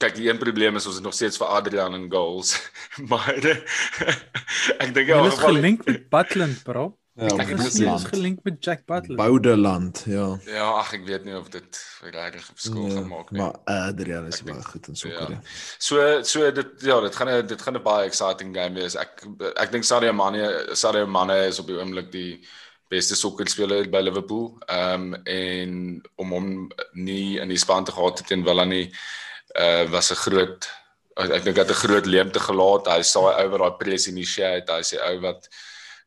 kyk 0.02 0.16
die 0.18 0.30
een 0.30 0.40
probleem 0.42 0.80
is 0.80 0.88
ons 0.90 0.98
het 0.98 1.06
nog 1.06 1.14
steeds 1.14 1.38
vir 1.38 1.52
Adrian 1.60 1.96
in 1.98 2.08
goals. 2.12 2.56
maar 3.12 3.36
ek 4.84 4.90
dink 4.96 5.12
hy 5.12 5.22
is 5.28 5.40
gelink 5.44 5.86
met 5.86 6.10
Butland, 6.10 6.64
bro. 6.68 6.90
Ja, 7.20 7.28
ek 7.44 7.50
het 7.52 7.60
gesien 7.66 7.92
gelink 8.08 8.40
met 8.48 8.64
Jack 8.64 8.86
Butland. 8.88 9.20
Boudeland, 9.20 10.04
ja. 10.08 10.28
Ja, 10.48 10.70
ag 10.80 10.94
ek 10.96 11.04
weet 11.06 11.26
nie 11.28 11.36
of 11.36 11.50
dit 11.52 11.80
regtig 12.08 12.46
'n 12.48 12.56
verskil 12.56 12.86
nee, 12.86 12.96
gaan 12.96 13.10
maak 13.12 13.32
nie. 13.32 13.42
Maar 13.42 13.58
Adrian 13.92 14.30
is 14.32 14.40
baie 14.48 14.64
goed 14.64 14.88
in 14.88 14.96
sokker. 14.96 15.36
Ja. 15.36 15.42
So 15.78 16.24
so 16.24 16.52
dit 16.52 16.72
ja, 16.88 17.00
dit 17.04 17.16
gaan 17.16 17.34
dit 17.48 17.62
gaan 17.62 17.78
'n 17.78 17.84
baie 17.84 18.08
exciting 18.08 18.56
game 18.56 18.80
wees. 18.80 18.96
Ek 18.96 19.28
ek 19.56 19.72
dink 19.72 19.84
Sadio 19.84 20.14
Mane 20.14 20.72
Sadio 20.72 21.06
Mane 21.08 21.46
is 21.52 21.60
op 21.60 21.68
die 21.68 21.78
oomblik 21.78 22.12
die 22.12 22.48
beste 22.92 23.16
sokkerspeler 23.16 23.88
by 23.92 24.04
Liverpool. 24.04 24.52
Ehm 24.68 25.14
um, 25.14 25.18
en 25.26 25.74
om 26.20 26.36
hom 26.36 26.48
nie 26.94 27.40
in 27.40 27.52
die 27.52 27.60
span 27.60 27.88
te 27.88 27.96
gehad 27.96 28.24
teen 28.28 28.46
Villa 28.48 28.66
nie 28.68 28.88
uh 29.56 29.86
was 29.92 30.12
'n 30.12 30.24
groot 30.26 30.68
ek 31.18 31.44
dink 31.44 31.56
dat 31.56 31.72
'n 31.72 31.84
groot 31.84 32.06
leemte 32.06 32.40
gelaat. 32.40 32.88
Hy 32.88 33.02
hy 33.02 33.46
oor 33.48 33.64
daai 33.64 33.78
press 33.80 34.08
initiate, 34.08 34.72
hy 34.72 34.84
sê 34.84 35.00
ou 35.00 35.20
wat 35.22 35.48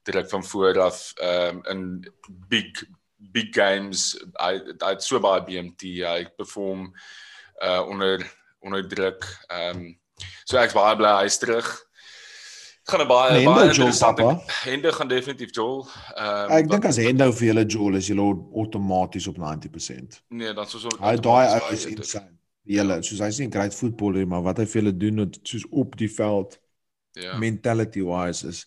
direk 0.05 0.29
van 0.31 0.45
voor 0.45 0.81
af 0.81 1.13
ehm 1.17 1.57
um, 1.57 1.63
in 1.73 2.13
big 2.49 2.85
big 3.17 3.55
games 3.55 4.15
hy 4.41 4.61
hy 4.81 4.91
het 4.93 5.03
so 5.03 5.21
baie 5.21 5.45
BMT, 5.45 5.83
hy 6.05 6.25
perform 6.37 6.93
uh 7.63 7.83
onder 7.89 8.21
onder 8.61 8.89
druk. 8.89 9.25
Ehm 9.49 9.77
um, 9.77 9.99
so 10.45 10.59
ek's 10.59 10.77
baie 10.77 10.97
bly 10.97 11.17
hy's 11.23 11.39
terug 11.39 11.69
gaan 12.85 13.01
'n 13.01 13.09
baie 13.09 13.33
nee, 13.33 13.45
baie 13.45 13.69
interessante 13.69 14.41
Hende 14.65 14.93
gaan 14.93 15.09
definitief 15.09 15.55
Joel. 15.55 15.87
Ehm 16.15 16.51
um, 16.51 16.57
Ek 16.59 16.69
dink 16.71 16.85
as 16.85 16.97
Hendo 16.97 17.31
vir 17.33 17.47
julle 17.47 17.65
Joel 17.65 17.97
is 18.01 18.11
julle 18.13 18.27
outomaties 18.53 19.27
op 19.27 19.39
90%. 19.41 20.21
Nee, 20.29 20.53
dan 20.53 20.69
soos 20.69 20.85
hy 21.01 21.15
daai 21.17 21.47
ou 21.55 21.73
is 21.73 21.87
insane. 21.87 22.33
Julle, 22.65 23.01
soos 23.05 23.21
hy's 23.25 23.39
nie 23.41 23.49
'n 23.49 23.57
great 23.57 23.75
footballer 23.75 24.27
maar 24.27 24.43
wat 24.43 24.61
hy 24.61 24.67
vir 24.67 24.83
julle 24.83 24.97
doen 24.97 25.33
soos 25.43 25.67
op 25.71 25.97
die 25.97 26.11
veld. 26.11 26.61
Ja. 27.13 27.39
Mentality 27.39 28.03
wise 28.03 28.49
is 28.49 28.67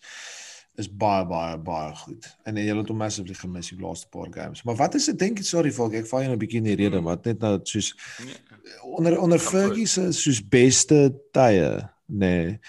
is 0.78 0.88
baie 0.88 1.26
baie 1.26 1.58
baie 1.58 1.94
goed. 1.96 2.26
En 2.46 2.56
jy 2.56 2.74
het 2.74 2.90
hom 2.90 3.00
massively 3.02 3.34
gemis 3.34 3.70
die 3.70 3.80
laaste 3.80 4.08
paar 4.10 4.30
games. 4.30 4.62
Maar 4.62 4.76
wat 4.76 4.94
is 4.94 5.06
dit 5.10 5.18
dink 5.18 5.38
jy 5.38 5.44
sorry 5.44 5.72
volk 5.74 5.94
ek 5.94 6.06
val 6.06 6.22
jou 6.22 6.32
'n 6.32 6.38
bietjie 6.38 6.58
in 6.62 6.70
die 6.70 6.78
rede 6.78 6.98
hmm. 6.98 7.06
wat 7.06 7.24
net 7.24 7.40
nou 7.40 7.58
soos 7.62 7.94
nee. 8.24 8.34
onder 8.82 9.18
onder 9.18 9.38
Fergie 9.38 9.86
se 9.86 10.12
soos 10.12 10.42
beste 10.42 11.14
tye 11.32 11.88
nê 12.08 12.18
nee, 12.18 12.60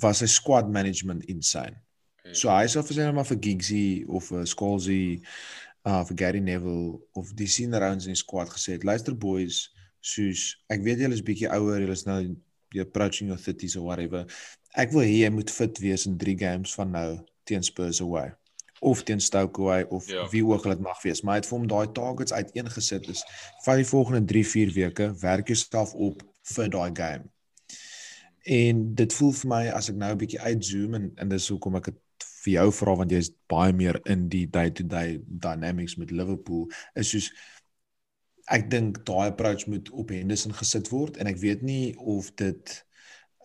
was 0.00 0.22
sy 0.22 0.28
squad 0.30 0.70
management 0.72 1.24
insane. 1.28 1.76
Ja. 2.24 2.34
So 2.34 2.52
hy 2.52 2.66
sou 2.70 2.82
vir 2.86 2.98
sy 2.98 3.10
maar 3.12 3.28
vir 3.28 3.40
Giggsy 3.44 3.84
of 4.08 4.30
vir 4.30 4.46
Scalzi 4.48 5.02
uh 5.88 6.02
vir 6.06 6.16
Gary 6.16 6.40
Neville 6.40 7.00
of 7.18 7.32
die 7.38 7.48
senior 7.50 7.82
rounds 7.82 8.06
in 8.06 8.14
die 8.14 8.20
squad 8.20 8.52
gesê 8.52 8.76
het 8.76 8.86
luister 8.86 9.14
boys 9.18 9.64
soos 10.02 10.44
ek 10.70 10.84
weet 10.86 11.02
julle 11.02 11.18
is 11.18 11.24
bietjie 11.26 11.50
ouer 11.50 11.82
julle 11.82 11.96
is 11.98 12.06
nou 12.06 12.20
you're 12.72 12.86
approaching 12.86 13.32
your 13.32 13.40
30s 13.40 13.74
or 13.78 13.86
whatever 13.88 14.22
ek 14.78 14.94
wil 14.94 15.02
hê 15.02 15.24
jy 15.24 15.32
moet 15.34 15.50
fit 15.50 15.82
wees 15.82 16.06
in 16.06 16.14
3 16.20 16.38
games 16.38 16.76
van 16.78 16.94
nou 16.94 17.08
teen 17.50 17.66
Spurs 17.66 18.00
away 18.04 18.30
of 18.92 19.02
teen 19.06 19.22
Stoke 19.22 19.62
away 19.62 19.82
of 19.90 20.06
ja. 20.10 20.28
wie 20.30 20.44
ook 20.46 20.66
al 20.66 20.76
dit 20.76 20.86
mag 20.86 21.02
wees 21.02 21.22
maar 21.22 21.36
hy 21.36 21.42
het 21.42 21.50
vir 21.50 21.58
hom 21.58 21.68
daai 21.74 21.92
targets 21.98 22.34
uiteengesit 22.38 23.10
is 23.10 23.26
van 23.66 23.82
die 23.82 23.90
volgende 23.90 24.22
3 24.34 24.46
4 24.54 24.74
weke 24.78 25.10
werk 25.26 25.50
jouself 25.50 25.94
op 25.94 26.22
vir 26.54 26.70
daai 26.78 26.90
game 26.94 27.26
En 28.42 28.94
dit 28.94 29.12
voel 29.14 29.32
vir 29.32 29.48
my 29.48 29.62
as 29.70 29.88
ek 29.88 29.96
nou 29.96 30.12
'n 30.12 30.18
bietjie 30.18 30.40
uitzoom 30.40 30.94
en 30.94 31.12
en 31.16 31.28
dis 31.28 31.48
hoekom 31.48 31.76
ek 31.76 31.84
dit 31.84 31.98
vir 32.42 32.52
jou 32.52 32.70
vra 32.72 32.94
want 32.96 33.10
jy's 33.10 33.30
baie 33.46 33.72
meer 33.72 34.00
in 34.04 34.28
die 34.28 34.46
day-to-day 34.50 35.18
-day 35.18 35.24
dynamics 35.26 35.96
met 35.96 36.10
Liverpool 36.10 36.70
is 36.94 37.10
soos 37.10 37.30
ek 38.50 38.70
dink 38.70 39.04
daai 39.06 39.28
approach 39.30 39.66
moet 39.66 39.90
op 39.90 40.08
Henderson 40.10 40.54
gesit 40.54 40.88
word 40.88 41.16
en 41.16 41.26
ek 41.26 41.38
weet 41.38 41.62
nie 41.62 41.94
of 41.98 42.34
dit 42.34 42.84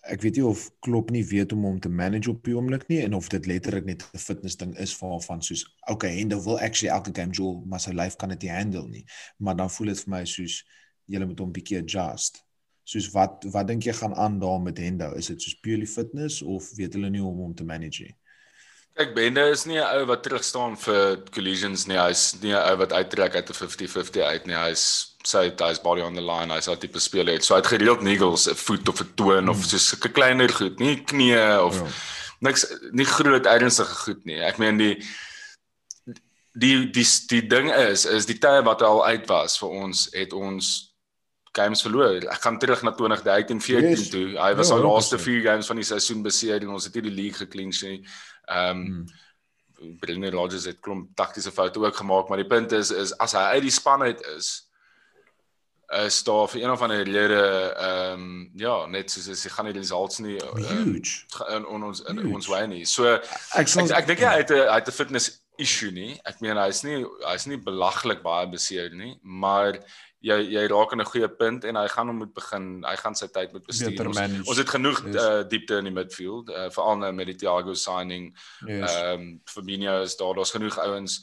ek 0.08 0.22
weet 0.22 0.40
nie 0.40 0.46
of 0.46 0.72
Klopp 0.80 1.12
nie 1.12 1.24
weet 1.26 1.54
om 1.54 1.64
hom 1.68 1.80
te 1.80 1.90
manage 1.90 2.32
op 2.32 2.44
die 2.44 2.56
oomblik 2.56 2.88
nie 2.90 3.02
en 3.04 3.14
of 3.14 3.30
dit 3.30 3.46
letterlik 3.46 3.86
net 3.86 4.04
'n 4.14 4.18
fitness 4.18 4.58
ding 4.58 4.74
is 4.78 4.96
vir 4.96 5.22
van 5.22 5.42
soos 5.42 5.66
okay 5.92 6.18
Hendo 6.18 6.42
wil 6.44 6.60
actually 6.60 6.94
elke 6.94 7.12
game 7.14 7.32
jol 7.32 7.64
maar 7.66 7.80
sy 7.80 7.92
lyf 7.92 8.16
kan 8.16 8.30
dit 8.30 8.42
nie 8.42 8.52
handle 8.52 8.88
nie. 8.90 9.06
Maar 9.38 9.56
dan 9.56 9.70
voel 9.70 9.88
dit 9.88 10.00
vir 10.00 10.12
my 10.12 10.26
soos 10.26 10.64
jy 11.08 11.26
moet 11.26 11.40
hom 11.40 11.52
bietjie 11.52 11.80
adjust 11.80 12.47
soos 12.88 13.10
wat 13.16 13.44
wat 13.54 13.68
dink 13.68 13.84
jy 13.88 13.96
gaan 13.98 14.16
aan 14.16 14.40
daar 14.40 14.62
met 14.64 14.80
Hendo 14.80 15.12
is 15.20 15.28
dit 15.34 15.42
soos 15.42 15.60
purely 15.64 15.90
fitness 15.90 16.42
of 16.42 16.72
weet 16.80 16.96
hulle 16.96 17.12
nie 17.12 17.24
hoe 17.24 17.32
om 17.34 17.44
hom 17.48 17.56
te 17.56 17.68
manage 17.68 18.08
nie 18.08 18.16
Kyk 18.98 19.12
Bende 19.14 19.44
is 19.54 19.68
nie 19.70 19.78
'n 19.78 19.86
ou 19.94 20.06
wat 20.10 20.24
terug 20.26 20.44
staan 20.44 20.74
vir 20.76 21.22
collisions 21.30 21.86
nie. 21.86 21.98
Hy's 22.02 22.34
nie 22.42 22.54
'n 22.54 22.64
ou 22.72 22.78
wat 22.82 22.94
uittrek 22.94 23.36
uit 23.36 23.50
'n 23.50 23.54
50-50 23.54 24.24
uit 24.26 24.48
nie. 24.48 24.56
Hy's 24.56 25.14
sy 25.24 25.54
hy's 25.54 25.80
body 25.80 26.02
on 26.02 26.16
the 26.16 26.22
line. 26.22 26.50
Hy's 26.50 26.68
altyd 26.68 26.96
op 26.96 27.02
speel 27.02 27.28
het. 27.30 27.46
So 27.46 27.54
hy 27.54 27.62
het 27.62 27.70
gereeld 27.70 28.02
niggles, 28.02 28.48
'n 28.50 28.56
voet 28.56 28.90
of 28.90 29.02
'n 29.02 29.14
toon 29.16 29.46
hmm. 29.46 29.50
of 29.50 29.66
so 29.66 29.96
'n 30.02 30.12
kleiner 30.12 30.50
goed, 30.50 30.80
nie 30.80 31.04
knie 31.04 31.38
of 31.62 31.76
ja. 31.76 31.86
niks 32.40 32.66
nie 32.92 33.06
groot 33.06 33.46
ernstige 33.46 33.96
goed 34.06 34.26
nie. 34.26 34.42
Ek 34.42 34.58
meen 34.58 34.78
die 34.78 34.98
die 36.58 36.90
die 36.90 37.06
die 37.30 37.48
ding 37.48 37.70
is 37.70 38.06
is 38.06 38.26
die 38.26 38.40
tye 38.40 38.64
wat 38.64 38.82
al 38.82 39.06
uit 39.06 39.28
was 39.28 39.60
vir 39.60 39.70
ons 39.70 40.10
het 40.12 40.34
ons 40.34 40.87
games 41.58 41.84
verloor. 41.86 42.24
Ek 42.32 42.42
gaan 42.44 42.60
terug 42.62 42.84
na 42.86 42.94
2013 42.96 43.62
14 43.62 43.90
yes. 43.90 44.10
toe. 44.14 44.26
Hy 44.38 44.52
was 44.60 44.72
ja, 44.72 44.78
al 44.78 44.86
laaste 44.86 45.20
4 45.22 45.42
games 45.46 45.70
van 45.72 45.82
die 45.82 45.88
seisoen 45.88 46.22
beseer 46.26 46.62
en 46.62 46.76
ons 46.78 46.88
het 46.88 46.98
nie 46.98 47.08
die 47.10 47.18
league 47.22 47.42
geklinch 47.46 47.82
nie. 47.88 48.02
Ehm 48.46 48.70
um, 48.70 48.86
hmm. 48.86 49.08
Brendan 50.02 50.34
Rodgers 50.34 50.64
het 50.66 50.80
klomp 50.82 51.12
taktiese 51.14 51.52
foute 51.54 51.80
ook 51.80 51.96
gemaak, 51.96 52.30
maar 52.30 52.40
die 52.42 52.50
punt 52.50 52.72
is 52.74 52.90
is 52.90 53.12
as 53.22 53.36
hy 53.38 53.44
uit 53.58 53.68
die 53.68 53.74
span 53.76 54.02
uit 54.02 54.24
is 54.34 54.48
is 55.88 56.24
daar 56.24 56.50
vir 56.52 56.64
een 56.64 56.72
of 56.72 56.82
ander 56.82 57.04
rede 57.04 57.44
ehm 57.80 58.14
um, 58.14 58.52
ja, 58.60 58.86
net 58.86 59.12
soos 59.12 59.30
as 59.32 59.44
hy 59.46 59.52
gaan 59.54 59.70
nie 59.70 59.74
die 59.78 59.84
results 59.86 60.20
nie 60.20 60.36
huge 60.58 61.24
in 61.56 61.66
on 61.66 61.84
ons 61.84 62.02
in 62.10 62.20
ons 62.34 62.50
way 62.52 62.66
nie. 62.68 62.86
So 62.86 63.06
ek 63.08 63.70
ek, 63.70 63.92
ek 64.02 64.08
dink 64.08 64.20
hy 64.20 64.38
het 64.42 64.52
'n 64.52 64.68
hy 64.68 64.80
het 64.82 64.90
'n 64.90 64.98
fitness 64.98 65.30
issue 65.58 65.92
nie. 65.92 66.20
Ek 66.26 66.42
meen 66.42 66.58
hy's 66.58 66.84
nie 66.84 67.06
hy's 67.24 67.48
nie 67.48 67.58
belaglik 67.58 68.22
baie 68.24 68.48
beseer 68.52 68.92
nie, 68.94 69.16
maar 69.24 69.80
jy 70.20 70.38
jy 70.54 70.68
raak 70.68 70.94
aan 70.94 71.02
'n 71.02 71.12
goeie 71.12 71.30
punt 71.30 71.64
en 71.64 71.76
hy 71.76 71.88
gaan 71.88 72.08
hom 72.08 72.18
moet 72.18 72.34
begin 72.34 72.84
hy 72.84 72.96
gaan 72.96 73.16
sy 73.16 73.28
tyd 73.28 73.54
moet 73.54 73.66
bestuur. 73.66 74.08
Ons, 74.08 74.48
ons 74.48 74.58
het 74.58 74.70
genoeg 74.70 75.04
yes. 75.06 75.16
uh, 75.16 75.44
diepte 75.50 75.78
in 75.78 75.90
die 75.90 75.94
midfield 75.94 76.50
uh, 76.50 76.70
veral 76.70 76.98
nou 76.98 77.12
met 77.14 77.28
die 77.28 77.36
Thiago 77.36 77.74
signing. 77.74 78.32
Ehm 78.68 78.82
yes. 78.82 78.96
um, 78.96 79.42
Fabinho 79.46 80.02
is 80.02 80.18
daar, 80.18 80.34
daar's 80.36 80.52
genoeg 80.52 80.78
ouens 80.78 81.22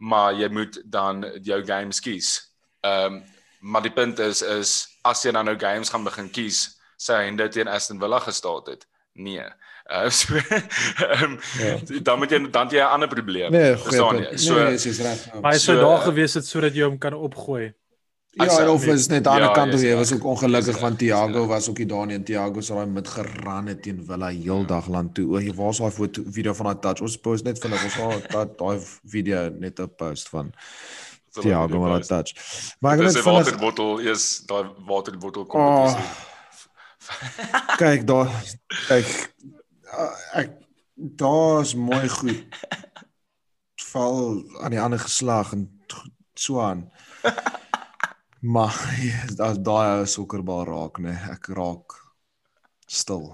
maar 0.00 0.34
jy 0.34 0.48
moet 0.48 0.80
dan 0.84 1.24
jou 1.42 1.60
games 1.64 2.00
kies. 2.00 2.38
Ehm 2.80 3.20
um, 3.20 3.22
maar 3.60 3.82
die 3.84 3.92
punt 3.92 4.18
is 4.18 4.40
is 4.42 4.88
as 5.04 5.22
jy 5.22 5.32
dan 5.36 5.44
nou 5.44 5.56
games 5.58 5.90
gaan 5.92 6.04
begin 6.04 6.30
kies, 6.32 6.78
sê 6.96 7.18
hy 7.18 7.34
dit 7.36 7.52
teen 7.52 7.68
Aston 7.68 7.98
Villa 8.00 8.18
gestaan 8.18 8.62
het. 8.70 8.86
Nee. 9.12 9.44
Uh, 9.90 10.08
so, 10.18 10.34
um, 11.20 11.36
ja. 11.58 11.76
dan 12.00 12.18
moet 12.18 12.32
jy 12.32 12.40
dan 12.50 12.72
jy 12.72 12.80
'n 12.80 12.94
ander 12.96 13.08
probleem. 13.08 13.52
Nee, 13.52 13.76
so 13.76 14.12
nee, 14.12 14.72
is 14.72 15.00
reg. 15.00 15.26
Maar 15.42 15.52
hy 15.52 15.58
sou 15.58 15.76
so, 15.76 15.82
daar 15.84 16.00
gewees 16.08 16.34
het 16.34 16.46
sodat 16.46 16.74
jy 16.74 16.88
hom 16.88 16.98
kan 16.98 17.14
opgooi. 17.14 17.74
Ja, 18.30 18.70
of 18.70 18.84
is 18.86 19.06
net 19.06 19.26
aan 19.26 19.40
die 19.40 19.44
ja, 19.44 19.52
kant 19.52 19.72
toe, 19.74 19.80
hy 19.82 19.94
was 19.98 20.12
ook 20.14 20.24
ongelukkig 20.24 20.76
van 20.78 20.96
Thiago 20.96 21.46
was 21.50 21.68
ook 21.68 21.80
die 21.82 21.86
Dani 21.86 22.14
en 22.14 22.24
Thiago 22.24 22.60
se 22.62 22.74
raai 22.74 22.86
met 22.86 23.08
geran 23.08 23.66
het 23.66 23.82
teen 23.82 24.04
Villa 24.06 24.28
heeldag 24.30 24.86
ja. 24.86 24.92
lank 24.94 25.14
toe. 25.14 25.26
O, 25.32 25.40
jy 25.42 25.54
waar's 25.58 25.80
daai 25.82 25.90
foto 25.90 26.22
video 26.26 26.54
van 26.54 26.70
daai 26.70 26.78
touch? 26.84 27.02
Ons 27.02 27.16
post 27.18 27.44
net 27.44 27.58
vinnig 27.58 27.82
ons 27.88 27.96
sal 27.98 28.14
dat 28.36 28.54
daai 28.58 28.78
video 29.02 29.48
net 29.58 29.82
op 29.82 29.96
post 29.98 30.30
van 30.30 30.52
Thiago 31.40 31.82
met 31.82 31.96
daai 31.96 32.06
touch. 32.12 32.46
Maar 32.78 33.00
ek 33.00 33.04
het 33.08 33.18
'n 33.18 33.26
waterbottel, 33.26 33.98
is 33.98 34.28
daai 34.46 34.64
waterbottel 34.86 35.46
kom 35.46 35.60
op. 35.60 35.90
Oh. 35.90 36.00
kyk 37.82 38.06
daar, 38.06 38.30
kyk 38.86 39.10
ek 40.38 40.54
daar's 40.94 41.74
mooi 41.74 42.08
goed. 42.08 42.46
Val 43.90 44.44
aan 44.62 44.70
die 44.70 44.80
ander 44.80 45.02
geslag 45.02 45.52
en 45.52 45.66
so 46.34 46.60
aan. 46.62 46.86
Maar 48.40 48.74
as 49.48 49.60
daai 49.60 50.06
sokkerbal 50.08 50.64
raak 50.68 50.98
nê, 50.98 51.12
nee, 51.12 51.32
ek 51.36 51.52
raak 51.56 51.96
stil. 52.88 53.30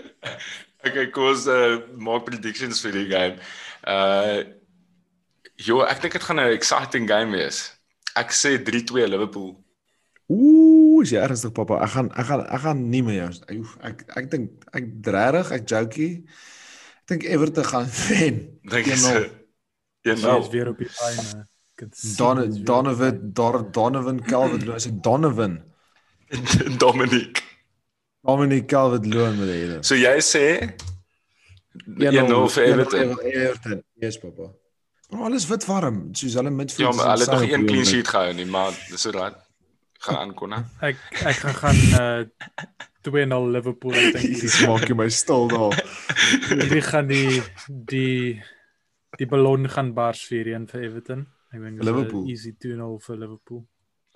okay, 0.86 1.10
kos 1.14 1.46
uh, 1.46 1.82
maak 1.96 2.26
predictions 2.26 2.82
vir 2.84 3.00
die 3.00 3.08
game. 3.12 3.42
Uh 3.86 4.56
Jo, 5.56 5.80
ek 5.88 6.02
dink 6.04 6.12
dit 6.12 6.24
gaan 6.24 6.40
'n 6.40 6.52
exciting 6.52 7.08
game 7.08 7.32
wees. 7.32 7.72
Ek 8.14 8.32
sê 8.32 8.58
3-2 8.60 9.08
Liverpool. 9.08 9.56
Ooh, 10.28 11.00
jy 11.04 11.16
ernstig 11.16 11.52
pappa. 11.52 11.80
Ek 11.84 11.90
gaan 11.90 12.10
ek 12.12 12.26
gaan 12.26 12.44
ek 12.44 12.60
gaan 12.60 12.90
nie 12.90 13.02
met 13.02 13.16
jou. 13.16 13.30
Ek 13.80 14.04
ek 14.16 14.30
dink 14.30 14.64
ek 14.72 14.84
regtig, 15.06 15.52
ek 15.52 15.68
jokie. 15.68 16.12
Ek 17.00 17.08
dink 17.08 17.24
Everton 17.24 17.64
gaan 17.64 17.88
wen. 18.08 18.36
Dink 18.68 18.86
jy? 18.86 19.30
Ja, 20.04 20.14
nou 20.14 20.40
is 20.42 20.52
weer 20.52 20.68
op 20.68 20.78
die 20.78 20.90
lyn. 20.90 21.46
Don 22.16 22.64
Donovan 22.64 23.32
Don 23.32 23.70
Donovan 23.72 24.20
Calvert 24.24 24.62
Lewin 24.64 24.76
is 24.76 24.88
Donovan 25.04 25.58
Dominic 26.82 27.42
Dominic 28.24 28.66
Calvert 28.66 29.06
Lewin 29.06 29.36
met 29.38 29.50
hy. 29.52 29.80
So 29.84 29.94
jy 29.94 30.16
sê 30.24 30.46
Ja, 32.00 32.08
jy 32.10 32.22
nou 32.24 32.46
vir 32.48 32.64
Everton. 32.70 33.12
Everton. 33.28 33.82
Yes, 34.00 34.16
papa. 34.18 34.48
Maar 35.12 35.26
alles 35.28 35.44
wit 35.50 35.66
warm. 35.68 35.98
Soos 36.16 36.34
hulle 36.40 36.50
midfield. 36.50 36.88
Ja, 36.88 36.94
maar 36.96 37.12
hulle 37.12 37.26
het 37.26 37.34
nog 37.36 37.50
een 37.52 37.66
clean 37.68 37.84
sheet 37.86 38.08
gehou 38.08 38.32
nie, 38.34 38.46
maar 38.48 38.72
dis 38.88 39.04
so 39.04 39.12
reg. 39.14 39.36
Gaan 40.06 40.16
aan 40.22 40.32
kon. 40.34 40.56
Ek 40.80 40.96
ek 41.20 41.42
gaan 41.44 41.54
gaan 41.60 41.82
uh 42.00 42.72
2-0 43.06 43.52
Liverpool 43.54 43.94
ek 43.94 44.16
dink. 44.16 44.34
Dis 44.42 44.56
maak 44.66 44.88
jy 44.88 44.96
my 44.98 45.06
stil 45.14 45.46
daar. 45.52 45.76
Hierdie 46.48 46.82
gaan 46.88 47.06
die 47.12 47.42
die 47.68 48.42
die 49.20 49.28
ballon 49.30 49.68
gaan 49.70 49.92
bars 49.94 50.24
vir 50.26 50.50
een 50.56 50.66
vir 50.72 50.88
Everton. 50.88 51.26
Ek 51.54 51.60
dink 51.62 51.82
Liverpool 51.86 52.28
easy 52.30 52.52
2-0 52.52 52.96
vir 53.06 53.20
Liverpool. 53.22 53.62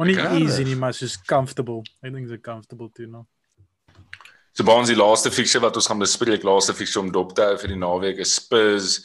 Maar 0.01 0.09
nie 0.09 0.17
okay. 0.17 0.41
easy 0.41 0.65
nie, 0.65 0.79
maar 0.81 0.95
soos 0.97 1.19
comfortable. 1.29 1.83
Ek 2.01 2.13
dink 2.13 2.25
it's 2.27 2.35
a 2.35 2.41
comfortable 2.41 2.89
2-0. 2.97 3.27
So 4.57 4.67
baans 4.67 4.91
die 4.91 4.99
laaste 4.99 5.31
fixture 5.33 5.63
wat 5.63 5.77
ons 5.79 5.87
gaan 5.91 6.01
bespreek, 6.03 6.45
laaste 6.45 6.75
fixture 6.75 7.05
om 7.05 7.13
dop 7.15 7.35
te 7.37 7.45
hou 7.47 7.59
vir 7.61 7.75
die 7.75 7.79
naweek 7.81 8.23
is 8.25 8.35
Spurs 8.41 8.99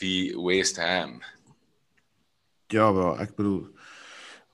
die 0.00 0.32
West 0.40 0.80
Ham. 0.80 1.18
Ja, 2.72 2.88
wel, 2.94 3.18
ek 3.20 3.34
bedoel 3.36 3.66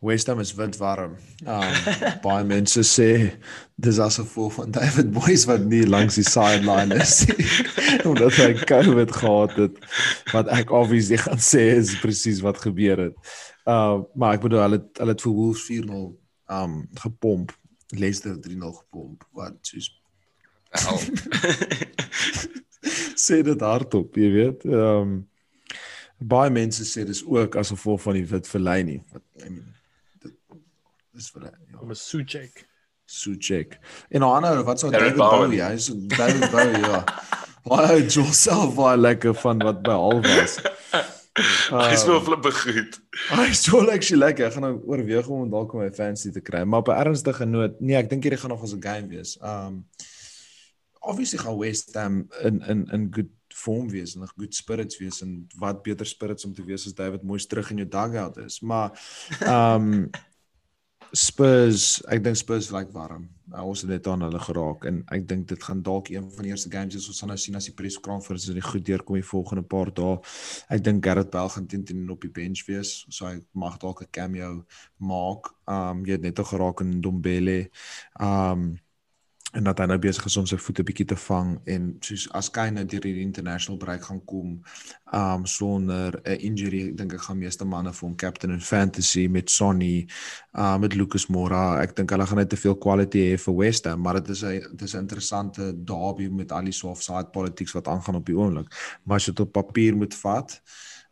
West 0.01 0.27
Ham 0.27 0.41
is 0.41 0.55
wit 0.55 0.77
warm. 0.77 1.17
Um 1.47 1.75
baie 2.25 2.45
mense 2.45 2.83
sê 2.85 3.33
dis 3.81 3.99
asof 3.99 4.29
voor 4.37 4.51
van 4.53 4.71
David 4.71 5.13
Moyes 5.13 5.47
wat 5.49 5.65
nie 5.65 5.87
langs 5.89 6.19
die 6.21 6.27
sideline 6.27 6.99
is 7.01 7.25
omdat 8.09 8.37
hy 8.37 8.53
COVID 8.69 9.15
gehad 9.17 9.55
het. 9.57 9.79
Wat 10.35 10.51
ek 10.53 10.73
obviously 10.75 11.17
gaan 11.21 11.41
sê 11.41 11.65
is 11.79 11.95
presies 12.03 12.43
wat 12.45 12.61
gebeur 12.61 13.09
het. 13.09 13.17
Uh 13.65 14.05
maar 14.15 14.37
ek 14.37 14.45
bedoel 14.45 14.67
hulle 14.67 14.81
hulle 15.01 15.15
het 15.17 15.25
vir 15.25 15.37
Wolves 15.39 15.65
4-0 15.71 16.03
um 16.59 16.75
gepomp. 17.01 17.55
Leicester 17.97 18.37
3-0 18.37 18.75
gepomp. 18.83 19.25
Wat 19.33 19.57
soos 19.65 19.89
sê 23.27 23.41
dit 23.47 23.65
hardop, 23.65 24.21
jy 24.21 24.29
weet. 24.35 24.69
Um 24.69 25.23
baie 26.21 26.53
mense 26.53 26.85
sê 26.85 27.09
dis 27.09 27.25
ook 27.25 27.57
asof 27.57 27.81
voor 27.81 27.99
van 28.05 28.21
die 28.21 28.29
wit 28.29 28.53
verlei 28.53 28.83
nie. 28.85 29.01
Wat 29.15 29.25
I 29.41 29.49
mean 29.49 29.73
Dis 31.17 31.31
vir 31.33 31.49
ja. 31.49 31.53
Om 31.81 31.91
'n 31.91 31.97
Suchek. 31.97 32.67
Suchek. 33.07 33.79
En 34.11 34.21
nou 34.21 34.33
ander 34.37 34.63
wat 34.65 34.81
sou 34.81 34.91
David 34.91 35.17
Bowie, 35.17 35.63
hy 35.63 35.75
is 35.79 35.87
David 36.13 36.51
Bowie 36.51 36.83
ja. 36.83 37.05
Baie 37.67 38.03
Joseph 38.07 38.75
baie 38.77 38.97
lekker 38.97 39.35
van 39.35 39.63
wat 39.65 39.83
by 39.83 39.95
al 39.95 40.21
was. 40.23 40.59
Hy 41.69 41.93
is 41.93 42.05
wel 42.09 42.23
flip 42.25 42.41
begroet. 42.47 42.95
Hy 43.29 43.49
is 43.51 43.63
so 43.67 43.83
lekker. 43.85 44.47
Ek 44.47 44.55
gaan 44.55 44.65
nou 44.65 44.77
oorweeg 44.89 45.27
om 45.29 45.51
dalk 45.53 45.75
om 45.75 45.83
my 45.83 45.91
fancy 45.93 46.31
te 46.33 46.41
kry, 46.41 46.63
maar 46.65 46.81
op 46.81 46.89
'n 46.89 47.01
ernstige 47.03 47.45
noot, 47.45 47.81
nee, 47.81 47.97
ek 47.97 48.09
dink 48.09 48.25
hierdie 48.25 48.41
gaan 48.41 48.55
nog 48.55 48.63
ons 48.65 48.73
'n 48.73 48.83
game 48.83 49.09
wees. 49.09 49.37
Um 49.43 49.85
obviously 51.01 51.39
gaan 51.39 51.59
West 51.59 51.95
Ham 51.95 52.29
in 52.43 52.63
in 52.63 52.87
in 52.93 53.09
good 53.13 53.33
form 53.55 53.91
wees 53.91 54.15
en 54.15 54.23
'n 54.23 54.33
good 54.37 54.55
spirits 54.55 54.99
wees 54.99 55.21
en 55.23 55.47
wat 55.59 55.83
beter 55.83 56.07
spirits 56.07 56.45
om 56.45 56.55
te 56.55 56.65
wees 56.65 56.87
as 56.87 56.95
David 56.95 57.23
mooi 57.23 57.39
terug 57.47 57.71
in 57.71 57.77
jou 57.77 57.89
dugout 57.89 58.37
is. 58.37 58.61
Maar 58.61 58.91
um 59.45 60.11
Spurs, 61.17 62.03
ek 62.13 62.21
dink 62.27 62.37
Spurs 62.37 62.69
lyk 62.75 62.91
warm. 62.93 63.25
Uh, 63.49 63.63
ons 63.65 63.81
het 63.81 63.89
net 63.89 64.09
aan 64.11 64.25
hulle 64.27 64.41
geraak 64.43 64.85
en 64.91 64.99
ek 65.15 65.23
dink 65.31 65.47
dit 65.49 65.63
gaan 65.65 65.79
dalk 65.87 66.11
een 66.13 66.27
van 66.35 66.45
die 66.45 66.51
eerste 66.53 66.69
games 66.69 66.97
is 66.99 67.07
ons 67.09 67.23
gaan 67.23 67.31
nou 67.33 67.39
sien 67.41 67.57
as 67.57 67.69
die 67.71 67.75
press 67.79 67.97
conference 68.05 68.53
is 68.53 68.67
goed 68.67 68.85
deurkom 68.85 69.17
die 69.17 69.25
volgende 69.25 69.65
paar 69.65 69.89
dae. 69.97 70.19
Ek 70.77 70.83
dink 70.85 71.05
Gareth 71.07 71.31
Bale 71.33 71.55
gaan 71.55 71.69
teen 71.71 71.87
teen 71.89 72.03
op 72.13 72.27
die 72.27 72.33
bench 72.41 72.67
wees, 72.69 73.07
so 73.09 73.31
hy 73.31 73.39
mag 73.55 73.79
dalk 73.81 74.03
'n 74.03 74.13
cameo 74.13 74.51
maak. 74.99 75.55
Um 75.65 76.05
jy 76.05 76.19
het 76.19 76.27
net 76.27 76.39
al 76.39 76.51
geraak 76.53 76.85
in 76.85 77.01
Dombele. 77.01 77.71
Um 78.21 78.77
en 79.57 79.65
dat 79.65 79.79
hy 79.81 79.87
nou 79.89 79.99
besig 80.01 80.27
is 80.29 80.37
om 80.37 80.47
sy 80.49 80.59
voete 80.61 80.85
bietjie 80.87 81.07
te 81.13 81.17
vang 81.17 81.55
en 81.73 81.89
soos 82.05 82.27
as 82.37 82.51
hy 82.55 82.67
nou 82.77 82.85
deur 82.85 83.05
die 83.07 83.25
international 83.25 83.79
break 83.81 84.05
gaan 84.09 84.21
kom 84.29 84.59
um 85.17 85.47
sonder 85.47 86.21
'n 86.25 86.41
injury 86.49 86.83
ek 86.89 86.97
dink 86.99 87.15
ek 87.15 87.25
gaan 87.29 87.39
meeste 87.39 87.65
manne 87.65 87.93
vir 87.93 88.07
hom 88.09 88.17
captain 88.17 88.53
in 88.53 88.61
fantasy 88.61 89.27
met 89.29 89.51
Sonny 89.51 90.07
uh 90.55 90.77
met 90.79 90.95
Lucas 90.95 91.27
Moura. 91.29 91.81
Ek 91.83 91.97
dink 91.97 92.11
hulle 92.11 92.27
gaan 92.27 92.39
net 92.39 92.51
te 92.51 92.57
veel 92.57 92.77
quality 92.77 93.19
hê 93.31 93.39
vir 93.39 93.57
West 93.57 93.85
Ham 93.85 94.01
maar 94.03 94.21
dit 94.21 94.29
is 94.29 94.43
'n 94.45 94.61
dit 94.77 94.83
is 94.83 94.95
'n 94.95 95.05
interessante 95.07 95.73
derby 95.85 96.29
met 96.29 96.53
al 96.53 96.65
die 96.65 96.73
soft 96.73 97.03
side 97.03 97.31
politics 97.33 97.73
wat 97.73 97.89
aangaan 97.89 98.17
op 98.17 98.27
die 98.27 98.37
oomblik. 98.37 98.69
Maar 99.05 99.17
as 99.17 99.27
jy 99.27 99.33
dit 99.33 99.47
op 99.47 99.53
papier 99.53 99.97
moet 99.97 100.15
vat 100.15 100.61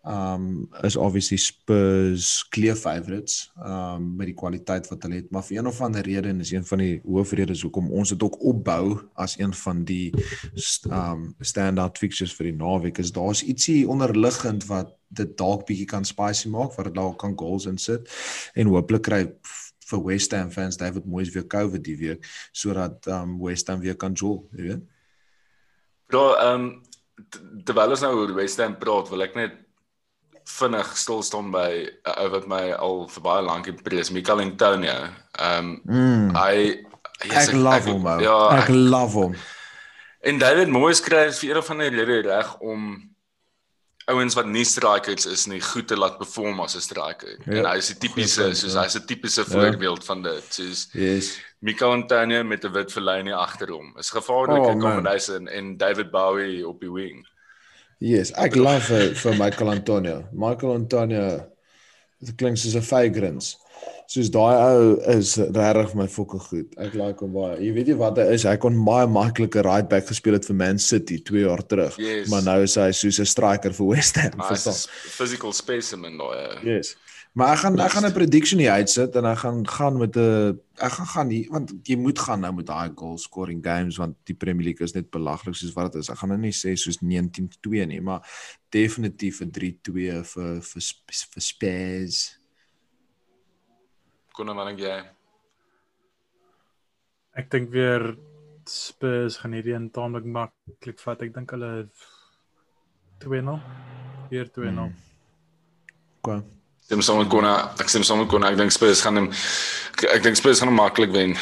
um 0.05 0.68
is 0.82 0.96
obviously 0.96 1.38
Spurs 1.40 2.44
clear 2.50 2.76
favourites 2.76 3.50
um 3.64 4.11
met 4.18 4.28
die 4.28 4.36
kwaliteit 4.36 4.88
wat 4.90 5.07
hulle 5.07 5.22
het 5.22 5.30
maar 5.32 5.46
vir 5.46 5.59
een 5.59 5.70
of 5.70 5.80
ander 5.80 6.05
rede 6.05 6.28
en 6.28 6.44
is 6.44 6.52
een 6.52 6.66
van 6.68 6.82
die 6.84 7.00
hoofredes 7.07 7.64
hoekom 7.64 7.88
ons 7.92 8.12
dit 8.12 8.22
ook 8.22 8.36
opbou 8.44 8.98
as 9.14 9.38
een 9.40 9.55
van 9.64 9.84
die 9.88 10.12
st 10.55 10.90
um 10.92 11.30
standout 11.40 11.98
fixtures 11.98 12.36
vir 12.36 12.50
die 12.50 12.59
naweek 12.61 13.00
is 13.00 13.14
daar's 13.16 13.42
ietsie 13.42 13.82
onderliggend 13.88 14.68
wat 14.68 14.92
dit 15.09 15.36
dalk 15.38 15.64
bietjie 15.68 15.88
kan 15.88 16.05
spicy 16.05 16.52
maak 16.52 16.76
wat 16.76 16.90
dit 16.90 16.98
dalk 17.00 17.18
kan 17.22 17.36
goals 17.38 17.68
insit 17.70 18.11
en 18.55 18.72
hooplik 18.74 19.09
kry 19.09 19.24
vir 19.90 20.05
West 20.05 20.32
Ham 20.32 20.50
fans 20.50 20.78
David 20.80 21.07
Moyes 21.07 21.32
weer 21.34 21.46
COVID 21.48 21.84
die 21.84 21.96
week 22.00 22.26
sodat 22.52 23.07
um 23.11 23.38
West 23.42 23.68
Ham 23.68 23.80
weer 23.84 23.96
kan 23.96 24.16
jol, 24.16 24.42
weet. 24.52 24.82
Bro, 26.09 26.24
um 26.44 26.68
terwyl 27.64 27.94
ons 27.94 28.02
nou 28.05 28.14
oor 28.18 28.34
West 28.36 28.61
Ham 28.62 28.76
praat, 28.80 29.11
wil 29.12 29.26
ek 29.26 29.36
net 29.38 29.61
vinnig 30.45 30.97
stil 30.97 31.22
staan 31.22 31.51
by 31.51 31.70
'n 32.05 32.11
uh, 32.11 32.22
ou 32.24 32.28
wat 32.30 32.47
my 32.47 32.72
al 32.72 33.09
vir 33.09 33.22
baie 33.22 33.42
lank 33.42 33.66
impress, 33.66 34.11
Michael 34.11 34.40
Antonio. 34.40 35.09
Ehm 35.38 35.59
um, 35.59 35.80
Mm, 35.84 36.34
hy 36.36 36.84
yes, 37.24 37.49
ek 37.49 37.55
love 37.55 37.90
hom. 37.90 38.07
ou. 38.07 38.20
Ja, 38.20 38.59
ek 38.62 38.68
love 38.68 39.18
hom. 39.18 39.34
En 40.20 40.38
David 40.38 40.68
Moyes 40.68 41.01
kry 41.01 41.30
vir 41.32 41.57
een 41.57 41.62
van 41.62 41.78
die 41.78 41.88
rede 41.90 42.28
reg 42.28 42.59
om 42.61 43.11
ouens 44.07 44.34
wat 44.36 44.47
nie 44.47 44.64
strikers 44.64 45.24
is 45.26 45.47
nie 45.47 45.61
goed 45.61 45.86
te 45.88 45.97
laat 45.97 46.18
perform 46.18 46.61
as 46.61 46.74
'n 46.76 46.80
striker. 46.80 47.38
Ja, 47.47 47.53
en 47.59 47.64
hy 47.64 47.76
is 47.78 47.90
'n 47.90 47.99
tipiese 47.99 48.55
soos 48.55 48.74
ja. 48.74 48.82
hy's 48.82 48.97
'n 48.97 49.07
tipiese 49.07 49.45
voorbeeld 49.45 50.05
van 50.05 50.22
dit. 50.22 50.45
Soos 50.51 50.88
Yes. 50.92 51.40
Michael 51.61 51.92
Antonio 51.92 52.45
met 52.45 52.64
'n 52.64 52.72
wit 52.72 52.92
verlyn 52.92 53.32
agter 53.32 53.68
hom. 53.70 53.95
Is 53.99 54.11
gevaarlike 54.11 54.61
Oh, 54.61 54.74
man. 54.74 54.80
combination 54.80 55.49
en 55.49 55.76
David 55.76 56.11
Bowie 56.11 56.68
op 56.68 56.80
die 56.80 56.92
wing. 56.92 57.26
Yes, 58.01 58.32
ek 58.36 58.57
love 58.57 58.82
vir, 58.88 59.14
vir 59.14 59.36
Michael 59.38 59.68
Antonio. 59.68 60.24
Michael 60.32 60.74
Antonio 60.74 61.26
dit 62.24 62.36
klink 62.40 62.59
soos 62.59 62.74
'n 62.74 62.82
vagrants. 62.82 63.57
Soos 64.09 64.28
daai 64.28 64.57
ou 64.76 64.97
is 65.16 65.36
regtig 65.36 65.95
my 65.97 66.07
fokke 66.07 66.38
goed. 66.38 66.74
Ek 66.78 66.95
like 66.95 67.20
hom 67.20 67.32
baie. 67.32 67.57
Jy 67.61 67.72
weet 67.72 67.88
jy 67.88 67.97
wat 67.97 68.18
hy 68.20 68.26
is? 68.34 68.45
Hy 68.45 68.57
kon 68.61 68.76
baie 68.84 69.07
maklike 69.07 69.62
right 69.64 69.88
back 69.88 70.07
gespeel 70.07 70.34
het 70.34 70.45
vir 70.45 70.57
Man 70.57 70.78
City 70.78 71.18
2 71.18 71.47
jaar 71.47 71.62
terug. 71.66 71.97
Yes. 71.99 72.28
Maar 72.28 72.42
nou 72.42 72.62
is 72.62 72.76
hy 72.76 72.90
soos 72.92 73.18
'n 73.20 73.24
striker 73.26 73.72
vir 73.72 73.86
West 73.86 74.16
Ham, 74.16 74.32
verstaan? 74.36 74.90
physical 75.18 75.53
specimen 75.53 76.18
daai. 76.18 76.61
Yes. 76.64 76.97
Maar 77.35 77.53
ek 77.53 77.59
gaan 77.64 77.78
ek 77.82 77.91
gaan 77.91 78.07
'n 78.07 78.14
prediction 78.14 78.61
hier 78.62 78.76
uitsit 78.78 79.16
en 79.18 79.24
ek 79.26 79.39
gaan 79.39 79.66
gaan 79.66 79.97
met 79.99 80.16
'n 80.16 80.61
ek 80.78 80.93
gaan 80.93 81.07
gaan 81.07 81.28
hier 81.28 81.51
want 81.51 81.72
jy 81.82 81.97
moet 81.97 82.18
gaan 82.18 82.41
nou 82.41 82.53
met 82.55 82.66
daai 82.66 82.93
goal 82.95 83.18
scoring 83.18 83.64
games 83.64 83.97
want 83.97 84.14
die 84.24 84.37
Premier 84.37 84.64
League 84.64 84.87
is 84.87 84.95
net 84.95 85.11
belaglik 85.11 85.55
soos 85.55 85.72
wat 85.74 85.93
dit 85.93 86.03
is. 86.03 86.11
Ek 86.11 86.18
gaan 86.18 86.28
nou 86.28 86.39
nie 86.39 86.53
sê 86.53 86.76
soos 86.76 87.03
19-2 87.03 87.87
nie, 87.87 88.01
maar 88.01 88.22
definitief 88.70 89.41
'n 89.41 89.51
3-2 89.51 90.22
vir 90.22 90.62
vir 90.62 90.82
vir 91.32 91.43
Spurs. 91.43 92.39
Kon 94.32 94.47
maar 94.47 94.70
net 94.70 94.78
jy. 94.78 95.03
Ek 97.35 97.51
dink 97.51 97.70
weer 97.70 98.16
Spurs 98.64 99.37
gaan 99.37 99.53
hierdie 99.53 99.74
een 99.74 99.91
taamlik 99.91 100.24
maklik 100.24 101.01
vat. 101.01 101.22
Ek 101.22 101.35
dink 101.35 101.51
hulle 101.51 101.91
2-0. 103.18 103.61
Weer 104.30 104.47
2-0. 104.51 104.70
Hmm. 104.70 104.95
Kom. 106.20 106.63
Stem 106.85 107.01
saam 107.01 107.22
met 107.22 107.30
Konna. 107.32 107.55
Ek 107.80 107.89
stem 107.89 108.03
saam 108.05 108.20
met 108.20 108.28
Konna. 108.28 108.51
Ek 108.53 108.59
dink 108.61 108.72
Spurs 108.74 109.01
gaan 109.05 109.16
hom 109.16 109.30
ek, 109.32 110.03
ek 110.18 110.24
dink 110.26 110.37
Spurs 110.37 110.61
gaan 110.61 110.68
hom 110.68 110.76
maklik 110.82 111.14
wen. 111.14 111.32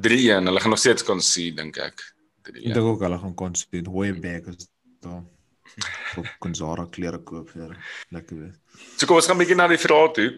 3-1. 0.00 0.48
Hulle 0.48 0.62
gaan 0.64 0.72
nog 0.72 0.80
steeds 0.80 1.04
kon 1.04 1.20
sien 1.20 1.58
dink 1.58 1.76
ek. 1.76 2.00
Ek 2.40 2.54
3-1. 2.54 2.72
dink 2.72 2.86
ook 2.88 3.04
hulle 3.04 3.18
gaan 3.20 3.34
kon 3.36 3.58
sien 3.58 3.90
Hoyback 3.92 4.48
is 4.54 4.70
daar. 5.04 5.26
Vir 6.14 6.30
Gonzara 6.42 6.86
klere 6.90 7.20
koop 7.22 7.52
vir 7.52 7.76
lekker 8.16 8.38
wees. 8.38 8.56
So 8.96 9.06
kom 9.06 9.20
ons 9.20 9.28
gaan 9.28 9.36
'n 9.36 9.42
bietjie 9.44 9.58
na 9.60 9.68
die 9.68 9.78
vrae 9.78 10.08
toe. 10.16 10.30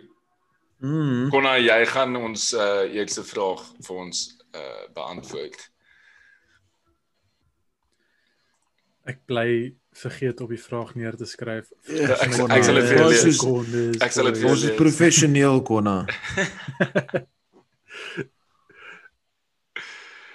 Mm. 0.83 1.31
Konna, 1.31 1.55
jy 1.63 1.79
gaan 1.87 2.17
ons 2.19 2.53
uh 2.59 2.83
eerste 2.91 3.23
vraag 3.23 3.63
vir 3.87 3.97
ons 4.03 4.25
uh 4.51 4.83
beantwoord. 4.95 5.63
Ek 9.07 9.23
bly 9.31 9.75
vergeet 9.93 10.40
op 10.40 10.49
die 10.49 10.61
vraag 10.62 10.95
neer 10.95 11.16
te 11.16 11.24
skryf. 11.28 11.68
Ja, 11.86 12.14
ek- 12.16 12.32
ek 12.51 12.64
sal 12.64 12.74
dit 12.80 12.88
vir 12.88 13.09
lees. 13.09 13.40
Ek 14.03 14.12
sal 14.12 14.24
dit 14.30 14.38
vir 14.40 14.51
Ons 14.51 14.62
is 14.64 14.76
professioneel 14.76 15.62
konna. 15.62 16.05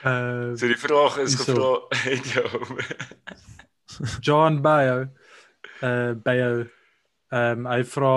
Uh 0.06 0.54
So 0.56 0.68
die 0.70 0.78
vraag 0.78 1.18
is 1.18 1.34
Hierso. 1.36 1.88
gevra 1.90 2.12
het 2.12 2.26
jou. 2.34 2.78
John 4.26 4.62
Bayo 4.62 5.08
uh 5.82 6.14
Bayo 6.24 6.68
ehm 7.32 7.66
um, 7.66 7.66
hy 7.68 7.82
vra 7.84 8.12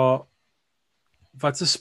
wat 1.41 1.59
is 1.65 1.73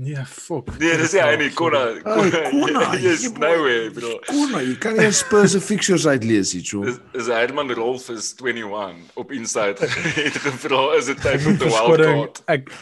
nee 0.00 0.22
fuck. 0.26 0.70
Nee, 0.80 0.96
dis 1.00 1.12
nie 1.16 1.22
hy 1.24 1.34
nie, 1.40 1.48
Konna. 1.56 1.80
Konna, 2.04 2.84
Yes, 3.02 3.24
jy- 3.26 3.32
no 3.42 3.50
way, 3.64 3.88
bro. 3.94 4.14
Konna, 4.28 4.62
jy 4.64 4.76
kan 4.80 4.96
nie 4.96 5.10
Spurs 5.16 5.52
se 5.56 5.60
fixtures 5.64 6.06
uitlees 6.08 6.52
hier, 6.56 6.64
so. 6.64 6.82
Is, 6.88 6.96
is 7.20 7.28
Herman 7.32 7.70
Rolf 7.76 8.08
is 8.14 8.30
21 8.40 9.02
op 9.20 9.34
Insight 9.36 9.82
het 10.18 10.38
gevra 10.46 10.80
is 10.98 11.10
dit 11.12 11.20
tyd 11.24 11.44
te 11.44 11.52
verskoning 11.66 12.06
wildcard. 12.06 12.40
ek 12.56 12.72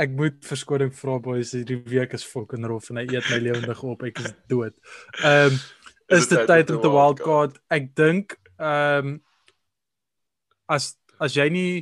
ek 0.00 0.14
moet 0.16 0.38
verskoning 0.48 0.92
vra 0.96 1.18
boys 1.20 1.50
hierdie 1.52 1.80
week 1.92 2.14
is 2.16 2.22
fucking 2.24 2.64
rof 2.70 2.86
en 2.92 3.02
hy 3.02 3.06
eet 3.10 3.26
my 3.32 3.40
lewendig 3.50 3.82
op 3.84 4.06
ek 4.08 4.22
is 4.22 4.30
dood. 4.48 4.76
Ehm 5.20 5.50
um, 5.50 5.58
is 6.10 6.26
dit 6.30 6.46
tyd 6.48 6.70
om 6.74 6.80
te 6.82 6.90
wildcard? 6.94 7.58
Ek 7.70 7.90
dink 7.98 8.38
ehm 8.60 9.10
um, 9.10 9.18
as 10.70 10.94
as 11.20 11.34
jy 11.36 11.48
nie 11.52 11.74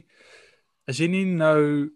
as 0.88 0.98
jy 0.98 1.06
nie 1.12 1.22
nou 1.28 1.92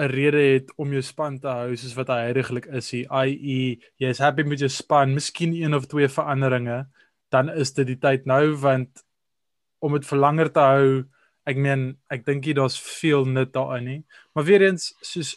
'n 0.00 0.08
rede 0.10 0.42
het 0.54 0.72
om 0.76 0.92
jou 0.92 1.02
span 1.02 1.38
te 1.38 1.48
hou 1.48 1.76
soos 1.76 1.94
wat 1.96 2.08
hy 2.08 2.20
heidaglik 2.30 2.66
is, 2.66 2.90
hy, 2.90 3.04
i.e. 3.06 3.78
jy 4.00 4.08
is 4.08 4.18
happy 4.18 4.42
met 4.42 4.60
jou 4.60 4.68
span, 4.68 5.14
miskien 5.14 5.52
een 5.54 5.74
of 5.74 5.86
twee 5.86 6.08
veranderinge, 6.08 6.86
dan 7.30 7.48
is 7.48 7.72
dit 7.72 7.86
die 7.86 7.98
tyd 8.00 8.26
nou 8.26 8.54
want 8.56 9.04
om 9.80 9.92
dit 9.92 10.06
vir 10.06 10.18
langer 10.18 10.48
te 10.52 10.60
hou 10.60 11.04
ek 11.46 11.56
meen 11.56 11.96
ek 12.10 12.24
dink 12.26 12.46
nie 12.46 12.54
daar's 12.54 12.78
veel 12.78 13.24
nut 13.24 13.52
daarin 13.52 13.84
nie 13.84 14.02
maar 14.34 14.44
weer 14.44 14.62
eens 14.62 14.94
soos 15.02 15.36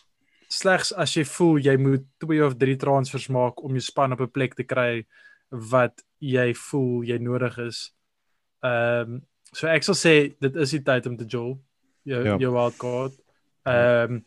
slegs 0.54 0.92
as 0.94 1.16
jy 1.18 1.24
voel 1.26 1.60
jy 1.66 1.76
moet 1.82 2.06
twee 2.22 2.44
of 2.46 2.58
drie 2.62 2.76
transfers 2.80 3.30
maak 3.34 3.64
om 3.64 3.78
jou 3.78 3.84
span 3.84 4.14
op 4.14 4.22
'n 4.22 4.32
plek 4.32 4.56
te 4.56 4.64
kry 4.64 5.06
wat 5.50 6.02
jy 6.20 6.54
voel 6.58 7.04
jy 7.06 7.18
nodig 7.22 7.58
is. 7.68 7.92
Ehm 8.64 9.14
um, 9.14 9.22
so 9.54 9.68
ek 9.70 9.84
sal 9.86 9.96
sê 9.96 10.34
dit 10.42 10.56
is 10.56 10.72
die 10.74 10.82
tyd 10.82 11.06
om 11.06 11.18
te 11.18 11.26
jol 11.30 11.60
jou 12.04 12.24
Ja. 12.24 12.34
ja. 12.34 12.38
jou 12.38 12.52
wildcard. 12.54 13.14
Ehm 13.66 14.14
um, 14.14 14.24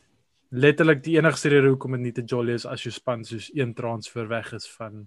letterlik 0.50 1.02
die 1.04 1.16
enigste 1.18 1.48
rede 1.48 1.68
hoekom 1.72 1.96
dit 1.96 2.06
nie 2.06 2.14
te 2.14 2.24
jol 2.26 2.48
is 2.54 2.66
as 2.66 2.84
jou 2.86 2.92
span 2.94 3.24
soos 3.24 3.48
een 3.54 3.74
transfer 3.74 4.28
weg 4.28 4.52
is 4.52 4.68
van 4.78 5.06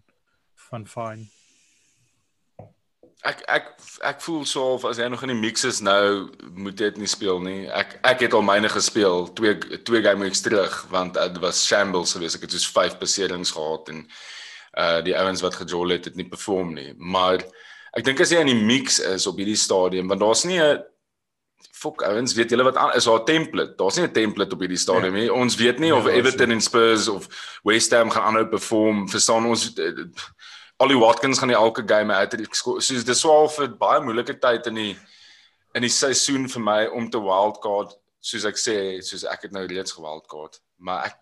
van 0.69 0.85
fine. 0.87 1.27
Ek 3.27 3.41
ek 3.51 3.69
ek 4.07 4.21
voel 4.23 4.43
so 4.47 4.73
of 4.75 4.85
as 4.87 4.99
hy 4.99 5.07
nog 5.11 5.23
in 5.23 5.33
die 5.33 5.39
mix 5.39 5.63
is 5.67 5.79
nou 5.83 6.29
moet 6.55 6.77
dit 6.77 6.99
nie 6.99 7.07
speel 7.07 7.39
nie. 7.43 7.67
Ek 7.67 7.97
ek 8.07 8.25
het 8.27 8.35
al 8.35 8.43
myne 8.43 8.69
gespeel 8.71 9.27
twee 9.35 9.55
twee 9.87 10.03
game 10.03 10.23
weeks 10.27 10.43
terug 10.43 10.75
want 10.91 11.15
dit 11.15 11.39
was 11.43 11.63
shambles 11.65 12.15
geweest. 12.15 12.39
Ek 12.39 12.47
het 12.47 12.55
soos 12.55 12.67
5 12.75 12.99
beserings 12.99 13.55
gehad 13.55 13.89
en 13.95 14.05
uh 14.77 14.99
die 15.03 15.17
ouens 15.17 15.41
wat 15.43 15.57
gejol 15.59 15.95
het 15.95 16.05
het 16.11 16.19
nie 16.19 16.27
perform 16.27 16.75
nie. 16.75 16.93
Maar 16.97 17.43
ek 17.95 18.05
dink 18.05 18.19
as 18.21 18.31
jy 18.31 18.43
in 18.43 18.51
die 18.51 18.63
mix 18.67 18.99
is 18.99 19.27
op 19.27 19.39
hierdie 19.39 19.59
stadium 19.59 20.11
want 20.11 20.23
daar's 20.23 20.45
nie 20.45 20.59
'n 20.59 20.83
fok 21.79 22.01
ouens 22.03 22.33
weet 22.35 22.49
julle 22.51 22.63
wat 22.67 22.75
aan 22.77 22.93
is 22.95 23.03
daar 23.07 23.19
'n 23.19 23.25
template. 23.25 23.75
Daar's 23.77 23.95
nie 23.97 24.05
'n 24.07 24.11
template 24.13 24.53
op 24.53 24.59
hierdie 24.59 24.77
stadium 24.77 25.13
nie. 25.13 25.33
Ons 25.33 25.55
weet 25.55 25.79
nie 25.79 25.87
Ja, 25.89 25.95
of 25.97 26.07
Everton 26.07 26.51
en 26.51 26.61
Spurs 26.61 27.07
of 27.07 27.27
West 27.63 27.91
Ham 27.91 28.09
gaan 28.09 28.23
aanhou 28.23 28.45
perform. 28.47 29.07
Verstaan 29.09 29.45
ons 29.45 29.73
eh, 29.73 29.91
Ollie 30.77 30.97
Watkins 30.97 31.39
gaan 31.39 31.47
nie 31.47 31.57
elke 31.57 31.83
game 31.85 32.13
uit 32.13 32.35
soos 32.51 33.03
dis 33.03 33.19
swaar 33.19 33.49
vir 33.49 33.67
baie 33.77 33.99
moeilike 34.01 34.39
tyd 34.39 34.67
in 34.67 34.75
die 34.75 34.97
in 35.75 35.81
die 35.81 35.89
seisoen 35.89 36.47
vir 36.49 36.61
my 36.61 36.85
om 36.85 37.09
te 37.09 37.19
wildcard 37.21 37.97
soos 38.19 38.45
ek 38.45 38.55
sê 38.57 39.01
soos 39.01 39.23
ek 39.25 39.41
het 39.41 39.51
nou 39.51 39.65
reeds 39.67 39.91
gewildcard 39.91 40.59
maar 40.77 41.05
ek 41.05 41.15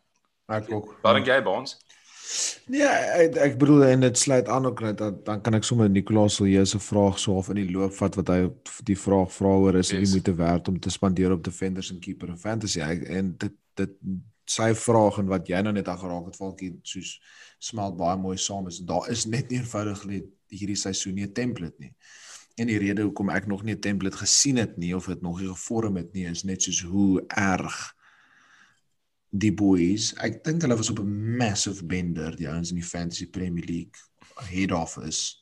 Ek 0.50 0.72
ook. 0.72 0.96
wat 1.04 1.16
dink 1.16 1.28
jy 1.28 1.42
Baans 1.42 1.76
Nee, 2.68 2.84
ek, 2.84 3.36
ek 3.36 3.58
bedoel 3.60 3.84
en 3.86 4.00
dit 4.04 4.18
sluit 4.18 4.48
aan 4.48 4.66
ook 4.66 4.82
net 4.82 4.98
dat 4.98 5.26
dan 5.26 5.42
kan 5.42 5.54
ek 5.54 5.64
sommer 5.64 5.90
Nicolaas 5.90 6.36
Silje 6.36 6.66
se 6.66 6.80
vraag 6.80 7.20
so 7.20 7.38
of 7.40 7.50
in 7.50 7.56
die 7.62 7.72
loop 7.72 7.94
vat 7.96 8.16
wat 8.20 8.28
hy 8.34 8.40
die 8.84 8.98
vraag 9.00 9.32
vra 9.32 9.48
oor 9.48 9.78
is 9.80 9.92
of 9.94 10.00
Yes. 10.00 10.10
jy 10.10 10.16
moet 10.16 10.24
te 10.24 10.36
werd 10.36 10.68
om 10.68 10.80
te 10.80 10.90
spandeer 10.90 11.32
op 11.32 11.44
defenders 11.44 11.92
en 11.92 12.00
keeper 12.00 12.30
en 12.30 12.38
fantasy 12.38 12.82
ek, 12.84 13.06
en 13.08 13.36
dit 13.38 13.56
dit 13.78 13.94
sy 14.48 14.74
vraag 14.74 15.20
en 15.20 15.28
wat 15.28 15.48
jy 15.48 15.60
nou 15.62 15.74
net 15.76 15.88
aan 15.88 16.00
geraak 16.00 16.26
het, 16.26 16.36
Falkie, 16.40 16.72
soos 16.84 17.18
smelt 17.60 17.98
baie 17.98 18.18
mooi 18.18 18.38
saam 18.38 18.68
is. 18.68 18.80
Daar 18.80 19.10
is 19.12 19.26
net 19.26 19.50
nie 19.50 19.60
eenvoudig 19.60 20.04
hierdie 20.48 20.76
seisoen 20.80 21.16
nie 21.16 21.26
'n 21.28 21.34
template 21.34 21.76
nie. 21.80 21.94
En 22.58 22.68
die 22.68 22.78
rede 22.80 23.04
hoekom 23.04 23.30
ek 23.30 23.48
nog 23.48 23.64
nie 23.64 23.76
'n 23.76 23.80
template 23.80 24.18
gesien 24.18 24.58
het 24.58 24.78
nie 24.78 24.96
of 24.96 25.06
dit 25.06 25.22
nog 25.22 25.40
nie 25.40 25.48
gevorm 25.48 25.96
het 25.98 26.14
nie 26.14 26.26
is 26.26 26.44
net 26.44 26.62
soos 26.64 26.82
hoe 26.82 27.24
erg 27.28 27.94
die 29.30 29.54
boys. 29.54 30.14
Ek 30.24 30.44
dink 30.46 30.64
hulle 30.64 30.78
was 30.78 30.90
op 30.90 31.00
'n 31.00 31.38
massive 31.38 31.86
bender, 31.86 32.36
die 32.36 32.50
ouens 32.50 32.70
in 32.70 32.80
die 32.80 32.90
Fantasy 32.90 33.28
Premier 33.28 33.66
League 33.66 33.98
head 34.50 34.72
office. 34.72 35.36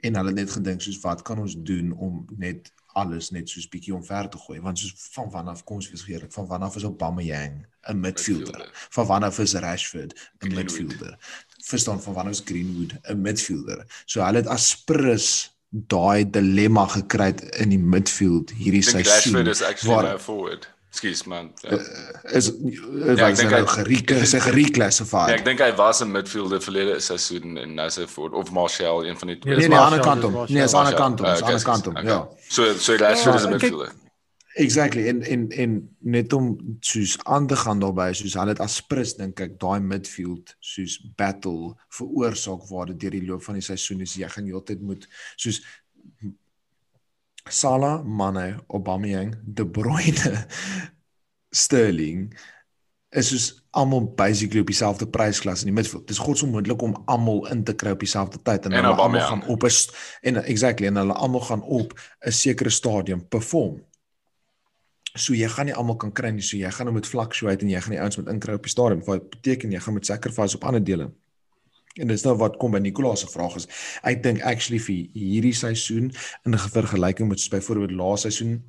En 0.00 0.14
hulle 0.14 0.28
het 0.28 0.36
net 0.36 0.50
gedink 0.50 0.80
soos 0.80 1.00
wat 1.00 1.22
kan 1.22 1.38
ons 1.38 1.56
doen 1.58 1.92
om 1.92 2.24
net 2.36 2.72
alles 2.86 3.30
net 3.30 3.48
soos 3.48 3.68
bietjie 3.68 3.94
omver 3.94 4.28
te 4.28 4.38
gooi? 4.38 4.60
Want 4.60 4.78
soos 4.78 4.94
van 5.12 5.30
vanaf 5.30 5.64
kom 5.64 5.76
ons 5.76 5.88
vergeet 5.88 6.34
van 6.34 6.46
vanaf 6.46 6.76
is 6.76 6.84
Aubameyang 6.84 7.66
'n 7.88 8.00
midfielder 8.00 8.70
van 8.90 9.06
vanaf 9.06 9.38
is 9.38 9.54
Rashford 9.54 10.30
'n 10.40 10.54
midfielder. 10.54 11.16
Verstaan 11.64 12.02
van 12.02 12.14
vanaf 12.14 12.32
is 12.32 12.42
Greenwood 12.44 12.92
'n 13.02 13.20
midfielder. 13.20 13.86
So 14.04 14.22
hulle 14.22 14.36
het 14.36 14.46
aspres 14.46 15.56
daai 15.68 16.30
dilemma 16.30 16.86
gekry 16.86 17.34
in 17.58 17.68
die 17.68 17.78
midfield 17.78 18.50
hierdie 18.50 18.82
seisoen 18.82 19.12
Rashford 19.12 19.46
is 19.46 19.62
actually 19.62 19.94
waar, 19.94 20.18
forward 20.18 20.79
Skus 20.90 21.22
man. 21.24 21.52
Uh, 21.62 21.78
is 22.34 22.50
uh, 22.50 22.70
ja, 23.14 23.28
ek 23.28 23.36
dink 23.38 23.52
hy 23.54 23.60
gerieke 23.76 24.16
is 24.24 24.34
'n 24.34 24.42
gereclassified. 24.42 25.30
Ja, 25.30 25.38
ek 25.38 25.44
dink 25.46 25.62
hy 25.62 25.70
was 25.78 26.02
'n 26.02 26.10
midfielder 26.10 26.62
verlede 26.62 26.98
seisoen 27.00 27.56
en 27.62 27.74
nou 27.78 27.86
sy 27.90 28.08
voor 28.10 28.34
of 28.34 28.50
Martial 28.50 29.06
een 29.06 29.18
van 29.18 29.28
die 29.28 29.38
twee. 29.38 29.56
Nee, 29.56 29.68
nee, 29.68 29.78
aan 29.78 29.94
die 29.94 30.00
ander 30.00 30.04
kant 30.08 30.24
om. 30.24 30.38
Nee, 30.48 30.64
is 30.64 30.74
aan 30.74 30.90
die 30.90 30.98
kant 30.98 31.20
om, 31.20 31.26
aan 31.26 31.56
die 31.56 31.64
kant 31.64 31.86
om. 31.86 31.96
Ja. 32.02 32.28
So 32.48 32.74
so 32.74 32.96
Rashford 32.96 33.38
is 33.38 33.46
'n 33.46 33.50
midfielder. 33.50 33.92
Exactly 34.58 35.06
en 35.08 35.22
en 35.22 35.48
en 35.50 35.96
net 35.98 36.32
om 36.32 36.78
soos 36.80 37.18
aan 37.22 37.46
te 37.46 37.56
gaan 37.56 37.78
daarbey 37.78 38.12
soos 38.12 38.34
hulle 38.34 38.50
dit 38.50 38.60
as 38.60 38.80
prins 38.82 39.14
dink 39.14 39.40
ek 39.40 39.60
daai 39.62 39.78
midfield 39.80 40.56
soos 40.58 40.98
battle 41.16 41.76
veroorsaak 41.88 42.66
waar 42.68 42.90
dit 42.90 42.98
deur 43.00 43.14
die 43.14 43.26
loop 43.28 43.44
van 43.46 43.60
die 43.60 43.62
seisoen 43.62 44.02
is 44.02 44.16
jy 44.18 44.28
gaan 44.28 44.50
heeltyd 44.50 44.82
moet 44.82 45.06
soos 45.36 45.62
Salah, 47.50 48.04
Mane, 48.04 48.60
Aubameyang, 48.68 49.34
De 49.42 49.66
Bruyne, 49.66 50.46
Sterling 51.62 52.30
is 53.10 53.28
soos 53.28 53.46
almal 53.74 54.04
basically 54.14 54.60
op 54.62 54.68
dieselfde 54.70 55.06
prysklas 55.10 55.64
in 55.64 55.72
die 55.72 55.74
midfield. 55.74 56.06
Dit 56.06 56.14
is 56.14 56.22
godsonmoontlik 56.22 56.82
om 56.82 56.94
almal 57.10 57.48
in 57.50 57.64
te 57.66 57.74
kry 57.74 57.94
op 57.96 58.02
dieselfde 58.04 58.38
tyd 58.46 58.68
en, 58.68 58.74
en 58.74 58.84
hulle 58.84 59.02
almal 59.02 59.26
gaan 59.26 59.42
op 59.50 59.64
'n 59.66 59.70
en 60.30 60.42
exactly 60.44 60.86
en 60.86 60.96
hulle 60.96 61.12
almal 61.12 61.40
gaan 61.40 61.62
op 61.62 61.94
'n 62.26 62.30
sekere 62.30 62.70
stadium 62.70 63.28
perform. 63.28 63.82
So 65.18 65.34
jy 65.34 65.48
gaan 65.48 65.66
nie 65.66 65.74
almal 65.74 65.96
kan 65.96 66.12
kry 66.12 66.30
nie, 66.30 66.42
so 66.42 66.56
jy 66.56 66.70
gaan 66.70 66.86
nou 66.86 66.94
met 66.94 67.06
fluctuate 67.06 67.64
en 67.64 67.70
jy 67.70 67.80
gaan 67.80 67.90
die 67.90 68.00
ouens 68.00 68.16
met 68.16 68.28
inkry 68.28 68.54
op 68.54 68.62
die 68.62 68.70
stadium. 68.70 69.04
Wat 69.04 69.30
beteken 69.30 69.72
jy 69.72 69.80
gaan 69.80 69.94
met 69.94 70.06
sacrifice 70.06 70.56
op 70.56 70.64
ander 70.64 70.84
dele. 70.84 71.10
En 71.98 72.06
dis 72.06 72.22
nou 72.22 72.36
wat 72.38 72.56
kom 72.60 72.70
by 72.70 72.78
Nicolaas 72.78 73.24
se 73.24 73.30
vraag 73.32 73.56
is. 73.58 73.66
Ek 74.06 74.22
dink 74.22 74.44
actually 74.46 74.78
vir 74.82 75.08
hierdie 75.16 75.56
seisoen 75.56 76.12
in 76.46 76.58
vergelyking 76.58 77.28
met 77.28 77.42
byvoorbeeld 77.50 77.96
laaste 77.98 78.30
seisoen 78.30 78.60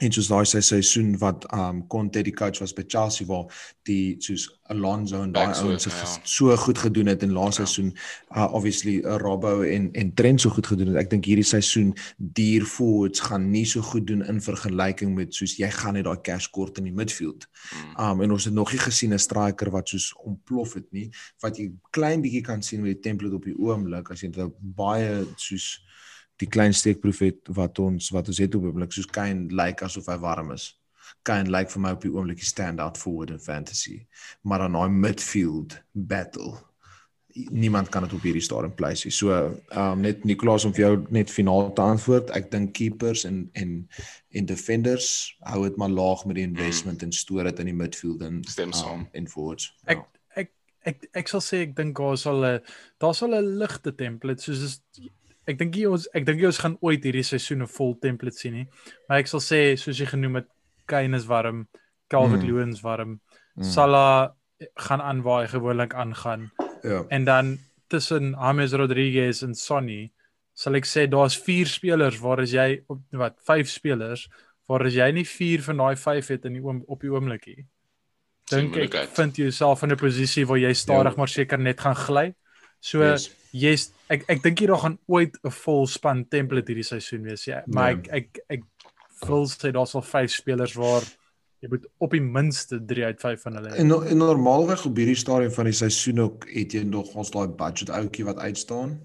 en 0.00 0.14
soos 0.14 0.30
daai 0.30 0.46
sy 0.48 0.60
seisoen 0.64 1.12
wat 1.20 1.44
um 1.56 1.82
Conte 1.92 2.22
die 2.24 2.34
coach 2.36 2.60
was 2.62 2.72
by 2.76 2.84
Chelsea 2.88 3.26
waar 3.28 3.50
die 3.88 4.16
soos 4.24 4.46
Alonso 4.72 5.20
en 5.24 5.32
daai 5.34 5.50
ouens 5.60 5.86
ja. 5.88 6.06
so 6.24 6.56
goed 6.62 6.78
gedoen 6.78 7.10
het 7.10 7.24
in 7.26 7.34
laaste 7.36 7.64
ja. 7.64 7.68
seisoen 7.68 7.90
uh, 8.36 8.46
obviously 8.46 9.00
uh, 9.00 9.18
Robbo 9.20 9.60
en 9.66 9.90
en 9.92 10.12
Trent 10.14 10.40
so 10.40 10.54
goed 10.54 10.70
gedoen 10.72 10.92
het 10.92 11.02
ek 11.02 11.10
dink 11.12 11.28
hierdie 11.28 11.46
seisoen 11.46 11.92
duur 12.16 12.64
forwards 12.68 13.24
gaan 13.28 13.50
nie 13.52 13.66
so 13.68 13.84
goed 13.84 14.06
doen 14.08 14.24
in 14.24 14.40
vergelyking 14.44 15.12
met 15.18 15.36
soos 15.36 15.58
jy 15.60 15.70
gaan 15.74 15.98
net 15.98 16.08
daai 16.08 16.20
cash 16.24 16.48
kort 16.54 16.80
in 16.80 16.88
die 16.88 16.96
midfield 16.96 17.48
hmm. 17.50 17.92
um 18.06 18.24
en 18.24 18.36
ons 18.38 18.48
het 18.48 18.56
nog 18.56 18.72
nie 18.72 18.80
gesien 18.80 19.14
'n 19.14 19.20
striker 19.20 19.72
wat 19.74 19.92
soos 19.92 20.12
ontplof 20.24 20.78
het 20.80 20.88
nie 20.96 21.10
wat 21.44 21.60
jy 21.60 21.70
klein 21.90 22.24
bietjie 22.24 22.44
kan 22.46 22.62
sien 22.62 22.80
met 22.80 22.96
die 22.96 23.04
template 23.10 23.36
op 23.36 23.44
die 23.44 23.58
oomblik 23.58 24.10
as 24.10 24.24
jy 24.24 24.32
dit 24.32 24.58
baie 24.60 25.26
soos 25.36 25.80
die 26.40 26.48
klein 26.48 26.74
steekproef 26.74 27.22
het 27.24 27.50
wat 27.56 27.78
ons 27.78 28.10
wat 28.14 28.28
ons 28.32 28.40
het 28.42 28.54
op 28.56 28.64
oomblik 28.68 28.92
soos 28.96 29.10
Kane 29.10 29.48
lyk 29.48 29.58
like 29.60 29.84
asof 29.84 30.08
hy 30.08 30.16
warm 30.22 30.54
is. 30.56 30.70
Kane 31.22 31.50
lyk 31.50 31.68
like 31.68 31.74
vir 31.74 31.84
my 31.84 31.94
op 31.96 32.02
die 32.06 32.12
oomblik 32.14 32.40
die 32.40 32.48
stand-out 32.48 32.98
forward 32.98 33.30
in 33.34 33.42
fantasy. 33.42 34.00
Maar 34.42 34.66
dan 34.66 34.78
daai 34.78 34.88
midfield 34.90 35.78
battle 35.92 36.56
niemand 37.34 37.88
kan 37.88 38.02
dit 38.02 38.12
op 38.12 38.22
hierdie 38.22 38.42
stadium 38.42 38.74
pleis 38.74 39.04
nie. 39.04 39.12
So, 39.14 39.30
ehm 39.32 39.92
um, 39.92 40.00
net 40.00 40.24
Nicolaas 40.24 40.64
om 40.64 40.74
vir 40.74 40.84
jou 40.84 40.94
net 41.14 41.30
finaal 41.30 41.72
te 41.72 41.82
antwoord. 41.82 42.30
Ek 42.36 42.50
dink 42.50 42.72
keepers 42.74 43.24
en 43.28 43.48
en 43.52 43.76
en 44.30 44.46
defenders 44.46 45.10
hou 45.52 45.62
dit 45.66 45.76
maar 45.76 45.92
laag 45.92 46.24
met 46.26 46.40
die 46.40 46.46
investment 46.46 47.02
en 47.02 47.12
stoor 47.12 47.44
dit 47.50 47.62
in 47.62 47.70
die 47.72 47.76
midfield 47.76 48.22
en 48.26 48.42
stem 48.48 48.72
saam 48.72 49.04
um, 49.04 49.06
en 49.12 49.28
forwards. 49.28 49.70
Ek 49.86 50.02
ja. 50.02 50.06
ek 50.42 50.52
ek 50.92 51.08
ek 51.22 51.32
sal 51.32 51.44
sê 51.44 51.64
ek 51.68 51.76
dink 51.78 51.98
daar 51.98 52.18
sal 52.18 52.44
'n 52.44 52.60
daar 52.98 53.14
sal 53.14 53.34
'n 53.38 53.56
ligte 53.62 53.94
template 53.94 54.42
soos 54.42 54.66
is 54.68 54.80
ek 55.50 55.58
dink 55.60 55.76
jy 55.78 55.88
ons 55.90 56.06
ek 56.16 56.26
dink 56.28 56.42
jy 56.42 56.50
ons 56.50 56.60
gaan 56.62 56.76
ooit 56.84 57.04
hierdie 57.06 57.26
seisoene 57.26 57.68
vol 57.70 57.96
template 58.02 58.38
sien 58.38 58.56
nie. 58.60 58.66
Maar 59.08 59.24
ek 59.24 59.30
sal 59.32 59.42
sê 59.44 59.60
soos 59.80 59.98
jy 60.00 60.08
genoem 60.10 60.40
het, 60.40 60.50
Kane 60.90 61.18
is 61.18 61.26
warm, 61.30 61.64
Calvert 62.10 62.42
mm. 62.42 62.74
Is 62.74 62.82
warm. 62.82 63.18
Mm. 63.56 63.66
Salah 63.66 64.30
gaan 64.86 65.00
aan 65.00 65.22
waar 65.24 65.44
hy 65.44 65.50
gewoonlik 65.54 65.94
aangaan. 65.94 66.50
Ja. 66.82 67.04
En 67.08 67.24
dan 67.24 67.58
tussen 67.88 68.34
James 68.38 68.72
Rodriguez 68.72 69.42
en 69.42 69.54
Sonny 69.54 70.10
sal 70.54 70.76
ek 70.76 70.86
sê 70.86 71.06
daar's 71.08 71.38
4 71.38 71.70
spelers 71.70 72.20
waar 72.20 72.42
as 72.42 72.52
jy 72.54 72.82
op 72.90 73.00
wat 73.16 73.38
5 73.46 73.70
spelers 73.70 74.26
waar 74.70 74.84
as 74.86 74.94
jy 74.94 75.08
nie 75.14 75.26
4 75.26 75.64
van 75.70 75.82
daai 75.82 75.96
5 75.96 76.32
het 76.34 76.46
in 76.46 76.58
die 76.58 76.62
oom, 76.62 76.82
op 76.86 77.00
die 77.02 77.10
oomblikie. 77.10 77.64
Dink 78.50 78.76
ek 78.82 78.96
vind 79.14 79.38
jouself 79.38 79.82
in 79.86 79.92
'n 79.94 79.98
posisie 79.98 80.46
waar 80.46 80.58
jy 80.58 80.72
stadig 80.74 81.14
ja. 81.14 81.18
maar 81.18 81.28
seker 81.28 81.58
net 81.58 81.80
gaan 81.80 81.96
gly. 81.96 82.34
So 82.80 83.02
yes 83.02 83.30
yes, 83.52 83.90
ek 84.10 84.26
ek 84.28 84.42
dink 84.42 84.58
hier 84.62 84.74
gaan 84.78 84.98
ooit 85.06 85.38
'n 85.44 85.50
vol 85.50 85.86
span 85.86 86.24
template 86.28 86.72
hierdie 86.72 86.86
seisoen 86.86 87.22
wees. 87.22 87.44
Ja, 87.44 87.62
maar 87.66 87.96
nee. 87.96 88.10
ek 88.10 88.38
ek 88.48 88.60
ek 88.60 88.62
wil 89.28 89.46
sê 89.48 89.72
daar's 89.72 89.94
al 89.94 90.02
5 90.02 90.30
spelers 90.30 90.74
waar 90.74 91.04
jy 91.60 91.68
moet 91.68 91.84
op 92.00 92.14
die 92.16 92.22
minste 92.24 92.80
3 92.80 93.04
uit 93.04 93.20
5 93.20 93.42
van 93.42 93.58
hulle. 93.58 93.74
En 93.76 93.92
en 93.92 94.16
normaalweg 94.16 94.84
op 94.86 94.96
hierdie 94.96 95.18
stadium 95.18 95.52
van 95.52 95.68
die 95.68 95.76
seisoen 95.76 96.20
ook 96.20 96.48
het 96.48 96.72
jy 96.72 96.82
nog 96.88 97.14
ons 97.14 97.30
daai 97.30 97.48
budget 97.48 97.90
ouetjie 97.90 98.24
wat 98.24 98.38
uitstaan 98.38 98.98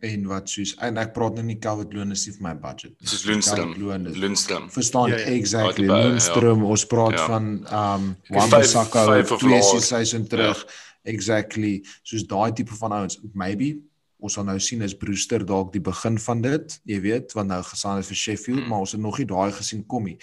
en 0.00 0.26
wat 0.26 0.48
soos 0.48 0.72
en 0.80 0.96
ek 0.96 1.12
praat 1.12 1.36
nou 1.36 1.44
nie 1.44 1.58
Calvert 1.60 1.92
Loon 1.94 2.10
is 2.10 2.26
nie 2.26 2.34
vir 2.34 2.46
my 2.48 2.54
budget. 2.58 2.94
Dis 3.04 3.24
Lundstrom. 3.28 3.74
Lundstrom. 4.16 4.70
Verstaan 4.72 5.12
ja, 5.12 5.18
ja. 5.18 5.34
exactly. 5.36 5.86
Lundstrom 5.86 6.64
ja. 6.64 6.70
ons 6.76 6.86
praat 6.86 7.18
ja. 7.18 7.26
van 7.26 7.50
um 7.82 8.06
Wan-Bissaka 8.32 9.22
twee 9.36 9.60
seisoene 9.62 10.26
terug. 10.26 10.64
Ja. 10.64 10.86
Exactly. 11.12 11.78
Soos 12.04 12.26
daai 12.28 12.52
tipe 12.52 12.74
van 12.76 12.92
ouens 12.92 13.20
maybe 13.32 13.76
ons 14.20 14.36
sal 14.36 14.46
nou 14.48 14.56
sien 14.60 14.82
is 14.84 14.94
Brewster 14.96 15.42
dalk 15.46 15.72
die 15.74 15.82
begin 15.84 16.18
van 16.20 16.42
dit, 16.44 16.76
jy 16.88 17.00
weet, 17.04 17.34
want 17.36 17.50
nou 17.52 17.60
gesaan 17.66 18.00
het 18.00 18.08
vir 18.10 18.18
Sheffield, 18.20 18.62
mm. 18.62 18.68
maar 18.70 18.84
ons 18.84 18.94
het 18.96 19.02
nog 19.02 19.18
nie 19.20 19.26
daai 19.30 19.50
gesien 19.56 19.82
kom 19.90 20.08
nie. 20.10 20.16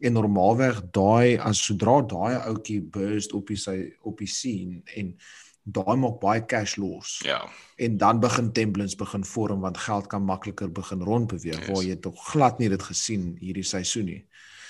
En 0.00 0.16
normaalweg 0.16 0.82
daai 0.96 1.38
as 1.42 1.62
sodra 1.66 2.00
daai 2.08 2.36
ouetjie 2.40 2.80
burst 2.94 3.34
op 3.36 3.52
die 3.52 3.58
sy 3.60 3.76
op 4.08 4.22
die 4.22 4.30
scene 4.30 4.82
en 4.96 5.14
daai 5.62 5.96
maak 6.02 6.18
baie 6.22 6.42
cash 6.48 6.76
los. 6.82 7.18
Ja. 7.26 7.40
En 7.78 7.96
dan 8.00 8.20
begin 8.20 8.52
templates 8.52 8.96
begin 8.98 9.24
vorm 9.24 9.60
want 9.62 9.78
geld 9.78 10.08
kan 10.10 10.24
makliker 10.26 10.72
begin 10.72 11.04
rondbeweeg 11.06 11.60
yes. 11.60 11.68
waar 11.68 11.84
jy 11.86 11.98
tog 12.02 12.24
glad 12.32 12.58
nie 12.58 12.70
dit 12.72 12.82
gesien 12.82 13.34
hierdie 13.40 13.66
seisoen 13.66 14.08
nie. 14.10 14.22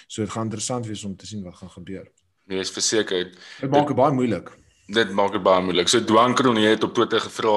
So 0.07 0.27
dit 0.27 0.35
gaan 0.35 0.51
interessant 0.51 0.87
wees 0.87 1.05
om 1.09 1.17
te 1.17 1.27
sien 1.27 1.45
wat 1.47 1.57
gaan 1.57 1.73
gebeur. 1.73 2.11
Nee, 2.51 2.59
is 2.61 2.75
verseker. 2.75 3.31
Dit 3.61 3.71
maak 3.71 3.89
dit 3.89 3.97
baie 3.97 4.13
moeilik 4.13 4.53
dit 4.93 5.13
maak 5.17 5.33
dit 5.33 5.43
baie 5.43 5.63
moeilik. 5.65 5.89
So 5.89 6.05
Dwan 6.05 6.35
Kroon 6.37 6.59
het 6.61 6.85
op 6.85 6.95
Twitter 6.95 7.21
gevra 7.21 7.55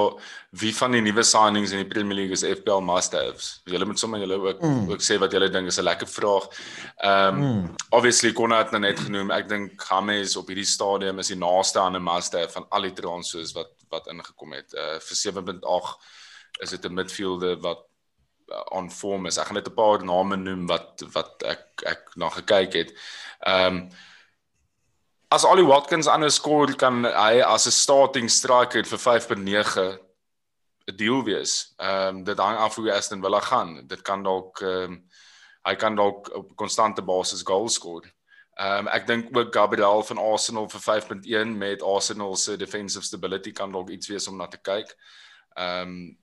wie 0.56 0.72
van 0.76 0.94
die 0.96 1.02
nuwe 1.04 1.24
signings 1.26 1.72
in 1.74 1.82
die 1.82 1.88
Premier 1.88 2.16
League 2.20 2.36
is 2.36 2.44
FPL 2.46 2.84
must-haves. 2.84 3.48
Julle 3.68 3.88
moet 3.88 4.00
sommer 4.00 4.22
julle 4.22 4.38
ook 4.40 4.62
mm. 4.62 4.90
ook 4.92 5.04
sê 5.04 5.18
wat 5.20 5.34
julle 5.34 5.50
dink 5.52 5.68
is 5.68 5.78
'n 5.78 5.84
lekker 5.84 6.08
vraag. 6.08 6.48
Ehm 6.96 7.42
um, 7.42 7.42
mm. 7.42 7.74
obviously 7.90 8.32
Konna 8.32 8.58
het 8.58 8.70
nou 8.70 8.80
net 8.80 9.00
genoem. 9.00 9.30
Ek 9.30 9.48
dink 9.48 9.82
James 9.88 10.36
op 10.36 10.48
hierdie 10.48 10.68
stadium 10.68 11.18
is 11.18 11.32
die 11.32 11.40
naaste 11.40 11.80
aan 11.80 11.96
'n 11.96 12.02
must-have 12.02 12.52
van 12.52 12.66
al 12.70 12.82
die 12.82 12.92
transfers 12.92 13.52
wat 13.52 13.72
wat 13.90 14.06
ingekom 14.06 14.52
het. 14.52 14.72
Uh 14.74 14.98
vir 14.98 15.16
7.8 15.16 15.96
is 16.60 16.70
dit 16.70 16.84
'n 16.84 16.94
midfielder 16.94 17.60
wat 17.60 17.84
uh, 18.48 18.62
on 18.70 18.90
form 18.90 19.26
is. 19.26 19.38
Ek 19.38 19.46
gaan 19.46 19.60
net 19.60 19.68
'n 19.68 19.74
paar 19.74 20.04
name 20.04 20.36
noem 20.36 20.66
wat 20.66 21.02
wat 21.12 21.42
ek 21.42 21.82
ek 21.84 22.16
na 22.16 22.28
gekyk 22.28 22.72
het. 22.72 22.92
Ehm 23.40 23.66
um, 23.66 23.88
as 25.36 25.44
Ali 25.44 25.64
Watkins 25.68 26.08
aanhou 26.08 26.30
skoor 26.32 26.70
kan 26.80 27.04
hy 27.04 27.42
as 27.44 27.66
'n 27.66 27.74
starting 27.84 28.28
striker 28.28 28.84
vir 28.92 28.98
5.9 28.98 29.98
'n 30.88 30.96
deal 30.96 31.24
wees. 31.24 31.74
Ehm 31.78 32.16
um, 32.16 32.24
dit 32.24 32.38
hang 32.38 32.56
af 32.56 32.76
hoe 32.76 32.92
Aston 32.92 33.22
Villa 33.22 33.40
gaan. 33.40 33.86
Dit 33.86 34.02
kan 34.02 34.22
dalk 34.22 34.60
ehm 34.60 34.92
um, 34.92 35.02
hy 35.68 35.74
kan 35.74 35.96
dalk 35.96 36.30
op 36.34 36.56
konstante 36.56 37.02
basis 37.02 37.42
goals 37.42 37.74
skoor. 37.74 38.04
Ehm 38.56 38.86
um, 38.86 38.88
ek 38.88 39.06
dink 39.06 39.36
ook 39.36 39.52
Gabriel 39.54 40.02
van 40.02 40.18
Arsenal 40.18 40.68
vir 40.68 40.82
5.1 40.86 41.56
met 41.56 41.82
Arsenal 41.82 42.36
se 42.36 42.56
defensive 42.56 43.04
stability 43.04 43.52
kan 43.52 43.72
dalk 43.72 43.90
iets 43.90 44.08
wees 44.08 44.28
om 44.28 44.36
na 44.36 44.46
te 44.46 44.62
kyk. 44.62 44.96
Ehm 45.56 45.82
um, 45.82 46.16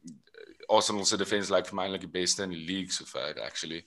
Arsenal 0.67 1.05
se 1.05 1.17
defense 1.17 1.51
lyk 1.51 1.57
like 1.57 1.69
vir 1.69 1.75
my 1.75 1.83
eintlik 1.83 2.07
die 2.07 2.19
beste 2.21 2.43
in 2.43 2.49
die 2.49 2.65
league 2.65 2.91
so 2.91 3.05
far 3.05 3.37
actually. 3.45 3.85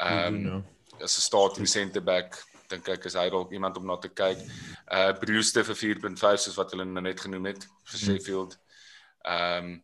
Ehm 0.00 0.46
um, 0.46 0.64
as 1.00 1.18
'n 1.18 1.28
starting 1.30 1.68
centre 1.68 2.00
back 2.00 2.42
dink 2.70 2.88
ek 2.88 3.04
is 3.10 3.14
hy 3.14 3.28
dalk 3.30 3.52
iemand 3.52 3.76
om 3.80 3.86
na 3.86 3.96
te 3.96 4.08
kyk. 4.08 4.38
Uh 4.90 5.12
Brewster 5.20 5.64
vir 5.64 5.74
4.5 5.74 6.38
soos 6.46 6.56
wat 6.58 6.70
hulle 6.74 6.84
nou 6.84 7.02
net 7.02 7.20
genoem 7.20 7.46
het 7.52 7.66
vir 7.90 7.98
Sheffield. 8.04 8.58
Ehm 9.26 9.64
um, 9.64 9.82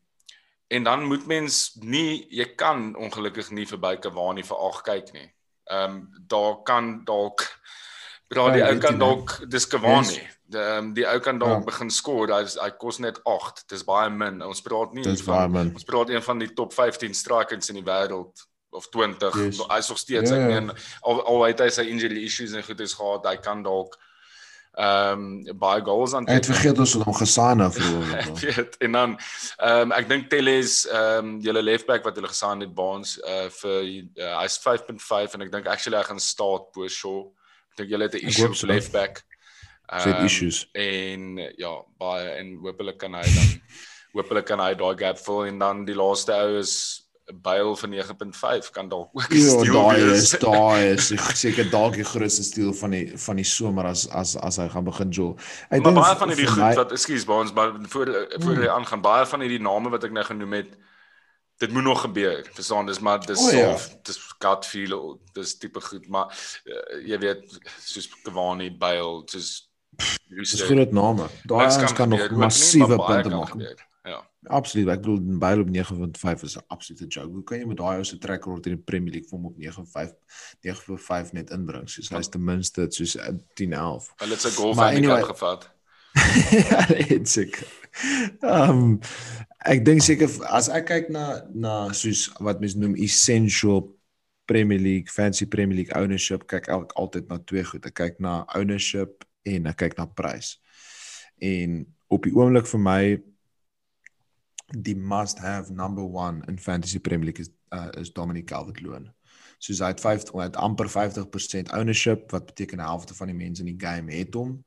en 0.73 0.85
dan 0.87 1.03
moet 1.05 1.27
mens 1.29 1.75
nie 1.85 2.23
jy 2.33 2.47
kan 2.57 2.95
ongelukkig 2.97 3.51
nie 3.53 3.67
verby 3.69 3.97
Cavani 4.01 4.43
vir 4.43 4.57
8 4.57 4.85
kyk 4.87 5.11
nie. 5.13 5.27
Ehm 5.71 5.91
um, 5.97 5.99
daar 6.29 6.63
kan 6.65 7.05
dalk 7.05 7.45
Bra 8.33 8.47
die 8.55 8.63
Ja, 8.63 8.71
ou 8.73 8.79
kan 8.81 8.97
dalk 8.99 9.35
dis 9.53 9.67
Cavani. 9.69 10.15
Yes. 10.17 10.39
Die 10.53 10.59
um, 10.79 10.95
die 10.97 11.05
ou 11.09 11.19
kan 11.21 11.39
dalk 11.39 11.59
Ja. 11.61 11.65
begin 11.67 11.91
skoor. 11.91 12.29
Hy 12.33 12.47
hy 12.63 12.71
kos 12.81 12.99
net 12.99 13.21
8. 13.29 13.65
Dis 13.69 13.85
baie 13.85 14.09
min. 14.11 14.41
Ons 14.43 14.63
praat 14.65 14.95
nie 14.95 15.03
Dis 15.05 15.21
van 15.23 15.51
min. 15.53 15.75
ons 15.75 15.85
praat 15.85 16.09
een 16.09 16.23
van 16.23 16.39
die 16.39 16.49
top 16.55 16.73
15 16.73 17.15
strikers 17.15 17.69
in 17.69 17.75
die 17.83 17.85
wêreld 17.85 18.47
of 18.73 18.89
20. 18.89 19.37
Yes. 19.37 19.61
Hy 19.69 19.79
is 19.79 19.89
nog 19.89 20.01
steeds 20.01 20.31
Ja, 20.31 20.37
ek 20.37 20.43
ja. 20.43 20.61
meen 20.61 20.73
al 21.01 21.21
al 21.29 21.45
het 21.51 21.61
hy 21.61 21.69
sy 21.75 21.85
injury 21.93 22.25
issues 22.25 22.57
en 22.57 22.65
goed 22.65 22.81
is 22.81 22.97
gehad, 22.97 23.29
hy 23.29 23.37
kan 23.45 23.63
dalk 23.65 23.99
ehm 24.73 25.25
um, 25.51 25.59
baie 25.61 25.83
goals 25.85 26.15
aan 26.17 26.25
Ek 26.33 26.39
het 26.41 26.47
vergeet 26.49 26.79
ons 26.81 26.95
het 26.97 27.03
hom 27.05 27.17
gesign 27.19 27.61
nou 27.61 27.69
vir 27.75 28.13
Ek 28.23 28.31
weet 28.41 28.79
en 28.87 28.97
dan 28.97 29.11
ehm 29.19 29.83
um, 29.83 29.93
ek 29.93 30.09
dink 30.09 30.31
Telles 30.33 30.87
ehm 30.89 31.19
um, 31.19 31.35
julle 31.45 31.63
left 31.63 31.87
back 31.91 32.07
wat 32.09 32.17
hulle 32.17 32.31
gesign 32.33 32.65
het 32.65 32.73
Baans 32.73 33.19
uh 33.21 33.51
vir 33.59 33.83
uh, 33.85 34.33
hy's 34.41 34.57
5.5 34.65 35.37
en 35.37 35.45
ek 35.45 35.53
dink 35.53 35.69
actually 35.69 36.01
hy 36.01 36.07
gaan 36.09 36.23
staat 36.25 36.73
bo 36.73 36.89
Shaw. 36.89 37.29
Ek 37.73 37.83
dink 37.83 37.93
julle 37.93 38.09
het 38.09 38.17
'n 38.17 38.33
issue 38.33 38.49
op 38.49 38.65
left 38.73 38.93
back. 38.97 39.21
Ehm, 39.93 40.25
issues. 40.25 40.69
en 40.73 41.37
ja, 41.61 41.73
baie 42.01 42.29
en 42.41 42.55
hopelik 42.65 42.97
kan 42.97 43.13
hy 43.13 43.29
dan 43.29 43.49
hopelik 44.17 44.47
kan 44.49 44.61
hy 44.61 44.73
daai 44.73 44.97
gap 44.97 45.19
vul 45.21 45.45
en 45.51 45.59
dan 45.59 45.85
die 45.85 45.97
laaste 45.97 46.33
ou 46.33 46.57
is 46.61 47.02
Bale 47.43 47.77
vir 47.77 47.89
9.5 47.89 48.71
kan 48.75 48.89
dalk 48.89 49.11
ook 49.15 49.31
'n 49.31 49.37
Ja, 49.39 49.49
steel 49.49 49.73
daai 49.73 50.01
is 50.13 50.31
daai 50.49 50.93
is 50.95 51.13
seker 51.41 51.71
dalk 51.71 51.95
die 51.95 52.05
grootste 52.05 52.43
steel 52.43 52.73
van 52.75 52.91
die 52.91 53.13
van 53.19 53.37
die 53.37 53.45
somer 53.45 53.87
as 53.87 54.09
as 54.11 54.37
as 54.37 54.57
hy 54.57 54.69
gaan 54.69 54.85
begin 54.85 55.11
jol. 55.11 55.37
Ek 55.71 55.85
dink 55.85 55.95
baie 55.97 56.17
van 56.17 56.29
hierdie 56.29 56.47
goed 56.47 56.59
my- 56.65 56.75
wat 56.75 56.93
ekskuus 56.93 57.25
by 57.25 57.33
ons 57.45 57.53
maar 57.53 57.73
voor 57.89 58.11
voor 58.43 58.57
jy 58.65 58.69
aangaan 58.69 59.01
baie 59.01 59.27
van 59.27 59.41
hierdie 59.41 59.63
name 59.63 59.91
wat 59.91 60.05
ek 60.05 60.13
nou 60.13 60.25
genoem 60.25 60.53
het 60.53 60.75
dit 61.63 61.71
moet 61.71 61.85
nog 61.85 62.01
gebeur. 62.01 62.43
Verstaan, 62.55 62.87
dis 62.87 62.99
maar 62.99 63.21
dis 63.27 63.39
O, 63.39 63.51
ja. 63.51 63.77
so 63.79 63.95
dis 64.03 64.19
gut 64.43 64.67
feel 64.67 65.21
dis 65.33 65.55
tipe 65.59 65.81
goed, 65.81 66.09
maar 66.09 66.27
uh, 66.67 67.07
jy 67.07 67.19
weet 67.19 67.61
soos 67.87 68.09
Cavani, 68.25 68.71
Bale, 68.77 69.23
soos 69.27 69.69
dis 70.29 70.63
groot 70.63 70.93
name. 70.93 71.29
Daai 71.47 71.67
ouens 71.71 71.93
kan 71.93 72.09
nog 72.09 72.31
massiewe 72.31 72.97
punte 72.99 73.29
maak. 73.29 73.49
gebeur. 73.55 73.79
Ja. 74.43 74.51
Absoluut. 74.59 74.89
Ek 74.91 75.03
bedoel 75.05 75.39
Bale 75.39 75.63
op 75.63 75.69
9.5 75.71 76.43
is 76.43 76.57
'n 76.59 76.65
absolute 76.75 77.07
joke. 77.07 77.31
Hoe 77.31 77.45
kan 77.45 77.59
jy 77.59 77.67
met 77.67 77.77
daai 77.79 77.97
ou 77.99 78.05
se 78.05 78.19
track 78.19 78.45
record 78.45 78.67
in 78.67 78.75
die 78.75 78.83
Premier 78.83 79.13
League 79.13 79.31
hom 79.31 79.47
op 79.47 79.57
9.5 79.57 80.11
9.5 80.67 81.33
net 81.33 81.51
inbring? 81.51 81.89
Soos 81.91 82.09
hy's 82.11 82.29
ten 82.29 82.45
minste 82.45 82.87
soos 82.91 83.17
'n 83.17 83.39
10-11. 83.55 84.11
Hulle 84.17 84.33
het 84.35 84.41
sy 84.41 84.51
golf 84.51 84.77
Maar 84.77 84.93
handicap 84.93 85.17
anyway- 85.17 85.31
gevat. 85.35 85.71
ja, 86.71 86.87
dit 87.09 87.29
seker. 87.29 87.67
Ehm 88.41 88.99
ek 89.65 89.85
dink 89.85 90.03
seker 90.03 90.29
as 90.51 90.69
ek 90.69 90.87
kyk 90.87 91.09
na 91.09 91.43
na 91.55 91.93
soos 91.93 92.31
wat 92.41 92.61
mense 92.61 92.79
noem 92.79 92.95
essential 92.97 93.97
Premier 94.45 94.79
League, 94.79 95.09
fancy 95.09 95.47
Premier 95.47 95.77
League 95.77 95.95
ownership, 96.03 96.47
kyk 96.47 96.69
ek 96.69 96.93
altyd 96.99 97.29
na 97.29 97.39
twee 97.39 97.65
goed. 97.65 97.87
Ek 97.87 97.95
kyk 97.95 98.19
na 98.21 98.45
ownership 98.59 99.25
en 99.47 99.67
ek 99.67 99.77
kyk 99.77 99.97
na 99.99 100.07
prys. 100.07 100.59
En 101.41 101.87
op 102.09 102.23
die 102.27 102.35
oomblik 102.35 102.67
vir 102.67 102.81
my 102.81 103.23
die 104.75 104.97
must 104.97 105.39
have 105.39 105.73
number 105.73 106.03
1 106.05 106.45
in 106.49 106.59
fantasy 106.59 106.99
Premier 106.99 107.27
League 107.27 107.41
is 107.41 107.51
uh, 107.73 107.89
is 108.01 108.13
Dominic 108.13 108.47
Calvert-Lewin. 108.47 109.11
Soos 109.59 109.81
hy 109.81 109.93
het 109.93 110.01
50 110.01 110.33
hy 110.35 110.43
het 110.49 110.57
amper 110.57 110.89
50% 110.91 111.71
ownership 111.73 112.31
wat 112.33 112.47
beteken 112.47 112.79
die 112.79 112.87
helfte 112.87 113.15
van 113.15 113.27
die 113.31 113.37
mense 113.37 113.63
in 113.63 113.71
die 113.77 113.87
game 113.87 114.13
het 114.13 114.35
hom 114.35 114.65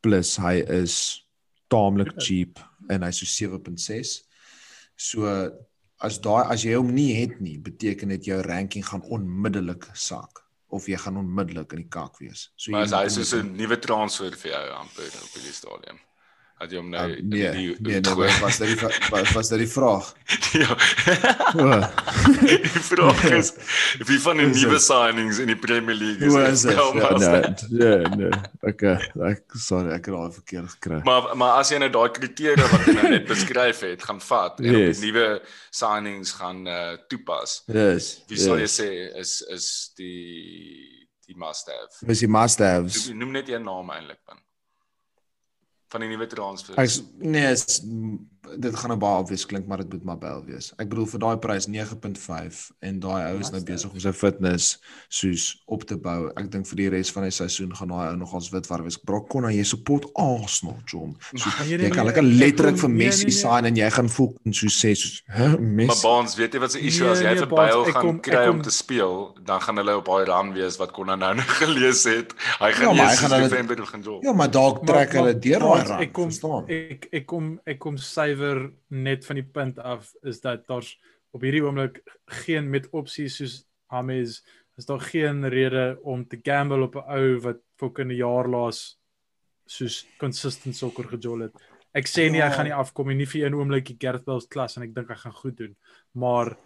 plus 0.00 0.36
hy 0.40 0.62
is 0.80 1.26
taamlik 1.68 2.14
cheap 2.18 2.58
en 2.88 3.02
hy's 3.02 3.20
so 3.20 3.28
7.6. 3.58 4.22
So 4.96 5.28
as 6.00 6.18
daai 6.24 6.44
as 6.50 6.64
jy 6.64 6.74
hom 6.78 6.90
nie 6.94 7.12
het 7.20 7.40
nie, 7.40 7.58
beteken 7.60 8.08
dit 8.16 8.24
jou 8.32 8.40
ranking 8.42 8.84
gaan 8.86 9.02
onmiddellik 9.02 9.86
sak 9.94 10.40
of 10.72 10.86
jy 10.88 10.96
gaan 10.96 11.18
onmiddellik 11.20 11.72
in 11.74 11.82
die 11.84 11.90
kak 11.90 12.18
wees. 12.22 12.48
So 12.56 12.72
Maar 12.72 12.84
is 12.88 12.92
hy 12.96 13.08
soos 13.08 13.32
hom- 13.34 13.46
'n 13.52 13.56
nuwe 13.56 13.78
transfer 13.78 14.30
vir 14.36 14.50
jou 14.52 14.70
amper 14.80 15.06
op 15.22 15.34
die 15.34 15.52
stadium. 15.52 15.98
Het 16.60 16.74
jy 16.74 16.76
hom 16.76 16.90
nou 16.92 17.02
Uh, 17.08 17.20
nee, 17.24 17.50
die, 17.56 17.68
nee, 17.80 18.00
nee, 18.04 18.14
wat 18.18 18.38
was 18.42 18.58
dit 18.60 18.80
was, 19.14 19.30
was 19.32 19.48
dit 19.48 19.62
die 19.62 19.68
vraag? 19.68 20.10
ja. 20.52 20.74
Die 22.40 22.82
vraag 22.84 23.22
is 23.32 23.52
wie 24.08 24.18
van 24.20 24.36
die 24.42 24.46
is 24.50 24.60
nuwe 24.60 24.78
signings 24.84 25.38
in 25.40 25.48
die 25.52 25.56
Premier 25.56 25.96
League 25.96 26.28
Hoe 26.28 26.42
is 26.42 26.52
is 26.52 26.66
dit? 26.68 26.76
Ja, 26.76 26.90
mas- 26.92 27.64
nee, 27.70 27.96
nee, 27.96 28.10
nee. 28.20 28.40
Okay, 28.60 28.98
ek 29.30 29.56
sorry, 29.56 29.94
ek 29.96 30.10
het 30.10 30.14
al 30.18 30.32
verkeerd 30.36 30.74
gekry. 30.76 31.00
Maar 31.08 31.30
maar 31.40 31.56
as 31.62 31.72
jy 31.72 31.80
nou 31.80 31.88
daai 31.96 32.10
kriteria 32.18 32.68
wat 32.74 32.84
jy 32.90 32.96
nou 32.98 33.12
net 33.14 33.26
beskryf 33.30 33.80
het, 33.86 34.04
gaan 34.10 34.20
vat 34.28 34.60
en 34.60 34.68
yes. 34.68 34.76
Yes. 34.80 34.96
op 34.96 35.02
die 35.06 35.12
nuwe 35.12 35.26
signings 35.80 36.34
gaan 36.42 36.60
uh 36.68 36.92
toepas. 37.08 37.62
Yes. 37.72 38.10
Wie 38.28 38.38
sal 38.44 38.60
jy 38.60 38.68
yes. 38.68 38.76
sê 38.82 38.90
is 39.24 39.34
is 39.56 39.66
die 39.96 41.08
die 41.30 41.36
must 41.40 41.72
have? 41.72 42.04
Dis 42.04 42.20
die 42.24 42.28
must-haves. 42.28 43.06
Noem, 43.08 43.18
noem 43.24 43.36
net 43.40 43.48
een 43.48 43.64
naam 43.64 43.90
eintlik 43.96 44.20
man. 44.28 44.40
Van 45.90 46.04
die 46.04 46.10
nuwe 46.12 46.26
transfers. 46.30 46.98
Ek 47.00 47.24
nee, 47.26 47.50
is, 47.50 47.80
dit 48.58 48.76
gaan 48.76 48.88
nou 48.88 48.98
baie 48.98 49.18
obvious 49.22 49.46
klink, 49.46 49.66
maar 49.66 49.78
dit 49.78 49.92
moet 49.92 50.04
maar 50.04 50.18
Bell 50.18 50.42
wees. 50.46 50.72
Ek 50.78 50.88
bedoel 50.88 51.06
vir 51.06 51.20
daai 51.20 51.36
prys 51.38 51.66
9.5 51.68 52.70
en 52.80 53.00
daai 53.00 53.32
ou 53.32 53.38
is 53.42 53.50
nou 53.52 53.60
besig 53.66 53.92
om 53.92 54.00
sy 54.02 54.12
fitness 54.16 54.78
soos 55.12 55.44
op 55.70 55.84
te 55.88 55.96
bou. 56.00 56.30
Ek 56.40 56.48
dink 56.52 56.66
vir 56.70 56.76
die 56.80 56.88
res 56.96 57.10
van 57.14 57.26
die 57.26 57.34
seisoen 57.34 57.74
gaan 57.76 57.92
daai 57.92 58.08
ou 58.10 58.16
nogals 58.20 58.50
wit 58.54 58.66
waar 58.70 58.82
wees. 58.86 58.98
Brock 58.98 59.28
Connor, 59.32 59.52
jy 59.54 59.64
support 59.68 60.08
Arsenal, 60.18 60.78
John. 60.86 61.16
So, 61.34 61.50
Nee, 61.60 61.68
jy 61.70 61.76
nee, 61.82 61.90
kan 61.90 62.04
nee, 62.06 62.12
lekker 62.12 62.24
ek 62.24 62.38
letterlik 62.40 62.74
kom- 62.76 62.80
vir 62.80 62.90
nee, 62.90 63.06
Messi 63.06 63.24
nee, 63.26 63.34
nee. 63.34 63.40
sign 63.40 63.64
en 63.70 63.76
jy 63.76 63.90
gaan 63.90 64.08
voel 64.08 64.30
en 64.46 64.52
so 64.52 64.66
sê 64.66 64.94
soos, 64.96 65.22
"Hè, 65.26 65.48
Maar 65.48 65.60
Messi." 65.60 66.02
Baans, 66.06 66.34
weet 66.36 66.52
jy 66.54 66.60
wat 66.60 66.72
se 66.72 66.80
issue 66.80 67.04
Nee, 67.04 67.12
as 67.12 67.20
jy 67.20 67.26
nee, 67.28 67.36
vir 67.36 67.46
Bale 67.48 67.92
gaan 67.92 68.02
kom- 68.02 68.20
kry 68.20 68.46
om 68.48 68.52
kom- 68.54 68.62
te 68.62 68.70
speel, 68.70 69.36
dan 69.44 69.60
gaan 69.60 69.76
hulle 69.76 69.96
op 69.96 70.04
daai 70.06 70.24
run 70.24 70.52
wees 70.54 70.76
wat 70.78 70.92
kon 70.92 71.06
nou 71.06 71.16
nou 71.18 71.36
gelees 71.62 72.04
het. 72.04 72.32
Hy 72.58 72.72
gaan 72.72 72.88
Ja, 72.88 73.02
maar 73.02 73.10
hy 73.10 73.16
gaan 73.16 73.30
soos 73.30 73.38
hulle- 73.38 73.48
November 73.48 73.76
begin 73.76 74.02
jol. 74.02 74.18
Ja, 74.22 74.32
maar 74.32 74.50
dalk 74.50 74.86
trek 74.86 75.12
hulle 75.12 75.38
deur 75.38 75.58
daai 75.60 75.82
rand. 75.84 76.00
Ek 76.00 76.12
kom 76.12 76.24
verstaan? 76.30 76.64
ek 76.68 77.08
ek 77.12 77.26
kom 77.26 77.60
ek 77.66 77.78
kom 77.78 77.96
suiwer 78.30 78.70
net 78.88 79.24
van 79.26 79.38
die 79.40 79.46
punt 79.46 79.78
af 79.78 80.12
is 80.22 80.40
dat 80.40 80.66
daar's 80.68 80.94
op 81.34 81.42
hierdie 81.42 81.62
oomblik 81.64 82.00
geen 82.42 82.70
met 82.70 82.88
opsies 82.92 83.36
soos 83.40 83.64
Hames 83.90 84.40
is 84.78 84.86
daar 84.86 85.00
geen 85.02 85.42
rede 85.50 85.98
om 86.06 86.22
te 86.26 86.38
gamble 86.42 86.84
op 86.86 86.94
'n 86.96 87.04
ou 87.10 87.40
wat 87.40 87.58
vir 87.78 88.04
'n 88.04 88.14
jaar 88.16 88.48
laas 88.48 88.98
soos 89.66 90.06
consistent 90.18 90.76
sokker 90.76 91.04
gejol 91.04 91.40
het. 91.40 91.52
Ek 91.92 92.06
sê 92.06 92.30
nie 92.30 92.40
hy 92.40 92.48
Ja. 92.48 92.50
gaan 92.50 92.64
nie 92.64 92.74
afkom 92.74 93.08
nie, 93.08 93.16
nie 93.16 93.26
vir 93.26 93.46
een 93.46 93.54
oomblikie 93.54 93.96
Gareth 93.98 94.24
Bale 94.24 94.40
se 94.40 94.48
klas 94.48 94.76
en 94.76 94.82
ek 94.82 94.94
dink 94.94 95.08
hy 95.08 95.14
gaan 95.14 95.32
goed 95.32 95.56
doen. 95.56 95.76
Maar 96.14 96.56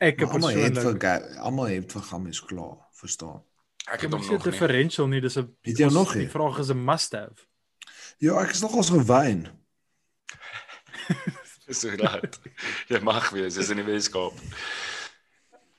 ek 0.00 0.18
Maar 0.20 0.28
Almal 0.28 0.50
het 0.50 0.72
persoonlik 0.72 1.04
almal 1.38 1.64
het 1.66 1.92
vir 1.92 2.02
Gamies 2.02 2.40
klaar, 2.40 2.78
verstaan? 2.92 3.42
Ek 3.86 3.94
Ek 3.94 4.00
het 4.02 4.12
hom 4.12 4.20
nog 4.20 4.30
nog 4.30 4.44
nie. 4.44 4.50
differential 4.50 5.06
nie, 5.08 5.20
dis 5.20 5.36
'n 5.36 5.56
nog 5.92 6.12
Die 6.12 6.28
vraag 6.28 6.58
is 6.58 6.70
'n 6.70 6.84
must 6.84 7.12
have. 7.12 7.46
Ja, 8.18 8.40
ek 8.42 8.50
is 8.50 8.60
nogals 8.62 8.90
gewyn. 8.90 9.61
So 11.72 11.88
raad. 11.96 12.38
Jy 12.90 12.98
mag 13.06 13.30
wees, 13.32 13.54
dis 13.56 13.70
in 13.72 13.80
die 13.80 13.86
Weskaap. 13.86 14.36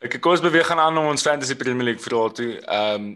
Ek 0.03 0.15
kom 0.23 0.33
ons 0.33 0.43
beweeg 0.43 0.71
aan 0.73 0.97
om 0.97 1.11
ons 1.11 1.23
Fantasy 1.23 1.55
Premier 1.59 1.91
League 1.91 2.03
verhaal 2.03 2.33
toe. 2.35 2.55
Ehm 2.61 3.13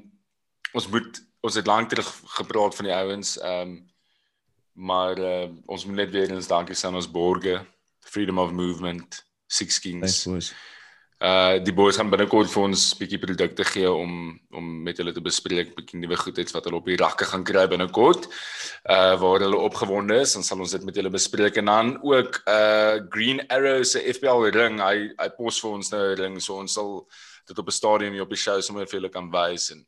ons 0.76 0.88
moet 0.92 1.22
ons 1.48 1.56
het 1.56 1.66
lank 1.66 1.90
terug 1.90 2.10
gepraat 2.36 2.76
van 2.76 2.90
die 2.90 2.94
ouens. 2.94 3.38
Ehm 3.40 3.80
maar 4.78 5.18
uh, 5.18 5.48
ons 5.66 5.88
moet 5.88 6.04
net 6.04 6.12
weer 6.14 6.30
eens 6.30 6.48
dankie 6.52 6.76
sê 6.78 6.86
aan 6.86 7.00
ons 7.00 7.10
borge, 7.10 7.56
Freedom 8.06 8.38
of 8.38 8.52
Movement, 8.54 9.24
Six 9.50 9.80
Kings. 9.82 10.22
Thanks. 10.22 10.52
Uh 11.18 11.58
die 11.66 11.74
boys 11.74 11.98
gaan 11.98 12.12
binnekort 12.14 12.52
vir 12.54 12.64
ons 12.68 12.82
bietjie 12.94 13.18
produkte 13.18 13.66
gee 13.66 13.90
om 13.90 14.36
om 14.54 14.66
met 14.86 15.00
hulle 15.02 15.14
te 15.16 15.22
bespreek, 15.26 15.72
bietjie 15.74 15.98
nuwe 15.98 16.18
goedheids 16.22 16.54
wat 16.54 16.68
hulle 16.70 16.78
op 16.78 16.86
die 16.86 16.98
rakke 17.02 17.26
gaan 17.26 17.46
kry 17.48 17.64
binnekort. 17.72 18.28
Uh 18.86 19.16
waar 19.18 19.42
hulle 19.42 19.58
opgewonde 19.58 20.20
is, 20.22 20.36
dan 20.38 20.46
sal 20.46 20.62
ons 20.62 20.76
dit 20.78 20.86
met 20.86 20.96
hulle 20.96 21.10
bespreek 21.10 21.58
en 21.58 21.72
dan 21.72 21.90
ook 22.06 22.38
uh 22.46 23.02
Green 23.10 23.42
Arrow 23.50 23.82
se 23.84 24.04
FPL 24.14 24.46
ring. 24.54 24.78
Hy 24.78 25.10
hy 25.18 25.30
pos 25.40 25.58
vir 25.64 25.72
ons 25.72 25.90
nou 25.92 26.04
'n 26.06 26.20
ring, 26.22 26.38
so 26.42 26.60
ons 26.62 26.74
sal 26.74 27.08
dit 27.48 27.58
op 27.58 27.68
'n 27.68 27.80
stadium 27.80 28.14
hier 28.14 28.22
op 28.28 28.30
die 28.30 28.44
show 28.46 28.62
sommer 28.62 28.86
vir 28.86 29.00
julle 29.00 29.10
kan 29.10 29.32
wys 29.32 29.72
en 29.72 29.86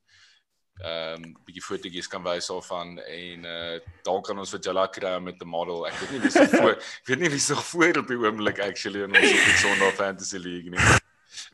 ehm 0.79 1.23
um, 1.23 1.35
bietjie 1.45 1.61
fotootjies 1.61 2.07
kan 2.07 2.23
wys 2.23 2.47
daarvan 2.47 2.97
en 3.03 3.45
uh 3.45 3.77
dalk 4.03 4.25
kan 4.25 4.39
ons 4.39 4.49
vir 4.49 4.61
Jalla 4.63 4.87
kry 4.87 5.19
met 5.19 5.37
'n 5.43 5.47
model. 5.47 5.85
Ek 5.85 5.93
weet 5.99 6.11
nie 6.11 6.21
wie 6.25 6.31
se 6.31 6.47
voor 6.57 6.71
ek 6.71 7.05
weet 7.05 7.19
nie 7.19 7.29
wie 7.29 7.39
se 7.39 7.55
voor 7.55 7.97
op 8.01 8.07
die 8.07 8.17
oomblik 8.17 8.59
actually 8.59 9.03
in 9.03 9.13
ons 9.13 9.29
op 9.29 9.45
die 9.45 9.61
Sondag 9.61 9.93
Fantasy 9.93 10.37
League 10.37 10.71
nie. 10.71 11.07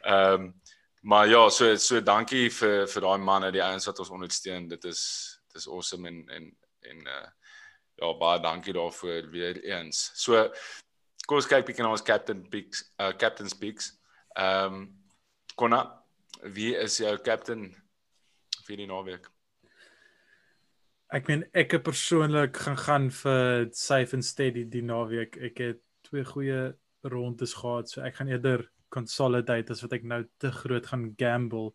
Ehm 0.04 0.34
um, 0.34 0.54
maar 1.06 1.28
ja, 1.30 1.50
so 1.50 1.76
so 1.78 2.02
dankie 2.02 2.50
vir 2.50 2.88
vir 2.90 3.02
daai 3.02 3.22
manne, 3.22 3.52
die 3.54 3.62
ouens 3.62 3.86
wat 3.86 4.00
ons 4.02 4.10
ondersteun. 4.10 4.70
Dit 4.70 4.86
is 4.90 5.02
dit 5.54 5.62
is 5.62 5.68
awesome 5.68 6.08
en 6.08 6.24
en 6.30 6.48
en 6.90 7.08
uh 7.08 7.28
ja, 7.96 8.10
baie 8.20 8.42
dankie 8.42 8.74
daarvoor 8.74 9.30
weer 9.32 9.62
eens. 9.64 10.12
So 10.14 10.50
kom 11.26 11.38
ons 11.38 11.48
kyk 11.50 11.68
bietjie 11.68 11.86
na 11.86 11.94
ons 11.94 12.04
captain 12.06 12.42
picks, 12.50 12.84
uh 13.00 13.14
captain's 13.14 13.54
picks. 13.54 13.94
Ehm 14.36 14.82
um, 14.82 14.88
Konna, 15.56 15.86
wie 16.42 16.74
is 16.76 16.98
jou 17.00 17.14
captain 17.24 17.70
vir 18.66 18.82
die 18.82 18.90
naweek? 18.90 19.30
Ek 21.16 21.30
meen 21.30 21.46
ek 21.56 21.78
persoonlik 21.86 22.58
gaan 22.66 22.80
gaan 22.82 23.06
vir 23.22 23.70
safe 23.72 24.18
and 24.18 24.26
steady 24.26 24.66
die 24.68 24.84
naweek. 24.84 25.38
Ek 25.38 25.62
het 25.64 25.80
twee 26.10 26.26
goeie 26.28 26.74
rondes 27.06 27.54
gehad, 27.54 27.90
so 27.90 28.02
ek 28.02 28.18
gaan 28.18 28.34
eerder 28.34 28.66
consolidate 28.96 29.76
as 29.76 29.84
wat 29.86 29.94
ek 29.98 30.08
nou 30.08 30.22
te 30.42 30.52
groot 30.52 30.88
gaan 30.92 31.10
gamble. 31.20 31.74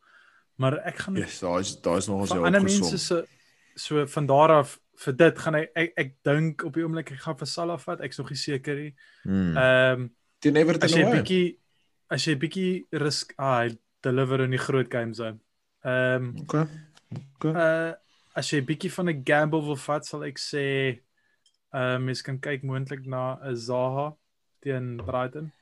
Maar 0.60 0.78
ek 0.90 1.04
gaan 1.04 1.16
Yes, 1.20 1.40
daar 1.40 1.60
is 1.60 1.74
daar 1.80 2.00
is 2.00 2.08
nog 2.08 2.24
ons 2.26 2.32
jou 2.34 2.44
ander 2.44 2.62
mense 2.62 2.82
opgesom. 2.84 3.24
so 3.24 3.38
so 3.80 4.06
van 4.06 4.26
daar 4.26 4.50
af 4.60 4.78
vir 5.04 5.16
dit 5.16 5.38
gaan 5.38 5.54
ek 5.60 5.70
ek, 5.74 5.92
ek 5.96 6.10
dink 6.28 6.64
op 6.64 6.74
die 6.74 6.84
oomblik 6.84 7.12
ek 7.14 7.22
gaan 7.24 7.38
vir 7.40 7.48
Salah 7.48 7.78
vat. 7.80 8.02
Ek's 8.04 8.18
nog 8.20 8.30
nie 8.30 8.40
seker 8.40 8.76
nie. 8.76 8.92
Hmm. 9.22 9.56
Ehm 9.56 10.00
um, 10.00 10.10
Teen 10.40 10.56
Everton 10.56 10.88
as 10.88 10.96
jy 10.96 11.04
bietjie 11.04 11.46
as 12.10 12.26
jy 12.26 12.34
bietjie 12.40 13.00
risk 13.00 13.34
ah, 13.38 13.62
hy 13.62 13.78
deliver 14.04 14.40
in 14.44 14.50
die 14.56 14.60
groot 14.60 14.90
games 14.92 15.20
dan. 15.20 15.40
Ehm 15.84 16.30
um, 16.30 16.34
Okay. 16.44 16.66
Okay. 17.38 17.52
uh 17.52 17.94
as 18.38 18.50
jy 18.52 18.60
bietjie 18.62 18.92
van 18.94 19.08
'n 19.10 19.22
gamble 19.26 19.62
wil 19.64 19.76
vat, 19.76 20.06
sal 20.06 20.24
ek 20.24 20.38
sê 20.38 20.66
uh 21.74 21.98
mens 21.98 22.22
kan 22.22 22.38
kyk 22.38 22.62
moontlik 22.62 23.06
na 23.06 23.38
'n 23.42 23.56
Zaha 23.56 24.16
teen 24.60 24.96
Brighton. 24.96 25.52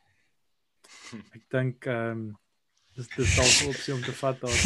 Ek 1.36 1.43
dink 1.51 1.86
ehm 1.86 2.11
um, 2.11 2.22
dis 2.99 3.09
dis 3.16 3.36
dalk 3.36 3.55
'n 3.62 3.68
opsie 3.72 3.95
om 3.95 4.03
te 4.03 4.12
vat 4.12 4.41
daar. 4.41 4.61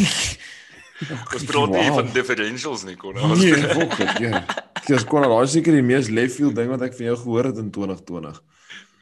Ons 1.35 1.45
praat 1.49 1.71
nie 1.75 1.89
Wow. 1.89 1.95
van 1.99 2.13
differentials 2.15 2.85
nie 2.85 2.97
kon. 2.97 3.15
Nee, 3.39 3.55
fok 3.77 3.97
dit, 3.99 4.19
ja. 4.23 4.45
Dis 4.87 5.05
kon 5.05 5.25
al 5.27 5.47
seker 5.51 5.75
die 5.75 5.83
mees 5.83 6.09
left 6.09 6.37
field 6.39 6.55
ding 6.59 6.71
wat 6.71 6.83
ek 6.87 6.95
van 6.99 7.07
jou 7.11 7.17
gehoor 7.25 7.51
het 7.51 7.59
in 7.59 7.71
2020. 7.71 8.43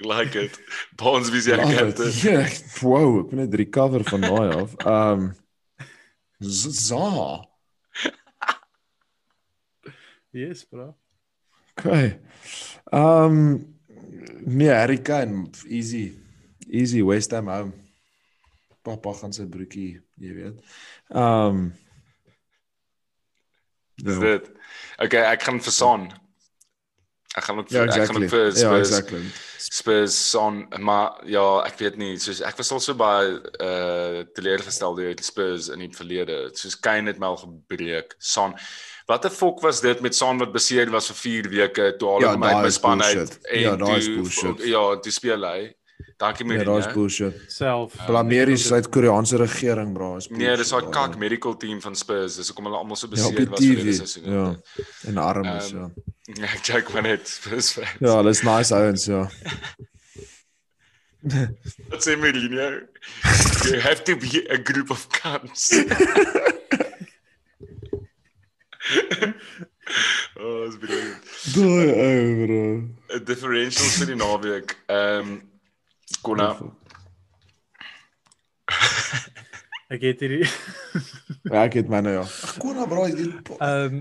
like 0.01 0.35
it. 0.41 0.57
Bonds 0.97 1.29
wie 1.31 1.43
het. 1.55 1.99
it. 1.99 2.21
Ja, 2.25 2.47
wow, 2.81 3.19
ek 3.21 3.33
moet 3.33 3.41
net 3.45 3.55
recover 3.55 4.05
van 4.05 4.21
daai 4.21 4.49
af. 4.63 4.75
Ehm 4.85 5.21
um, 5.21 5.31
Za. 6.41 7.45
Yes, 10.33 10.65
bro. 10.65 10.95
Okay. 11.77 12.19
Ehm 12.93 13.25
um, 13.25 13.77
nee, 14.45 14.69
Harry 14.73 14.99
Kane, 15.03 15.51
easy. 15.69 16.15
Easy 16.73 17.03
West 17.03 17.31
Ham 17.37 17.49
home. 17.49 17.73
Papa 18.83 19.13
gaan 19.13 19.33
sy 19.37 19.45
broekie, 19.51 20.01
jy 20.21 20.35
weet. 20.35 20.61
Ehm 21.13 21.47
um, 21.61 21.73
Dis 24.01 24.17
dit. 24.19 24.47
Okay, 25.05 25.21
ek 25.35 25.43
gaan 25.45 25.59
vir 25.61 25.73
Son. 25.77 26.07
Ek 27.37 27.45
gaan 27.47 27.59
ook 27.61 27.69
Ja, 27.71 27.83
vir 27.85 27.91
ek 27.91 27.93
gaan 27.93 28.01
exactly. 28.01 28.25
ook 28.25 28.31
vir 28.31 28.47
Ja, 28.47 28.55
Spurs. 28.63 28.89
exactly. 28.89 29.21
Spurs 29.61 30.17
Son, 30.31 30.63
maar 30.81 31.21
ja, 31.29 31.43
ek 31.67 31.77
weet 31.79 31.97
nie, 32.01 32.15
soos 32.19 32.41
ek 32.41 32.57
was 32.59 32.73
al 32.73 32.81
so 32.81 32.95
baie 32.95 33.37
uh 33.61 34.25
teleurgestel 34.35 34.97
deur 34.97 35.13
die 35.15 35.25
Spurs 35.27 35.69
in 35.69 35.85
die 35.85 35.91
verlede. 35.95 36.39
Soos 36.57 36.79
Kane 36.81 37.13
het 37.13 37.21
my 37.21 37.27
al 37.35 37.37
gebreek. 37.45 38.15
Son 38.19 38.55
Wat 39.11 39.25
'n 39.27 39.31
fok 39.31 39.61
was 39.63 39.81
dit 39.81 40.01
met 40.01 40.15
Son 40.15 40.39
wat 40.39 40.53
beseer 40.53 40.89
was 40.91 41.09
vir 41.11 41.17
4 41.17 41.49
weke 41.51 41.97
toe 41.99 42.09
al 42.09 42.21
Ja, 42.23 42.33
hom 42.33 42.43
uit 42.45 42.53
daai 42.53 42.63
my 42.63 42.71
span 42.71 43.03
uit. 43.03 43.39
Ja, 43.53 43.77
daai 43.77 43.99
is 43.99 44.07
bullshit. 44.09 44.65
Ja, 44.65 44.97
toe 45.01 45.13
speel 45.13 45.43
hy. 45.45 45.75
Dankie 46.21 46.45
Ja, 46.45 46.51
Mourinho. 46.53 46.75
daai's 46.81 46.93
bullshit. 46.95 47.35
Self. 47.49 47.95
Blameer 48.07 48.47
die 48.51 48.57
Suid-Koreaanse 48.61 49.39
regering, 49.41 49.95
bro. 49.97 50.17
is 50.21 50.27
Nee, 50.29 50.57
dis 50.61 50.69
daai 50.69 50.83
bullshit, 50.83 50.93
kak 50.93 51.13
ja. 51.17 51.19
medical 51.23 51.55
team 51.57 51.81
van 51.81 51.95
Spurs. 51.97 52.37
Dis 52.37 52.49
hoekom 52.53 52.65
hulle 52.69 52.77
almal 52.77 52.97
so 53.01 53.07
Ja, 53.07 53.13
beseer 53.15 53.37
die 53.39 53.47
was 53.49 53.61
vir 53.61 53.75
die 53.75 53.85
TV. 53.85 53.97
seisoen. 53.97 54.25
Ja. 54.33 54.57
En 55.09 55.17
arm 55.23 55.49
is, 55.57 55.71
Ehm, 55.73 55.79
ja. 55.79 55.91
Ja, 56.43 56.45
ek 56.57 56.61
check 56.69 56.93
maar 56.93 57.03
net 57.09 57.29
Spurs 57.29 57.73
fans. 57.73 57.97
Ja, 58.05 58.17
hulle 58.21 58.31
is 58.37 58.43
nice 58.45 58.75
ouens, 58.75 59.05
ja. 59.09 59.23
Wat 61.91 62.01
sê 62.05 62.17
Mourinho? 62.17 62.69
You 63.71 63.81
have 63.81 64.05
to 64.05 64.17
be 64.17 64.45
a 64.51 64.57
group 64.59 64.91
of 64.91 65.09
cunts. 65.13 65.71
oh, 70.41 70.65
is 70.69 70.77
brilliant. 70.77 71.23
Daai 71.55 71.89
ou, 71.93 72.47
bro. 72.47 73.21
Differentials 73.29 73.97
vir 74.01 74.07
die 74.15 74.19
naweek. 74.21 74.77
Ehm 74.89 75.21
um, 75.31 75.41
Konna 76.23 76.49
Ek 79.91 80.03
het 80.07 80.21
hierdie 80.23 80.47
Ja, 81.51 81.65
ek 81.67 81.75
het 81.81 81.89
myne 81.91 82.13
ja. 82.21 82.25
Kom 82.63 82.77
nou, 82.79 82.87
bro. 82.91 83.07
jy- 83.11 83.31
ehm 83.59 83.95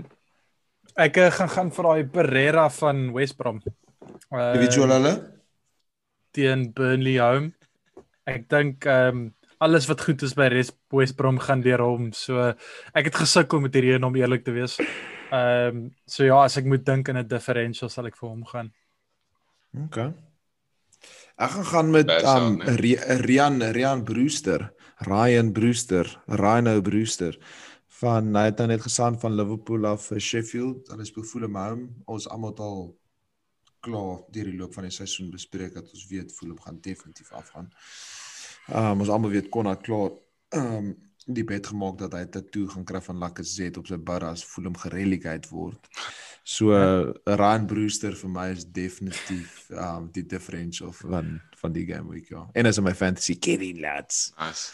ek 1.00 1.16
eh, 1.22 1.30
gaan 1.32 1.48
gaan 1.48 1.70
vir 1.72 1.86
daai 1.86 2.04
Pereira 2.12 2.64
van 2.70 3.12
West 3.14 3.36
Brom. 3.38 3.60
Uh, 4.30 4.52
Wie 4.58 4.66
jy 4.68 4.82
hulle? 4.84 5.12
teen 6.36 6.64
Burnley 6.76 7.16
home. 7.22 7.52
Ek 8.26 8.48
dink 8.52 8.84
ehm 8.86 9.08
um, 9.16 9.34
alles 9.60 9.86
wat 9.90 10.00
goed 10.00 10.22
is 10.22 10.34
by 10.34 10.46
Res- 10.52 10.72
West 10.94 11.16
Brom 11.16 11.38
gaan 11.38 11.60
deur 11.64 11.82
hom. 11.84 12.10
So 12.12 12.38
ek 12.94 13.04
het 13.10 13.14
gesukkel 13.22 13.60
met 13.60 13.74
hierdie 13.74 13.94
een 13.96 14.04
om 14.06 14.16
eerlik 14.16 14.44
te 14.44 14.52
wees. 14.56 14.78
Ehm 15.30 15.76
um, 15.76 15.82
so 16.06 16.24
ja, 16.26 16.42
as 16.44 16.56
ek 16.60 16.64
moet 16.70 16.84
dink 16.86 17.08
in 17.08 17.16
'n 17.18 17.26
differential 17.28 17.88
sal 17.88 18.06
ek 18.06 18.16
vir 18.16 18.28
hom 18.28 18.44
gaan. 18.46 18.72
Okay. 19.86 20.12
Ek 21.40 21.50
gaan 21.56 21.64
gaan 21.70 21.90
met 21.90 22.10
um 22.10 22.22
wel, 22.22 22.50
nee. 22.58 22.76
Ri- 22.82 23.18
Rian 23.24 23.62
Rian 23.72 24.02
Brewster, 24.04 24.66
Ryan 25.08 25.52
Brewster, 25.56 26.04
Rhino 26.26 26.80
Brewster 26.84 27.38
van 28.00 28.34
hy 28.36 28.46
het 28.48 28.60
nou 28.60 28.66
net 28.70 28.80
gesaan 28.84 29.16
van 29.20 29.34
Liverpool 29.36 29.84
af 29.88 30.06
vir 30.08 30.20
Sheffield. 30.24 30.88
Hulle 30.92 31.04
speel 31.04 31.24
Fulham 31.28 31.56
home. 31.60 31.88
Ons 32.08 32.28
almal 32.32 32.54
al 32.64 32.78
klaar 33.84 34.22
deur 34.32 34.48
die 34.50 34.56
loop 34.56 34.74
van 34.76 34.84
die 34.88 34.92
seisoen 34.92 35.30
bespreek 35.32 35.74
dat 35.76 35.88
ons 35.92 36.06
weet 36.08 36.32
Fulham 36.32 36.60
gaan 36.64 36.80
definitief 36.84 37.32
afgaan. 37.36 37.68
Um 38.68 39.00
ons 39.04 39.12
almal 39.12 39.32
weet 39.36 39.48
Konna 39.52 39.74
klaar 39.80 40.12
um 40.56 40.94
die 41.34 41.44
bet 41.44 41.66
gemaak 41.66 41.98
dat 41.98 42.12
hy 42.12 42.24
'n 42.24 42.30
tatoe 42.30 42.68
gaan 42.68 42.84
kry 42.84 43.00
van 43.00 43.18
Lacazette 43.18 43.78
op 43.78 43.86
sy 43.86 43.96
bar 43.96 44.24
as 44.24 44.44
Fulham 44.44 44.76
gerelegate 44.76 45.48
word. 45.50 45.88
So 46.44 46.72
uh, 46.72 47.12
Ryan 47.24 47.66
Brewster 47.66 48.16
vir 48.16 48.30
my 48.30 48.50
is 48.50 48.64
definitief 48.64 49.70
um 49.70 50.10
die 50.12 50.26
differential 50.26 50.92
van 50.92 51.40
van 51.60 51.72
die 51.72 51.86
game 51.86 52.08
week 52.08 52.28
ja. 52.28 52.48
En 52.54 52.66
as 52.66 52.78
in 52.78 52.84
my 52.84 52.94
fantasy 52.94 53.38
Kevin 53.38 53.80
lads. 53.80 54.32
Nice. 54.38 54.72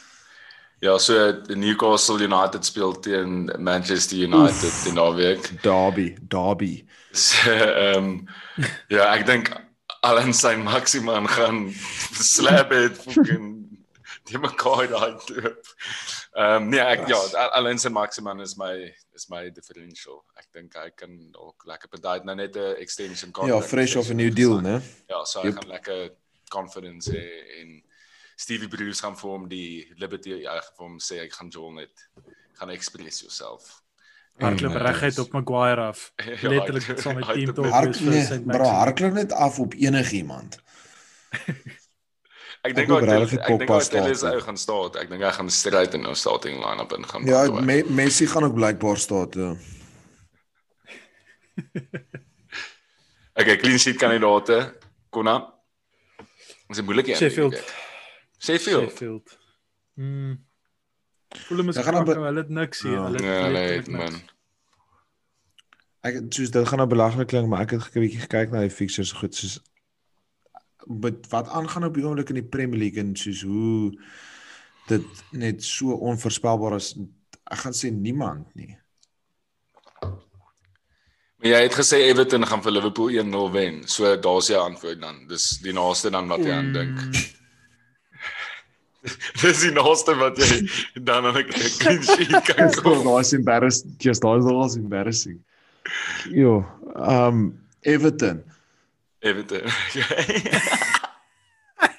Ja, 0.81 0.99
so 0.99 1.33
Newcastle 1.49 2.23
United 2.23 2.65
speel 2.65 3.01
teen 3.01 3.51
Manchester 3.59 4.19
United 4.19 4.73
die 4.85 4.93
naweek. 4.93 5.63
Derby, 5.63 6.17
Derby. 6.21 6.85
So, 7.17 7.51
Ehm 7.51 8.05
um, 8.05 8.29
ja, 8.93 9.07
ek 9.15 9.25
dink 9.27 9.49
Allan 10.05 10.35
sy 10.37 10.53
Maximan 10.61 11.25
gaan 11.33 11.71
slap 12.35 12.75
het 12.77 12.99
fucking 13.01 13.66
die 14.31 14.39
mekaar 14.43 14.89
daai 14.91 15.15
doop. 15.29 15.73
Ehm 16.37 16.63
um, 16.63 16.69
nee, 16.73 16.83
ek 16.83 17.07
ja, 17.11 17.19
Allan 17.59 17.79
sy 17.79 17.91
Maximan 17.95 18.41
is 18.45 18.57
my 18.59 18.73
is 19.15 19.29
my 19.33 19.49
differential. 19.51 20.25
Ek 20.41 20.49
dink 20.55 20.75
hy 20.77 20.91
kan 20.99 21.13
dalk 21.35 21.67
lekker 21.71 21.93
bedaai 21.93 22.25
nou 22.25 22.35
net 22.35 22.57
'n 22.57 22.77
extension 22.83 23.31
Ja, 23.31 23.39
contract 23.41 23.71
fresh 23.71 23.97
off 23.97 24.11
a 24.11 24.15
new 24.15 24.31
deal, 24.31 24.61
né? 24.61 24.81
Ja, 25.09 25.25
so 25.25 25.41
hy 25.43 25.49
Yep. 25.51 25.55
gaan 25.61 25.69
lekker 25.69 26.11
confidence 26.51 27.11
hê 27.11 27.27
en 27.63 27.83
Stevie 28.37 28.69
Bruce 28.69 29.01
gaan 29.01 29.17
vir 29.17 29.31
hom 29.31 29.49
die 29.49 29.87
liberty 29.99 30.43
ja, 30.43 30.61
vir 30.61 30.85
hom 30.87 30.99
sê 30.99 31.23
ek 31.25 31.33
gaan 31.33 31.51
Joel 31.51 31.73
net 31.81 32.09
gaan 32.59 32.71
express 32.71 33.23
yourself. 33.23 33.83
Hardloop 34.37 34.75
Mm, 34.75 34.83
reguit 34.85 35.19
op 35.19 35.33
Maguire 35.33 35.81
af. 35.81 36.13
Ja, 36.43 36.51
Letterlik 36.51 36.99
saam 37.01 37.15
met 37.17 37.33
team 37.33 37.55
top 37.55 37.73
vir 37.73 38.11
nee, 38.11 38.41
bro, 38.45 38.65
hardloop 38.69 39.13
net 39.17 39.33
af 39.33 39.59
op 39.59 39.75
enigiemand. 39.75 40.59
Ek 42.67 42.75
dink 42.75 42.91
hy 42.91 42.97
ek 42.97 43.59
dink 43.61 43.71
hy 43.71 43.81
staat. 43.87 44.23
ou 44.33 44.41
gaan 44.43 44.59
staan. 44.59 44.97
Ek 45.03 45.11
dink 45.11 45.23
hy 45.23 45.33
gaan 45.39 45.51
straight 45.55 45.95
in 45.95 46.03
nou 46.07 46.15
starting 46.19 46.59
line-up 46.63 46.93
in 46.97 47.07
gaan. 47.07 47.27
Ja. 47.29 47.45
Me 47.63 47.83
Messi 47.89 48.27
gaan 48.27 48.45
ook 48.49 48.57
blykbaar 48.59 48.99
staan, 48.99 49.29
ja. 49.39 49.55
Okay, 53.37 53.57
clean 53.61 53.79
sheet 53.79 53.99
kandidaate. 54.01 54.57
Konna. 55.13 55.35
Dis 56.69 56.79
'n 56.81 56.85
moeilike 56.85 57.11
een. 57.11 57.17
Sheffield. 57.17 57.55
Sheffield. 58.39 58.89
Sheffield. 58.91 59.39
Mm. 59.95 60.45
Fulham 61.29 61.69
is 61.69 61.77
gaan 61.77 62.09
hulle 62.09 62.41
het 62.41 62.49
niks 62.49 62.83
hier. 62.83 62.93
Ja. 62.93 63.05
Hulle 63.05 63.17
het 63.17 63.25
Ja, 63.25 63.49
nee, 63.49 63.53
letterlik 63.53 63.97
man. 63.97 64.21
Ek 66.01 66.15
het 66.15 66.35
soos 66.35 66.51
dit 66.51 66.69
gaan 66.69 66.79
nou 66.79 66.89
belaglik 66.89 67.27
klink, 67.27 67.49
maar 67.49 67.61
ek 67.61 67.71
het 67.71 67.95
'n 67.95 68.01
bietjie 68.01 68.21
gekyk 68.25 68.51
na 68.51 68.61
die 68.61 68.71
fixtures 68.71 69.13
goed 69.13 69.35
soos 69.35 69.61
wat 70.87 71.49
aangaan 71.49 71.85
op 71.85 71.95
die 71.95 72.05
oomblik 72.07 72.31
in 72.31 72.41
die 72.41 72.49
Premier 72.49 72.79
League 72.79 73.03
en 73.03 73.15
soos 73.17 73.43
hoe 73.43 73.93
dit 74.87 75.23
net 75.31 75.63
so 75.65 75.97
onvoorspelbaar 76.07 76.77
is. 76.79 76.95
Ek 77.51 77.63
gaan 77.65 77.75
sê 77.75 77.91
niemand 77.91 78.47
nie. 78.55 78.77
Maar 81.37 81.51
jy 81.51 81.63
het 81.67 81.75
gesê 81.77 82.01
Everton 82.09 82.47
gaan 82.49 82.63
vir 82.65 82.73
Liverpool 82.73 83.11
1-0 83.13 83.51
wen. 83.53 83.83
So 83.91 84.15
daar's 84.17 84.49
jou 84.51 84.61
antwoord 84.63 85.03
dan. 85.03 85.27
Dis 85.29 85.59
die 85.63 85.75
naaste 85.77 86.11
dan 86.11 86.31
wat 86.33 86.45
jy 86.47 86.55
aan 86.55 86.73
dink. 86.75 87.03
Mm, 87.03 87.13
Dis 89.43 89.61
die 89.63 89.75
naaste 89.75 90.17
wat 90.19 90.39
jy 90.41 90.63
dan 91.07 91.29
aan 91.29 91.39
'n 91.43 91.47
clean 91.51 92.03
sheet 92.03 92.33
kan 92.49 92.73
kom. 92.83 93.05
Daai's 93.05 93.33
embarrassing. 93.37 93.95
Just 93.99 94.23
daai's 94.23 94.45
nogals 94.45 94.77
embarrassing. 94.77 95.39
Jo, 96.31 96.65
um 96.97 97.59
Everton. 97.83 98.43
Everton. 99.27 99.67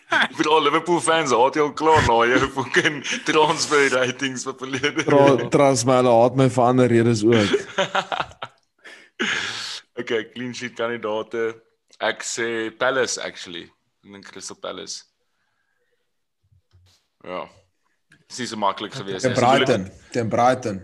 Ek 0.17 0.33
bedoel 0.39 0.63
Liverpool 0.65 1.01
fans 1.03 1.33
haat 1.35 1.57
jou 1.59 1.67
klaar 1.77 2.01
na 2.07 2.15
jou 2.31 2.47
fucking 2.55 3.01
transfer 3.27 3.83
ratings 3.93 4.45
vir 4.47 4.55
verlede. 4.61 5.03
Tra 5.07 5.25
trans 5.53 5.83
my 5.87 5.99
hulle 5.99 6.13
haat 6.15 6.37
my 6.39 6.47
vir 6.57 6.63
ander 6.71 6.93
redes 6.97 7.23
ook. 7.27 7.51
Okay, 9.97 10.27
clean 10.29 10.51
sheet 10.53 10.75
kandidate. 10.77 11.55
Ek 12.05 12.21
sê 12.21 12.69
Palace 12.77 13.17
actually. 13.17 13.63
Ek 14.05 14.11
dink 14.13 14.27
Crystal 14.29 14.57
Palace. 14.61 14.99
Ja. 17.25 17.39
Dis 18.29 18.43
nie 18.43 18.49
so 18.51 18.59
maklik 18.61 18.93
gewees 18.93 19.25
Teen 19.25 19.33
nie. 19.33 19.41
Moeilik- 19.41 19.65
Brighton, 19.65 19.87
teen 20.13 20.29
Brighton. 20.29 20.77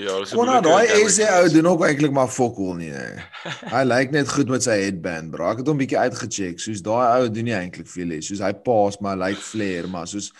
Ja, 0.00 0.18
dis 0.22 0.32
'n 0.32 0.36
Kon 0.36 0.46
moeilike 0.46 0.68
daai 0.68 1.08
SA 1.10 1.40
ou 1.42 1.48
doen 1.52 1.66
ook 1.66 1.82
eintlik 1.84 2.12
maar 2.16 2.28
fokol 2.28 2.74
nie. 2.78 2.90
hè. 2.90 3.18
Hy 3.74 3.82
lyk 3.84 4.10
net 4.14 4.28
goed 4.32 4.48
met 4.48 4.62
sy 4.62 4.78
headband, 4.86 5.30
bro. 5.34 5.50
Ek 5.50 5.58
het 5.60 5.66
hom 5.68 5.78
bietjie 5.80 5.98
uitgecheck. 5.98 6.58
Soos 6.62 6.80
daai 6.82 7.20
ou 7.20 7.28
doen 7.30 7.44
nie 7.44 7.54
eintlik 7.56 7.88
veel 7.88 8.06
nie. 8.14 8.20
Soos 8.24 8.40
hy 8.40 8.52
pass 8.52 9.00
maar 9.00 9.16
hy 9.18 9.30
lyk 9.30 9.42
flair, 9.44 9.88
maar 9.88 10.06
soos 10.06 10.30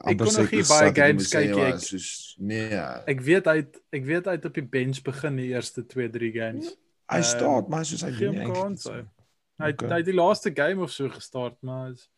amper 0.00 0.26
kon 0.26 0.34
nog 0.42 0.50
nie 0.52 0.60
ek 0.60 0.68
baie 0.68 0.88
ek 0.90 0.96
games 1.00 1.28
kyk 1.32 1.54
nie, 1.54 1.64
ek- 1.72 1.80
Soos 1.80 2.36
nee. 2.38 2.68
ja. 2.70 3.02
Ek 3.06 3.20
weet 3.20 3.44
hy 3.46 3.56
het, 3.56 3.76
ek 3.92 4.04
weet 4.04 4.24
hy 4.26 4.32
het 4.38 4.44
op 4.44 4.54
die 4.54 4.68
bench 4.76 5.02
begin 5.02 5.36
die 5.36 5.48
eerste 5.54 5.82
2-3 5.82 6.32
games. 6.32 6.74
Hy 7.10 7.16
ehm, 7.18 7.22
staan 7.26 7.64
maar 7.68 7.84
soos 7.84 8.02
hy 8.02 8.10
doen 8.10 8.30
nie 8.36 8.44
eintlik. 8.46 8.72
iets 8.72 8.84
Hy 9.60 9.72
Okay. 9.74 9.88
hy 9.90 9.96
het 10.00 10.06
die 10.06 10.14
laaste 10.16 10.50
game 10.56 10.80
of 10.82 10.90
so 10.90 11.08
gestart, 11.08 11.56
maar 11.62 11.90
is 11.92 12.08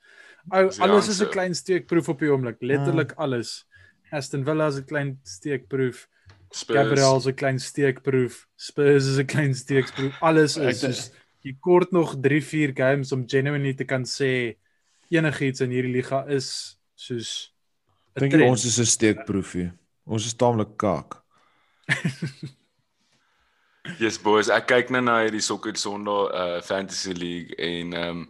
ou 0.53 0.71
alles 0.81 1.09
is 1.09 1.21
'n 1.23 1.29
klein 1.31 1.55
steekproef 1.55 2.09
op 2.09 2.19
die 2.21 2.29
oomblik, 2.31 2.57
Ah. 2.63 2.67
letterlik 2.69 3.13
alles. 3.17 3.65
Aston 4.13 4.45
Villa 4.45 4.67
is 4.69 4.77
'n 4.79 4.85
klein 4.85 5.19
steekproef. 5.25 6.07
Spurs. 6.53 6.77
Gabriel 6.77 7.17
is 7.17 7.27
'n 7.27 7.35
klein 7.35 7.59
steekproef. 7.59 8.47
Spurs 8.57 9.07
is 9.07 9.19
'n 9.19 9.27
klein 9.27 9.55
steekproef. 9.55 10.17
Alles 10.21 10.57
is 10.57 10.81
soos 10.81 11.11
jy 11.43 11.57
kort 11.61 11.91
nog 11.91 12.17
3-4 12.21 12.73
games 12.75 13.13
om 13.13 13.25
genuinely 13.27 13.75
te 13.75 13.85
kan 13.85 14.05
sê 14.05 14.57
enigiets 15.11 15.61
in 15.61 15.71
hierdie 15.71 15.93
liga 15.93 16.25
is 16.29 16.79
soos 16.95 17.51
Dink 18.15 18.33
jy 18.33 18.45
ons 18.45 18.65
is 18.65 18.79
'n 18.79 18.87
steekproefie? 18.87 19.73
Ons 20.07 20.27
is 20.27 20.35
taamlik 20.35 20.77
kak. 20.77 21.23
Yes 23.99 24.15
boys, 24.23 24.47
ek 24.47 24.69
kyk 24.71 24.91
nou 24.95 25.01
na 25.03 25.25
hierdie 25.25 25.43
Sokker 25.43 25.75
Sondag 25.75 26.31
uh 26.31 26.61
Fantasy 26.63 27.13
League 27.19 27.57
en 27.59 27.93
ehm 27.93 28.11
um, 28.11 28.21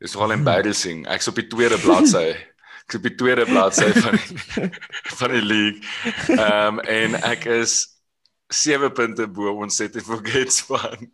dis 0.00 0.14
nogal 0.16 0.32
embarrassing. 0.32 1.04
Ek's 1.06 1.28
op 1.28 1.36
die 1.36 1.46
tweede 1.46 1.76
bladsy. 1.78 2.32
Ek's 2.92 3.00
op 3.00 3.06
die 3.08 3.14
tweede 3.16 3.44
bladsy 3.48 3.88
van 4.04 4.16
die, 4.16 4.70
van 5.16 5.30
die 5.32 5.42
league. 5.42 5.80
Ehm 6.36 6.78
um, 6.78 6.80
en 6.80 7.14
ek 7.24 7.46
is 7.48 7.76
7 8.52 8.92
punte 8.92 9.26
bo 9.32 9.54
ons 9.64 9.76
set 9.80 9.96
en 9.96 10.04
forget 10.04 10.52
span. 10.52 11.08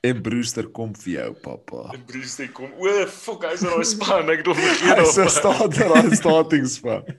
En 0.00 0.22
Brewster 0.22 0.70
kom 0.72 0.94
vir 0.96 1.12
jou, 1.12 1.26
pappa. 1.42 1.90
En 1.92 2.24
sê 2.24 2.46
kom, 2.54 2.72
o 2.72 2.94
fuck, 3.12 3.44
hy's 3.50 3.66
in 3.66 3.72
daai 3.74 3.84
span. 3.90 4.32
Ek 4.32 4.40
het 4.40 4.48
hom 4.48 4.62
vergeet. 4.64 5.02
Of- 5.02 5.12
se 5.12 5.28
staan 5.34 5.76
daar 5.76 5.96
aan 6.00 6.16
starting 6.16 6.66
span. 6.68 7.04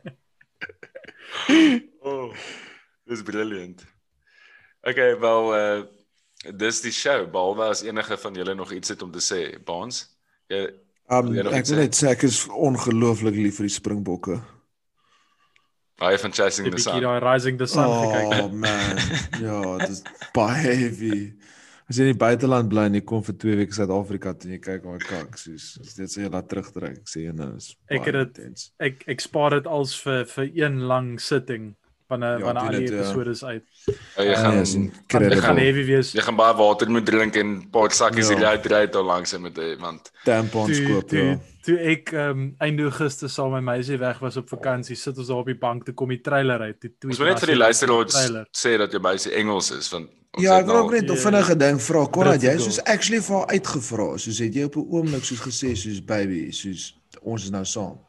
Oh, 2.10 2.34
dis 3.06 3.22
brilliant. 3.22 3.84
Okay, 4.82 5.14
wel 5.22 5.50
uh 5.54 5.82
dis 6.58 6.80
die 6.82 6.94
show. 6.96 7.28
Behalwe 7.30 7.68
as 7.70 7.84
enige 7.86 8.18
van 8.18 8.38
julle 8.40 8.56
nog 8.56 8.72
iets 8.74 8.90
het 8.96 9.04
om 9.06 9.12
te 9.14 9.22
sê, 9.22 9.42
Baans. 9.68 10.00
Jy 10.50 10.64
Um, 11.10 11.32
ek 11.34 11.50
wil 11.50 11.64
sê? 11.66 11.76
net 11.80 11.98
sê 11.98 12.10
ek 12.14 12.24
is 12.28 12.44
ongelooflik 12.54 13.36
lief 13.36 13.58
vir 13.58 13.66
die 13.70 13.74
Springbokke. 13.74 14.40
baie 16.00 16.18
van 16.22 16.32
Chasing 16.32 16.68
Ek 16.68 16.72
the 16.72 16.78
het 16.78 16.80
bietjie 16.80 16.94
Sun. 16.94 17.04
daai 17.04 17.20
Rising 17.26 17.58
the 17.60 17.68
Sun 17.68 17.90
gekyk. 17.92 18.36
Oh 18.44 18.52
man. 18.56 19.02
Ja, 19.44 19.78
dit 19.82 19.90
is 19.98 20.04
baie 20.36 20.62
heavy. 20.64 21.34
As 21.90 21.98
jy 21.98 22.06
in 22.06 22.12
die 22.14 22.20
buiteland 22.22 22.70
bly 22.70 22.86
en 22.88 22.96
jy 23.00 23.02
kom 23.10 23.24
vir 23.26 23.36
2 23.42 23.56
weke 23.64 23.74
Suid-Afrika 23.76 24.36
toe 24.38 24.48
en 24.52 24.54
jy 24.54 24.62
kyk 24.62 24.86
hoe 24.86 25.00
kak, 25.02 25.36
soos 25.42 25.66
as 25.82 25.96
dit 25.98 26.12
sê 26.14 26.22
jy 26.28 26.30
laat 26.32 26.48
terugtrek, 26.52 27.02
sê 27.10 27.26
jy 27.26 27.34
nou 27.36 27.50
is. 27.58 27.72
Ek 27.90 28.06
baie 28.06 28.14
het 28.22 28.36
dit-. 28.38 28.66
Ek 28.80 29.04
ek 29.16 29.26
spaar 29.26 29.58
dit 29.58 29.68
als 29.68 29.96
vir 30.06 30.24
vir 30.30 30.52
een 30.62 30.80
lang 30.88 31.16
sitting 31.20 31.72
wanneer 32.10 32.40
Ja, 32.40 32.46
wanneer 32.46 32.64
al 32.64 32.70
die 32.70 32.88
ja. 32.92 32.98
episode 33.00 33.30
is 33.36 33.44
uit. 33.44 33.64
Oh, 33.88 34.24
jy 34.24 34.30
Ja, 34.30 34.36
gaan 34.42 34.58
is 34.60 34.72
Gaan 34.74 34.82
incredible. 34.84 35.36
dit 35.36 35.44
gaan 35.46 35.58
heavy 35.58 35.84
wees. 35.86 36.12
jy 36.18 36.22
gaan 36.26 36.36
baie 36.36 36.56
water 36.58 36.90
moet 36.90 37.06
drink 37.06 37.36
en 37.36 37.70
paar 37.72 37.92
sakkies 37.92 38.28
Ja. 38.30 38.34
hierdie 38.36 38.48
uitry 38.48 38.88
tot 38.90 39.06
langs 39.06 39.38
met 39.40 39.58
hy 39.58 39.76
want 39.80 40.12
tampons 40.26 40.78
Toe 40.78 40.88
koop 40.88 41.08
toe 41.10 41.24
ja. 41.24 41.40
toe 41.64 41.78
ek 41.80 42.12
um, 42.14 42.56
einde 42.60 42.84
Augustus 42.84 43.34
saam 43.34 43.52
met 43.52 43.62
my 43.64 43.72
meisie 43.76 43.98
weg 43.98 44.20
was 44.20 44.38
op 44.38 44.50
vakansie, 44.50 44.96
sit 44.96 45.18
ons 45.18 45.28
daar 45.28 45.38
op 45.38 45.46
die 45.46 45.58
bank 45.58 45.86
toe 45.86 45.94
kom 45.94 46.10
die 46.10 46.22
trailer 46.22 46.60
uit. 46.62 46.80
Toe 46.80 46.90
tweet 47.00 47.12
ons 47.12 47.20
moet 47.20 47.28
net 47.28 47.40
vir 47.40 47.48
die 47.54 47.58
luisteraars 47.58 48.16
sê 48.52 48.78
dat 48.78 48.92
jy 48.92 49.00
baie 49.00 49.32
Engels 49.36 49.72
is 49.72 49.90
want 49.92 50.10
ons 50.34 50.44
Ja, 50.44 50.56
het 50.56 50.62
ek 50.66 50.72
wil 50.72 50.76
ook 50.84 50.92
net 50.92 51.04
'n 51.10 51.14
Ja, 51.14 51.20
vinnige 51.22 51.56
ding 51.58 51.80
vra. 51.82 52.06
Konrad, 52.08 52.42
jy 52.42 52.50
het 52.50 52.62
soos 52.62 52.80
actually 52.84 53.22
vir 53.22 53.36
haar 53.38 53.48
uitgevra. 53.48 54.18
Soos 54.18 54.38
het 54.40 54.54
jy 54.56 54.64
op 54.64 54.76
'n 54.76 54.86
oomblik 54.90 55.24
soos 55.24 55.40
gesê 55.42 55.76
soos 55.76 56.02
baby, 56.06 56.52
soos 56.52 56.96
ons 57.22 57.44
is 57.44 57.50
nou 57.50 57.66
saam. 57.66 58.00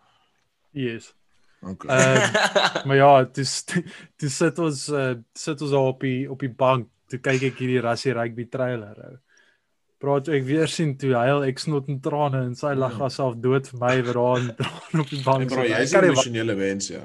Yes. 0.73 1.15
Okay. 1.63 1.89
Ehm 1.93 2.37
maar 2.87 2.97
ja, 2.97 3.25
dis 3.25 3.65
dis 4.21 4.37
sit 4.37 4.59
ons 4.59 4.89
uh, 4.89 5.15
sit 5.37 5.61
ons 5.63 5.71
daar 5.71 5.91
op 5.93 6.01
die 6.01 6.31
op 6.31 6.41
die 6.41 6.49
bank. 6.53 6.89
Toe 7.11 7.19
kyk 7.21 7.43
ek 7.51 7.59
hierdie 7.59 7.81
Rassie 7.85 8.13
rugby 8.17 8.47
trailer. 8.49 8.97
Ou. 9.09 9.17
Praat 10.01 10.29
ek 10.33 10.45
weer 10.49 10.69
sien 10.73 10.95
toe 10.97 11.13
huil 11.13 11.43
ek 11.45 11.59
snot 11.61 11.89
en 11.93 11.99
trane 12.01 12.45
en 12.47 12.55
sy 12.57 12.73
lag 12.79 12.93
Ja. 12.97 12.99
haarself 13.05 13.35
dood 13.37 13.67
vir 13.69 13.79
my 13.83 13.97
vir 14.07 14.17
haar 14.23 14.39
en 14.41 14.55
trane 14.57 15.03
op 15.05 15.11
die 15.11 15.23
bank. 15.25 15.49
bro, 15.51 15.63
sit. 15.67 15.71
jy 15.77 15.87
kan 15.93 16.03
nie 16.07 16.15
wag- 16.15 16.17
emosionele 16.17 16.55
mens 16.57 16.89
ja. 16.89 17.03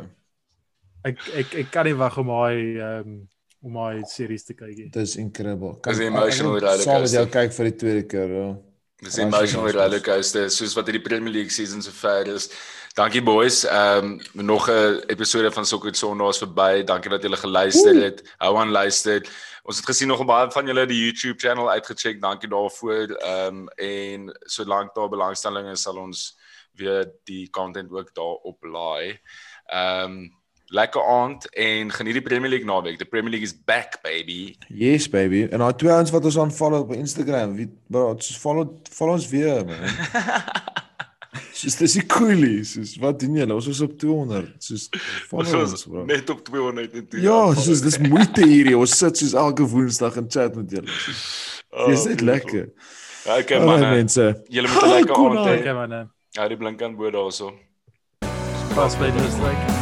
ek 1.03 1.17
ek 1.41 1.55
ek 1.65 1.71
kan 1.73 1.85
nie 1.89 1.97
wag 1.99 2.17
om 2.21 2.29
hy 2.29 2.53
ehm 2.79 3.01
um, 3.09 3.17
om 3.65 3.77
hy 3.81 4.03
series 4.05 4.43
te 4.45 4.53
kyk 4.53 4.75
nie. 4.77 4.89
Dis 4.93 5.15
incredible. 5.17 5.73
Dis 5.83 5.97
'n 5.99 6.03
emotional 6.13 6.51
moet 6.53 6.61
rollercoaster. 6.61 6.91
Saam 6.91 7.01
met 7.01 7.11
jou 7.17 7.25
kyk 7.33 7.53
vir 7.57 7.65
die 7.71 7.77
tweede 7.81 8.03
keer, 8.07 8.29
ja. 8.39 8.49
Dis 9.01 9.17
'n 9.17 9.21
emotional 9.27 9.71
rollercoaster 9.73 10.49
soos 10.49 10.75
wat 10.77 10.85
hierdie 10.87 11.01
Premier 11.03 11.33
League 11.33 11.49
season 11.51 11.81
so 11.81 11.91
ver 11.91 12.27
is. 12.35 12.49
Dankie 12.95 13.23
boys. 13.23 13.65
Ehm 13.65 14.19
um, 14.33 14.45
nog 14.45 14.69
'n 14.69 15.03
episode 15.07 15.51
van 15.51 15.65
Soccer 15.65 15.95
Sondag 15.95 16.29
is 16.29 16.37
verby. 16.37 16.83
Dankie 16.83 17.09
dat 17.09 17.21
julle 17.21 17.35
geluister 17.35 17.95
het. 17.95 18.33
Hou 18.37 18.57
aan 18.57 18.69
luister. 18.69 19.27
Ons 19.63 19.77
het 19.77 19.85
gesien 19.85 20.07
nog 20.07 20.25
baie 20.25 20.51
van 20.51 20.65
julle 20.65 20.85
die 20.85 21.03
YouTube 21.03 21.39
channel 21.39 21.69
uitgecheck. 21.71 22.21
Dankie 22.21 22.49
daarvoor. 22.49 23.07
Ehm 23.07 23.55
um, 23.55 23.67
en 23.67 24.37
solank 24.39 24.95
daar 24.95 25.09
belangstelling 25.09 25.69
is, 25.69 25.81
sal 25.81 25.97
ons 25.97 26.37
weer 26.71 27.11
die 27.23 27.49
content 27.49 27.91
ook 27.91 28.13
daarop 28.13 28.63
laai. 28.63 29.19
Ehm 29.65 30.11
um, 30.11 30.35
lekker 30.65 31.03
aand 31.03 31.49
en 31.49 31.91
geniet 31.91 32.13
die 32.13 32.21
Premier 32.21 32.49
League 32.49 32.67
naweek. 32.67 32.97
The 32.97 33.05
Premier 33.05 33.29
League 33.29 33.47
is 33.47 33.63
back 33.63 34.01
baby. 34.01 34.55
Yes 34.67 35.09
baby. 35.09 35.47
En 35.51 35.59
daai 35.59 35.75
twee 35.75 35.91
ouens 35.91 36.11
wat 36.11 36.25
ons 36.25 36.37
aanfollow 36.37 36.79
op 36.79 36.93
Instagram, 36.93 37.55
wie 37.55 37.79
bro, 37.87 38.15
follow 38.17 38.77
follow 38.91 39.13
ons 39.13 39.29
weer 39.29 39.65
man. 39.65 39.83
Soos 41.55 41.77
dis 41.79 41.93
die 41.95 42.03
coolies, 42.11 42.73
soos 42.75 42.97
wat 42.99 43.19
doen 43.21 43.37
julle? 43.39 43.55
Ons 43.55 43.67
is 43.71 43.79
op 43.85 43.93
200. 44.01 44.49
Soos 44.59 44.89
Ons 45.31 45.53
ons 45.55 45.85
bro. 45.87 46.03
net 46.09 46.29
op 46.33 46.41
200 46.43 46.97
en 46.99 47.05
toe. 47.07 47.21
Ja, 47.23 47.37
soos 47.55 47.81
dis 47.85 47.97
moeite 48.03 48.43
hierdie. 48.43 48.75
Ons 48.77 48.97
sit 48.99 49.17
soos 49.21 49.33
elke 49.39 49.63
Woensdag 49.71 50.17
en 50.19 50.27
chat 50.29 50.55
met 50.59 50.71
julle. 50.75 50.91
Oh, 51.71 51.87
Dis 51.91 52.03
net 52.11 52.21
lekker. 52.21 52.67
Okay 53.25 53.57
Alright 53.57 53.81
man. 53.81 53.95
mense. 54.01 54.27
Julle 54.49 54.67
moet 54.73 54.83
'n 54.83 54.89
lekker 54.97 55.15
aand 55.15 55.47
hê. 55.47 55.57
Okay 55.61 55.73
man. 55.73 56.11
Ja, 56.35 56.47
die 56.47 56.57
blink 56.57 56.81
aan 56.81 56.95
bo 56.95 57.09
daarso. 57.11 57.53
Pas 58.75 58.95
by 58.99 59.09
dis 59.15 59.37
like 59.39 59.74